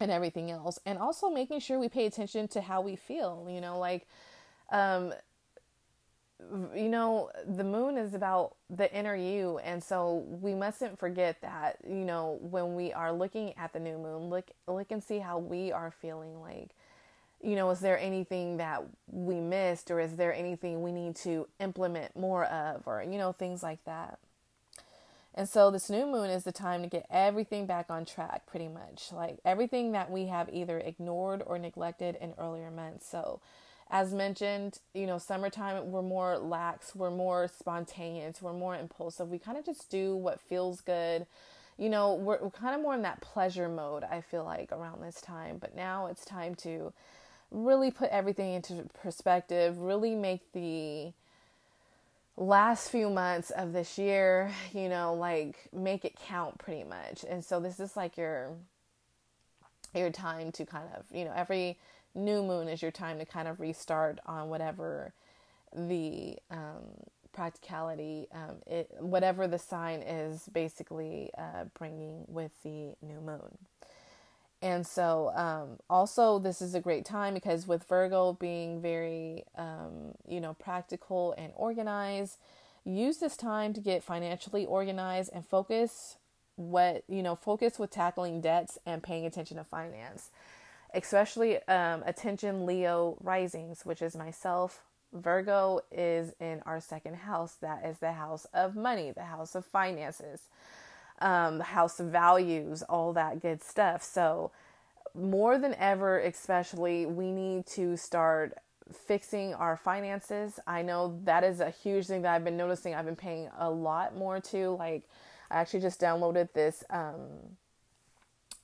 and 0.00 0.10
everything 0.10 0.50
else, 0.50 0.78
and 0.84 0.98
also 0.98 1.30
making 1.30 1.60
sure 1.60 1.78
we 1.78 1.88
pay 1.88 2.04
attention 2.04 2.48
to 2.48 2.60
how 2.60 2.80
we 2.80 2.96
feel. 2.96 3.46
You 3.48 3.60
know, 3.60 3.78
like, 3.78 4.06
um, 4.70 5.14
you 6.74 6.88
know, 6.88 7.30
the 7.46 7.64
moon 7.64 7.96
is 7.96 8.14
about 8.14 8.56
the 8.70 8.92
inner 8.96 9.14
you. 9.14 9.58
And 9.58 9.82
so 9.82 10.24
we 10.40 10.54
mustn't 10.54 10.98
forget 10.98 11.40
that, 11.42 11.78
you 11.86 12.04
know, 12.04 12.38
when 12.40 12.74
we 12.74 12.92
are 12.92 13.12
looking 13.12 13.56
at 13.56 13.72
the 13.72 13.80
new 13.80 13.98
moon, 13.98 14.30
look, 14.30 14.50
look 14.66 14.90
and 14.90 15.02
see 15.02 15.18
how 15.18 15.38
we 15.38 15.72
are 15.72 15.90
feeling 15.90 16.40
like, 16.40 16.70
you 17.42 17.56
know, 17.56 17.70
is 17.70 17.80
there 17.80 17.98
anything 17.98 18.56
that 18.58 18.82
we 19.10 19.40
missed 19.40 19.90
or 19.90 20.00
is 20.00 20.16
there 20.16 20.34
anything 20.34 20.82
we 20.82 20.92
need 20.92 21.16
to 21.16 21.46
implement 21.60 22.16
more 22.16 22.44
of 22.44 22.82
or, 22.86 23.02
you 23.02 23.18
know, 23.18 23.32
things 23.32 23.62
like 23.62 23.84
that. 23.84 24.18
And 25.34 25.48
so 25.48 25.70
this 25.70 25.90
new 25.90 26.06
moon 26.06 26.30
is 26.30 26.44
the 26.44 26.52
time 26.52 26.82
to 26.82 26.88
get 26.88 27.06
everything 27.10 27.66
back 27.66 27.86
on 27.90 28.04
track, 28.04 28.46
pretty 28.46 28.68
much. 28.68 29.12
Like 29.12 29.38
everything 29.44 29.92
that 29.92 30.10
we 30.10 30.26
have 30.26 30.48
either 30.52 30.78
ignored 30.78 31.42
or 31.44 31.58
neglected 31.58 32.16
in 32.20 32.34
earlier 32.38 32.70
months. 32.70 33.08
So, 33.08 33.40
as 33.94 34.12
mentioned, 34.12 34.80
you 34.92 35.06
know, 35.06 35.18
summertime, 35.18 35.92
we're 35.92 36.02
more 36.02 36.36
lax, 36.36 36.96
we're 36.96 37.12
more 37.12 37.46
spontaneous, 37.46 38.42
we're 38.42 38.52
more 38.52 38.74
impulsive. 38.74 39.28
We 39.28 39.38
kind 39.38 39.56
of 39.56 39.64
just 39.64 39.88
do 39.88 40.16
what 40.16 40.40
feels 40.40 40.80
good. 40.80 41.26
You 41.78 41.88
know, 41.88 42.14
we're, 42.14 42.40
we're 42.42 42.50
kind 42.50 42.74
of 42.74 42.82
more 42.82 42.94
in 42.96 43.02
that 43.02 43.20
pleasure 43.20 43.68
mode, 43.68 44.02
I 44.02 44.20
feel 44.20 44.42
like, 44.42 44.72
around 44.72 45.00
this 45.00 45.20
time. 45.20 45.58
But 45.58 45.76
now 45.76 46.06
it's 46.06 46.24
time 46.24 46.56
to 46.56 46.92
really 47.52 47.92
put 47.92 48.10
everything 48.10 48.54
into 48.54 48.84
perspective, 49.00 49.78
really 49.78 50.16
make 50.16 50.40
the 50.52 51.12
last 52.36 52.90
few 52.90 53.08
months 53.08 53.50
of 53.50 53.72
this 53.72 53.96
year, 53.96 54.50
you 54.72 54.88
know, 54.88 55.14
like 55.14 55.68
make 55.72 56.04
it 56.04 56.16
count 56.16 56.58
pretty 56.58 56.82
much. 56.82 57.24
And 57.28 57.44
so 57.44 57.60
this 57.60 57.78
is 57.78 57.96
like 57.96 58.16
your 58.16 58.54
your 59.94 60.10
time 60.10 60.50
to 60.50 60.66
kind 60.66 60.88
of, 60.96 61.04
you 61.16 61.24
know, 61.24 61.32
every 61.36 61.78
new 62.14 62.42
moon 62.42 62.68
is 62.68 62.82
your 62.82 62.90
time 62.90 63.18
to 63.18 63.24
kind 63.24 63.48
of 63.48 63.60
restart 63.60 64.18
on 64.26 64.48
whatever 64.48 65.12
the 65.74 66.36
um, 66.50 66.84
practicality, 67.32 68.28
um, 68.32 68.56
it, 68.66 68.90
whatever 69.00 69.46
the 69.46 69.58
sign 69.58 70.00
is 70.00 70.48
basically 70.52 71.30
uh, 71.36 71.64
bringing 71.78 72.24
with 72.28 72.52
the 72.62 72.94
new 73.02 73.20
moon. 73.20 73.58
And 74.62 74.86
so, 74.86 75.30
um, 75.34 75.78
also, 75.90 76.38
this 76.38 76.62
is 76.62 76.74
a 76.74 76.80
great 76.80 77.04
time 77.04 77.34
because 77.34 77.66
with 77.66 77.84
Virgo 77.84 78.32
being 78.32 78.80
very, 78.80 79.44
um, 79.58 80.14
you 80.26 80.40
know, 80.40 80.54
practical 80.54 81.34
and 81.36 81.52
organized, 81.54 82.38
use 82.84 83.18
this 83.18 83.36
time 83.36 83.74
to 83.74 83.80
get 83.80 84.02
financially 84.02 84.64
organized 84.64 85.30
and 85.34 85.44
focus 85.44 86.16
what, 86.56 87.04
you 87.08 87.22
know, 87.22 87.34
focus 87.34 87.78
with 87.78 87.90
tackling 87.90 88.40
debts 88.40 88.78
and 88.86 89.02
paying 89.02 89.26
attention 89.26 89.58
to 89.58 89.64
finance 89.64 90.30
especially 90.94 91.56
um, 91.68 92.02
attention 92.06 92.66
Leo 92.66 93.16
risings, 93.20 93.84
which 93.84 94.02
is 94.02 94.16
myself. 94.16 94.84
Virgo 95.12 95.80
is 95.92 96.32
in 96.40 96.62
our 96.66 96.80
second 96.80 97.14
house. 97.14 97.54
That 97.60 97.84
is 97.84 97.98
the 97.98 98.12
house 98.12 98.46
of 98.52 98.74
money, 98.74 99.12
the 99.12 99.24
house 99.24 99.54
of 99.54 99.64
finances, 99.64 100.42
um, 101.20 101.60
house 101.60 102.00
of 102.00 102.08
values, 102.08 102.82
all 102.82 103.12
that 103.12 103.40
good 103.40 103.62
stuff. 103.62 104.02
So, 104.02 104.50
more 105.14 105.58
than 105.58 105.74
ever, 105.74 106.18
especially, 106.18 107.06
we 107.06 107.30
need 107.30 107.66
to 107.66 107.96
start 107.96 108.58
fixing 108.92 109.54
our 109.54 109.76
finances. 109.76 110.58
I 110.66 110.82
know 110.82 111.20
that 111.24 111.44
is 111.44 111.60
a 111.60 111.70
huge 111.70 112.06
thing 112.06 112.22
that 112.22 112.34
I've 112.34 112.44
been 112.44 112.56
noticing. 112.56 112.94
I've 112.94 113.06
been 113.06 113.16
paying 113.16 113.48
a 113.56 113.70
lot 113.70 114.16
more 114.16 114.40
to. 114.40 114.70
Like, 114.70 115.04
I 115.50 115.60
actually 115.60 115.80
just 115.80 116.00
downloaded 116.00 116.52
this 116.52 116.82
um, 116.90 117.56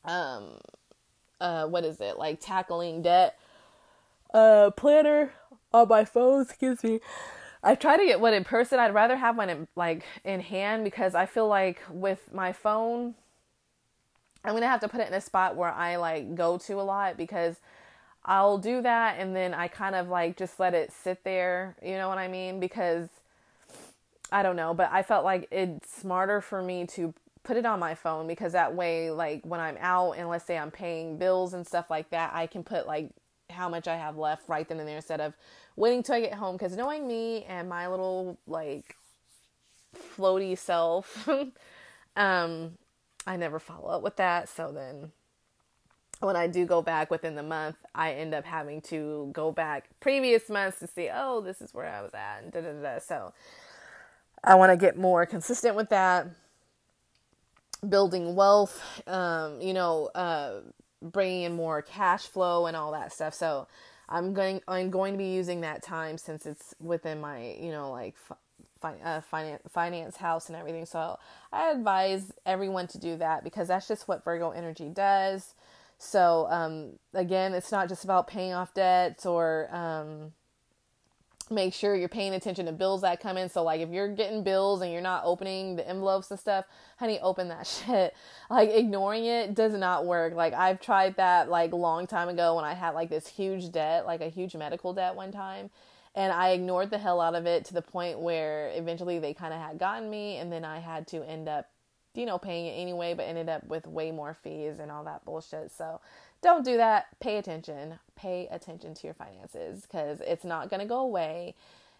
um, 0.04 0.58
uh, 1.40 1.66
what 1.66 1.84
is 1.84 2.00
it 2.00 2.18
like 2.18 2.38
tackling 2.40 3.02
debt 3.02 3.38
uh 4.34 4.70
planner 4.70 5.32
on 5.72 5.88
my 5.88 6.04
phone 6.04 6.42
excuse 6.48 6.82
me 6.84 7.00
I 7.62 7.74
try 7.74 7.96
to 7.96 8.04
get 8.06 8.20
one 8.20 8.32
in 8.32 8.44
person. 8.44 8.78
I'd 8.78 8.94
rather 8.94 9.16
have 9.16 9.36
one 9.36 9.50
in, 9.50 9.68
like 9.76 10.04
in 10.24 10.40
hand 10.40 10.82
because 10.82 11.14
I 11.14 11.26
feel 11.26 11.46
like 11.46 11.82
with 11.90 12.32
my 12.32 12.52
phone, 12.52 13.14
I'm 14.44 14.54
gonna 14.54 14.66
have 14.66 14.80
to 14.80 14.88
put 14.88 15.00
it 15.00 15.08
in 15.08 15.14
a 15.14 15.20
spot 15.20 15.56
where 15.56 15.70
I 15.70 15.96
like 15.96 16.34
go 16.34 16.56
to 16.56 16.80
a 16.80 16.82
lot 16.82 17.18
because 17.18 17.56
I'll 18.24 18.56
do 18.56 18.80
that 18.82 19.16
and 19.18 19.36
then 19.36 19.52
I 19.52 19.68
kind 19.68 19.94
of 19.94 20.08
like 20.08 20.38
just 20.38 20.58
let 20.58 20.72
it 20.72 20.92
sit 20.92 21.22
there. 21.24 21.76
You 21.82 21.98
know 21.98 22.08
what 22.08 22.16
I 22.16 22.28
mean? 22.28 22.60
Because 22.60 23.08
I 24.32 24.42
don't 24.42 24.56
know, 24.56 24.72
but 24.72 24.90
I 24.90 25.02
felt 25.02 25.24
like 25.24 25.48
it's 25.50 25.92
smarter 25.94 26.40
for 26.40 26.62
me 26.62 26.86
to 26.88 27.12
put 27.42 27.56
it 27.56 27.66
on 27.66 27.80
my 27.80 27.94
phone 27.94 28.26
because 28.26 28.52
that 28.52 28.74
way, 28.74 29.10
like 29.10 29.44
when 29.44 29.60
I'm 29.60 29.76
out 29.80 30.12
and 30.12 30.28
let's 30.28 30.44
say 30.44 30.58
I'm 30.58 30.70
paying 30.70 31.18
bills 31.18 31.54
and 31.54 31.66
stuff 31.66 31.90
like 31.90 32.10
that, 32.10 32.32
I 32.34 32.46
can 32.46 32.62
put 32.64 32.86
like 32.86 33.10
how 33.50 33.68
much 33.68 33.88
I 33.88 33.96
have 33.96 34.16
left 34.16 34.48
right 34.48 34.68
then 34.68 34.78
and 34.78 34.88
there 34.88 34.96
instead 34.96 35.20
of 35.20 35.34
waiting 35.76 36.02
till 36.02 36.16
I 36.16 36.20
get 36.20 36.34
home. 36.34 36.56
Because 36.56 36.76
knowing 36.76 37.06
me 37.06 37.44
and 37.44 37.68
my 37.68 37.88
little 37.88 38.38
like 38.46 38.96
floaty 39.96 40.56
self, 40.56 41.28
um, 42.16 42.72
I 43.26 43.36
never 43.36 43.58
follow 43.58 43.88
up 43.88 44.02
with 44.02 44.16
that. 44.16 44.48
So 44.48 44.72
then 44.72 45.12
when 46.20 46.36
I 46.36 46.46
do 46.46 46.66
go 46.66 46.82
back 46.82 47.10
within 47.10 47.34
the 47.34 47.42
month, 47.42 47.76
I 47.94 48.12
end 48.12 48.34
up 48.34 48.44
having 48.44 48.82
to 48.82 49.30
go 49.32 49.52
back 49.52 49.88
previous 50.00 50.48
months 50.48 50.78
to 50.80 50.86
see, 50.86 51.08
oh, 51.12 51.40
this 51.40 51.60
is 51.62 51.72
where 51.72 51.86
I 51.86 52.02
was 52.02 52.12
at, 52.14 52.42
and 52.42 52.52
da 52.52 52.60
da 52.60 52.72
da. 52.72 52.98
So 52.98 53.32
I 54.44 54.54
want 54.54 54.70
to 54.72 54.76
get 54.76 54.98
more 54.98 55.26
consistent 55.26 55.76
with 55.76 55.88
that. 55.90 56.26
Building 57.88 58.34
wealth, 58.34 58.82
um, 59.06 59.60
you 59.60 59.72
know, 59.72 60.10
uh, 60.14 60.60
bringing 61.02 61.42
in 61.42 61.54
more 61.54 61.82
cash 61.82 62.26
flow 62.26 62.66
and 62.66 62.76
all 62.76 62.92
that 62.92 63.12
stuff. 63.12 63.34
So 63.34 63.66
I'm 64.08 64.34
going, 64.34 64.60
I'm 64.68 64.90
going 64.90 65.14
to 65.14 65.18
be 65.18 65.32
using 65.32 65.62
that 65.62 65.82
time 65.82 66.18
since 66.18 66.44
it's 66.44 66.74
within 66.80 67.20
my, 67.20 67.56
you 67.58 67.70
know, 67.70 67.90
like 67.90 68.16
fi- 68.80 69.00
uh, 69.02 69.20
finance, 69.22 69.62
finance 69.70 70.16
house 70.16 70.48
and 70.48 70.56
everything. 70.56 70.86
So 70.86 71.18
I 71.52 71.70
advise 71.70 72.32
everyone 72.44 72.86
to 72.88 72.98
do 72.98 73.16
that 73.16 73.44
because 73.44 73.68
that's 73.68 73.88
just 73.88 74.08
what 74.08 74.24
Virgo 74.24 74.50
energy 74.50 74.88
does. 74.88 75.54
So 75.98 76.46
um, 76.50 76.98
again, 77.14 77.54
it's 77.54 77.70
not 77.70 77.88
just 77.88 78.04
about 78.04 78.26
paying 78.26 78.52
off 78.52 78.74
debts 78.74 79.26
or 79.26 79.68
um, 79.74 80.32
make 81.50 81.74
sure 81.74 81.96
you're 81.96 82.08
paying 82.08 82.34
attention 82.34 82.66
to 82.66 82.72
bills 82.72 83.02
that 83.02 83.20
come 83.20 83.36
in. 83.36 83.48
So 83.48 83.62
like 83.62 83.80
if 83.80 83.90
you're 83.90 84.08
getting 84.08 84.42
bills 84.42 84.82
and 84.82 84.92
you're 84.92 85.02
not 85.02 85.22
opening 85.24 85.76
the 85.76 85.88
envelopes 85.88 86.30
and 86.30 86.38
stuff, 86.38 86.66
honey, 86.98 87.18
open 87.20 87.48
that 87.48 87.66
shit. 87.86 88.14
Like 88.48 88.70
ignoring 88.70 89.24
it 89.26 89.54
does 89.54 89.72
not 89.74 90.06
work. 90.06 90.34
Like 90.34 90.54
I've 90.54 90.80
tried 90.80 91.16
that 91.16 91.48
like 91.48 91.72
long 91.72 92.06
time 92.06 92.28
ago 92.28 92.56
when 92.56 92.64
I 92.64 92.74
had 92.74 92.90
like 92.90 93.10
this 93.10 93.26
huge 93.26 93.72
debt, 93.72 94.06
like 94.06 94.20
a 94.20 94.28
huge 94.28 94.54
medical 94.54 94.92
debt 94.92 95.14
one 95.16 95.32
time. 95.32 95.70
And 96.14 96.32
I 96.32 96.50
ignored 96.50 96.90
the 96.90 96.98
hell 96.98 97.20
out 97.20 97.34
of 97.34 97.46
it 97.46 97.64
to 97.66 97.74
the 97.74 97.82
point 97.82 98.18
where 98.18 98.70
eventually 98.74 99.18
they 99.18 99.32
kind 99.32 99.54
of 99.54 99.60
had 99.60 99.78
gotten 99.78 100.10
me 100.10 100.36
and 100.36 100.52
then 100.52 100.64
I 100.64 100.78
had 100.78 101.06
to 101.08 101.22
end 101.28 101.48
up 101.48 101.68
you 102.14 102.26
know, 102.26 102.38
paying 102.38 102.66
it 102.66 102.72
anyway, 102.72 103.14
but 103.14 103.22
ended 103.22 103.48
up 103.48 103.64
with 103.66 103.86
way 103.86 104.10
more 104.10 104.34
fees 104.34 104.80
and 104.80 104.90
all 104.90 105.04
that 105.04 105.24
bullshit. 105.24 105.70
So 105.70 106.00
don't 106.42 106.64
do 106.64 106.76
that. 106.76 107.06
Pay 107.20 107.36
attention. 107.36 107.98
Pay 108.16 108.48
attention 108.50 108.94
to 108.94 109.06
your 109.06 109.14
finances 109.14 109.82
because 109.82 110.20
it's 110.20 110.44
not 110.44 110.70
going 110.70 110.80
to 110.80 110.86
go 110.86 111.00
away. 111.00 111.54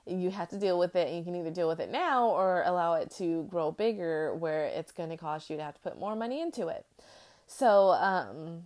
You 0.07 0.31
have 0.31 0.49
to 0.49 0.59
deal 0.59 0.79
with 0.79 0.97
it, 0.97 1.13
you 1.13 1.23
can 1.23 1.37
either 1.37 1.51
deal 1.51 1.69
with 1.69 1.79
it 1.79 1.91
now 1.91 2.29
or 2.29 2.63
allow 2.65 2.95
it 2.95 3.11
to 3.19 3.45
grow 3.45 3.71
bigger 3.71 4.35
where 4.35 4.65
it's 4.65 4.93
going 4.93 5.11
to 5.11 5.17
cost 5.17 5.51
you 5.51 5.57
to 5.57 5.63
have 5.63 5.75
to 5.75 5.81
put 5.81 5.99
more 5.99 6.17
money 6.17 6.41
into 6.41 6.69
it. 6.69 6.87
So, 7.47 7.91
um, 7.91 8.63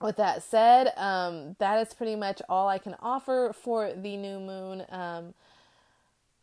with 0.00 0.16
that 0.16 0.42
said, 0.42 0.92
um, 0.96 1.56
that 1.58 1.86
is 1.86 1.92
pretty 1.92 2.16
much 2.16 2.40
all 2.48 2.68
I 2.68 2.78
can 2.78 2.94
offer 3.00 3.52
for 3.52 3.92
the 3.92 4.16
new 4.16 4.38
moon. 4.40 4.84
Um, 4.88 5.34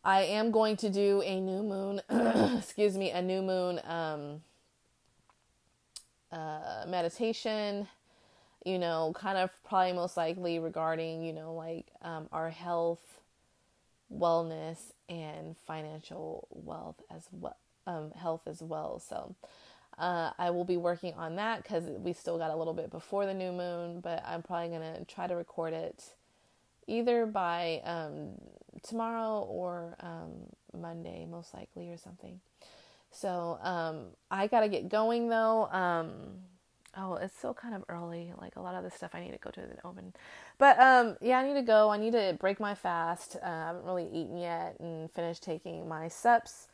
I 0.04 0.22
am 0.22 0.52
going 0.52 0.76
to 0.78 0.90
do 0.90 1.22
a 1.24 1.40
new 1.40 1.62
moon, 1.62 2.00
excuse 2.58 2.96
me, 2.96 3.10
a 3.10 3.20
new 3.20 3.42
moon 3.42 3.80
um, 3.84 4.42
uh, 6.30 6.84
meditation, 6.86 7.88
you 8.66 8.80
know, 8.80 9.12
kind 9.14 9.38
of 9.38 9.50
probably 9.62 9.92
most 9.92 10.16
likely 10.16 10.58
regarding, 10.58 11.24
you 11.24 11.32
know, 11.32 11.54
like 11.54 11.86
um, 12.02 12.28
our 12.32 12.50
health, 12.50 13.20
wellness, 14.12 14.78
and 15.08 15.56
financial 15.68 16.48
wealth 16.50 17.00
as 17.08 17.28
well, 17.30 17.56
um, 17.86 18.10
health 18.10 18.42
as 18.48 18.60
well. 18.60 18.98
So, 18.98 19.36
uh, 19.98 20.32
I 20.36 20.50
will 20.50 20.64
be 20.64 20.76
working 20.76 21.14
on 21.14 21.36
that 21.36 21.62
because 21.62 21.84
we 21.84 22.12
still 22.12 22.38
got 22.38 22.50
a 22.50 22.56
little 22.56 22.74
bit 22.74 22.90
before 22.90 23.24
the 23.24 23.34
new 23.34 23.52
moon, 23.52 24.00
but 24.00 24.20
I'm 24.26 24.42
probably 24.42 24.70
gonna 24.70 25.04
try 25.04 25.28
to 25.28 25.36
record 25.36 25.72
it 25.72 26.02
either 26.88 27.24
by 27.24 27.80
um, 27.84 28.32
tomorrow 28.82 29.42
or 29.42 29.94
um, 30.00 30.32
Monday, 30.76 31.24
most 31.24 31.54
likely, 31.54 31.88
or 31.90 31.98
something. 31.98 32.40
So 33.12 33.60
um, 33.62 34.06
I 34.28 34.48
gotta 34.48 34.68
get 34.68 34.88
going 34.88 35.28
though. 35.28 35.68
Oh, 36.98 37.14
it's 37.14 37.36
still 37.36 37.52
kind 37.52 37.74
of 37.74 37.84
early. 37.88 38.32
Like 38.40 38.56
a 38.56 38.60
lot 38.60 38.74
of 38.74 38.82
the 38.82 38.90
stuff 38.90 39.10
I 39.14 39.20
need 39.20 39.32
to 39.32 39.38
go 39.38 39.50
to 39.50 39.60
the 39.60 39.86
oven. 39.86 40.14
But 40.58 40.78
um, 40.80 41.16
yeah, 41.20 41.38
I 41.38 41.46
need 41.46 41.54
to 41.54 41.62
go. 41.62 41.90
I 41.90 41.98
need 41.98 42.12
to 42.12 42.36
break 42.40 42.58
my 42.58 42.74
fast. 42.74 43.36
Uh, 43.36 43.46
I 43.46 43.66
haven't 43.66 43.84
really 43.84 44.08
eaten 44.12 44.38
yet 44.38 44.76
and 44.80 45.10
finished 45.10 45.42
taking 45.42 45.88
my 45.88 46.08
steps. 46.08 46.68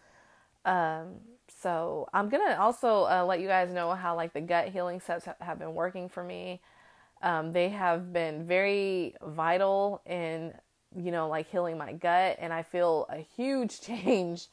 Um, 0.64 1.16
so 1.48 2.08
I'm 2.14 2.28
gonna 2.28 2.56
also 2.58 3.04
uh, 3.04 3.24
let 3.26 3.40
you 3.40 3.48
guys 3.48 3.72
know 3.72 3.92
how 3.94 4.14
like 4.14 4.32
the 4.32 4.40
gut 4.40 4.68
healing 4.68 5.00
steps 5.00 5.26
have 5.40 5.58
been 5.58 5.74
working 5.74 6.08
for 6.08 6.22
me. 6.22 6.60
Um, 7.22 7.52
they 7.52 7.68
have 7.70 8.12
been 8.12 8.44
very 8.46 9.14
vital 9.24 10.02
in, 10.06 10.54
you 10.96 11.10
know, 11.10 11.28
like 11.28 11.48
healing 11.50 11.78
my 11.78 11.92
gut, 11.92 12.36
and 12.40 12.52
I 12.52 12.62
feel 12.62 13.06
a 13.08 13.18
huge 13.18 13.80
change 13.82 14.46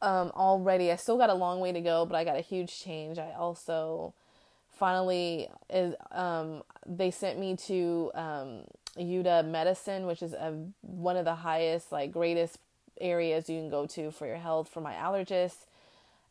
um, 0.00 0.30
already. 0.34 0.90
I 0.90 0.96
still 0.96 1.18
got 1.18 1.30
a 1.30 1.34
long 1.34 1.60
way 1.60 1.72
to 1.72 1.80
go, 1.80 2.06
but 2.06 2.16
I 2.16 2.24
got 2.24 2.36
a 2.36 2.42
huge 2.42 2.78
change. 2.80 3.18
I 3.18 3.32
also 3.32 4.14
finally 4.76 5.48
is 5.68 5.94
um, 6.12 6.62
they 6.86 7.10
sent 7.10 7.38
me 7.38 7.56
to 7.56 8.10
um, 8.14 8.60
Medicine, 8.96 10.06
which 10.06 10.22
is 10.22 10.32
a, 10.32 10.54
one 10.82 11.16
of 11.16 11.24
the 11.24 11.34
highest, 11.34 11.92
like 11.92 12.12
greatest 12.12 12.58
areas 13.00 13.48
you 13.48 13.58
can 13.58 13.68
go 13.68 13.86
to 13.86 14.10
for 14.10 14.26
your 14.26 14.36
health 14.36 14.68
for 14.68 14.80
my 14.80 14.94
allergists. 14.94 15.66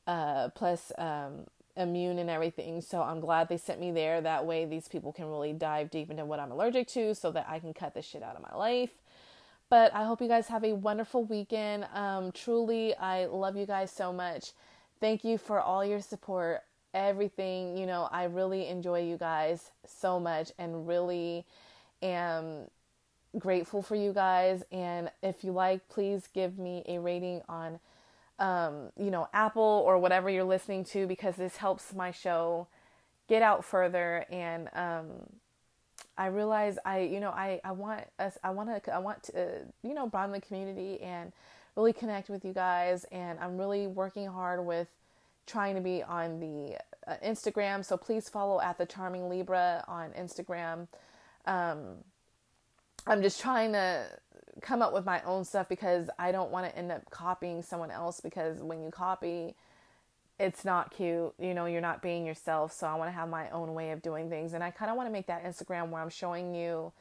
Uh, 0.08 0.50
plus, 0.50 0.92
um, 1.00 1.48
immune 1.78 2.20
and 2.20 2.30
everything. 2.30 2.82
So 2.82 3.02
I'm 3.02 3.20
glad 3.20 3.50
they 3.50 3.58
sent 3.58 3.80
me 3.80 3.92
there. 3.92 4.22
That 4.22 4.46
way, 4.46 4.66
these 4.66 4.88
people 4.88 5.12
can 5.12 5.30
really 5.30 5.54
dive 5.54 5.92
deep 5.92 6.10
into 6.10 6.26
what 6.26 6.40
I'm 6.40 6.52
allergic 6.52 6.88
to 6.90 7.14
so 7.16 7.32
that 7.32 7.48
I 7.50 7.60
can 7.60 7.74
cut 7.74 7.94
this 7.94 8.06
shit 8.06 8.24
out 8.24 8.36
of 8.36 8.42
my 8.42 8.56
life. 8.58 8.92
But 9.70 9.94
I 9.94 10.04
hope 10.04 10.22
you 10.22 10.28
guys 10.28 10.48
have 10.48 10.64
a 10.64 10.74
wonderful 10.74 11.24
weekend. 11.24 11.88
Um, 11.94 12.32
truly, 12.32 12.96
I 12.96 13.26
love 13.26 13.58
you 13.58 13.66
guys 13.66 13.92
so 13.92 14.14
much. 14.14 14.52
Thank 15.00 15.24
you 15.24 15.38
for 15.38 15.60
all 15.60 15.84
your 15.84 16.02
support, 16.02 16.64
everything. 16.96 17.78
You 17.78 17.86
know, 17.86 18.10
I 18.12 18.24
really 18.24 18.68
enjoy 18.68 19.02
you 19.04 19.18
guys 19.18 19.72
so 19.86 20.20
much 20.20 20.52
and 20.58 20.88
really 20.88 21.46
am 22.02 22.70
grateful 23.38 23.82
for 23.82 23.96
you 23.96 24.14
guys. 24.14 24.64
And 24.72 25.12
if 25.22 25.44
you 25.44 25.52
like, 25.52 25.88
please 25.90 26.28
give 26.34 26.58
me 26.58 26.84
a 26.88 27.00
rating 27.00 27.42
on 27.48 27.80
um, 28.38 28.92
you 28.98 29.12
know, 29.12 29.30
Apple 29.34 29.84
or 29.86 29.98
whatever 29.98 30.30
you're 30.30 30.44
listening 30.44 30.84
to 30.86 31.08
because 31.08 31.36
this 31.36 31.58
helps 31.58 31.94
my 31.94 32.12
show 32.12 32.68
get 33.28 33.42
out 33.42 33.64
further 33.64 34.26
and 34.30 34.70
um, 34.74 35.06
I 36.18 36.28
realize 36.28 36.78
I 36.86 37.00
you 37.00 37.20
know 37.20 37.30
I 37.30 37.60
I 37.64 37.72
want 37.72 38.02
us 38.20 38.38
I 38.44 38.52
want 38.52 38.84
to 38.84 38.94
I 38.94 39.00
want 39.00 39.24
to 39.24 39.42
uh, 39.42 39.48
you 39.84 39.94
know 39.94 40.08
broaden 40.08 40.32
the 40.32 40.42
community 40.42 41.02
and 41.02 41.32
really 41.76 41.94
connect 41.94 42.30
with 42.30 42.46
you 42.46 42.54
guys 42.54 43.06
and 43.12 43.40
I'm 43.40 43.58
really 43.58 43.88
working 43.88 44.28
hard 44.28 44.66
with 44.66 44.88
trying 45.46 45.76
to 45.76 45.82
be 45.82 46.04
on 46.04 46.40
the 46.40 46.76
uh, 47.08 47.16
Instagram 47.26 47.84
so 47.84 47.98
please 47.98 48.30
follow 48.30 48.60
at 48.62 48.78
the 48.78 48.86
charming 48.86 49.30
Libra 49.30 49.84
on 49.88 50.12
Instagram 50.12 50.88
um, 51.46 51.98
I'm 53.08 53.22
just 53.22 53.40
trying 53.40 53.74
to 53.74 54.06
come 54.62 54.82
up 54.82 54.94
with 54.94 55.06
my 55.06 55.22
own 55.24 55.44
stuff 55.44 55.70
because 55.70 56.10
I 56.18 56.32
don't 56.32 56.52
want 56.52 56.66
to 56.66 56.78
end 56.78 56.92
up 56.92 57.10
copying 57.10 57.62
someone 57.62 57.92
else 57.92 58.20
because 58.20 58.62
when 58.62 58.84
you 58.84 58.90
copy 58.90 59.56
it's 60.38 60.66
not 60.66 60.92
cute. 60.92 61.34
You 61.40 61.54
know, 61.54 61.66
you're 61.66 61.80
not 61.80 62.02
being 62.02 62.26
yourself. 62.26 62.74
So 62.74 62.88
I 62.88 62.96
want 62.96 63.08
to 63.08 63.14
have 63.14 63.30
my 63.30 63.50
own 63.52 63.74
way 63.74 63.92
of 63.92 64.02
doing 64.02 64.30
things 64.30 64.54
and 64.54 64.64
I 64.64 64.70
kind 64.70 64.92
of 64.92 64.98
want 64.98 65.08
to 65.08 65.12
make 65.14 65.28
that 65.28 65.46
Instagram 65.46 65.90
where 65.90 66.02
I'm 66.02 66.10
showing 66.10 66.54
you 66.54 66.92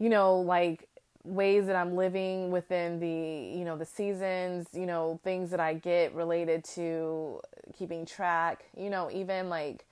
you 0.00 0.08
know, 0.08 0.40
like 0.40 0.88
ways 1.24 1.66
that 1.66 1.76
I'm 1.76 1.96
living 1.96 2.50
within 2.50 2.98
the, 2.98 3.58
you 3.58 3.64
know, 3.64 3.76
the 3.76 3.84
seasons, 3.84 4.68
you 4.72 4.86
know, 4.86 5.20
things 5.22 5.50
that 5.50 5.60
I 5.60 5.74
get 5.74 6.14
related 6.14 6.64
to 6.76 7.40
keeping 7.78 8.06
track, 8.06 8.64
you 8.76 8.90
know, 8.90 9.10
even 9.12 9.48
like 9.48 9.84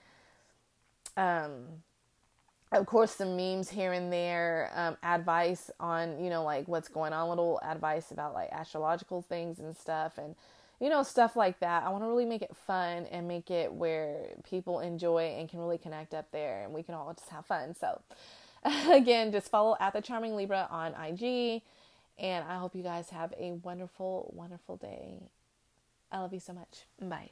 um 1.16 1.64
of 2.72 2.86
course 2.86 3.14
some 3.14 3.36
memes 3.36 3.70
here 3.70 3.92
and 3.92 4.12
there 4.12 4.70
um, 4.74 4.96
advice 5.02 5.70
on 5.80 6.22
you 6.22 6.28
know 6.28 6.44
like 6.44 6.68
what's 6.68 6.88
going 6.88 7.12
on 7.12 7.28
little 7.28 7.58
advice 7.64 8.10
about 8.10 8.34
like 8.34 8.50
astrological 8.52 9.22
things 9.22 9.58
and 9.58 9.74
stuff 9.76 10.18
and 10.18 10.34
you 10.80 10.88
know 10.88 11.02
stuff 11.02 11.34
like 11.34 11.58
that. 11.60 11.82
I 11.82 11.88
want 11.88 12.04
to 12.04 12.08
really 12.08 12.24
make 12.24 12.42
it 12.42 12.54
fun 12.54 13.06
and 13.10 13.26
make 13.26 13.50
it 13.50 13.72
where 13.72 14.26
people 14.48 14.80
enjoy 14.80 15.34
and 15.38 15.48
can 15.48 15.58
really 15.58 15.78
connect 15.78 16.14
up 16.14 16.30
there 16.30 16.64
and 16.64 16.72
we 16.72 16.82
can 16.82 16.94
all 16.94 17.12
just 17.14 17.28
have 17.30 17.46
fun. 17.46 17.74
So 17.74 18.00
again 18.90 19.32
just 19.32 19.50
follow 19.50 19.76
at 19.80 19.92
the 19.92 20.00
charming 20.00 20.36
libra 20.36 20.66
on 20.70 20.94
ig 21.06 21.62
And 22.18 22.44
I 22.44 22.58
hope 22.58 22.74
you 22.74 22.82
guys 22.82 23.10
have 23.10 23.32
a 23.38 23.52
wonderful, 23.52 24.32
wonderful 24.34 24.76
day. 24.76 25.30
I 26.10 26.18
love 26.18 26.32
you 26.32 26.40
so 26.40 26.52
much. 26.52 26.84
Bye. 27.00 27.30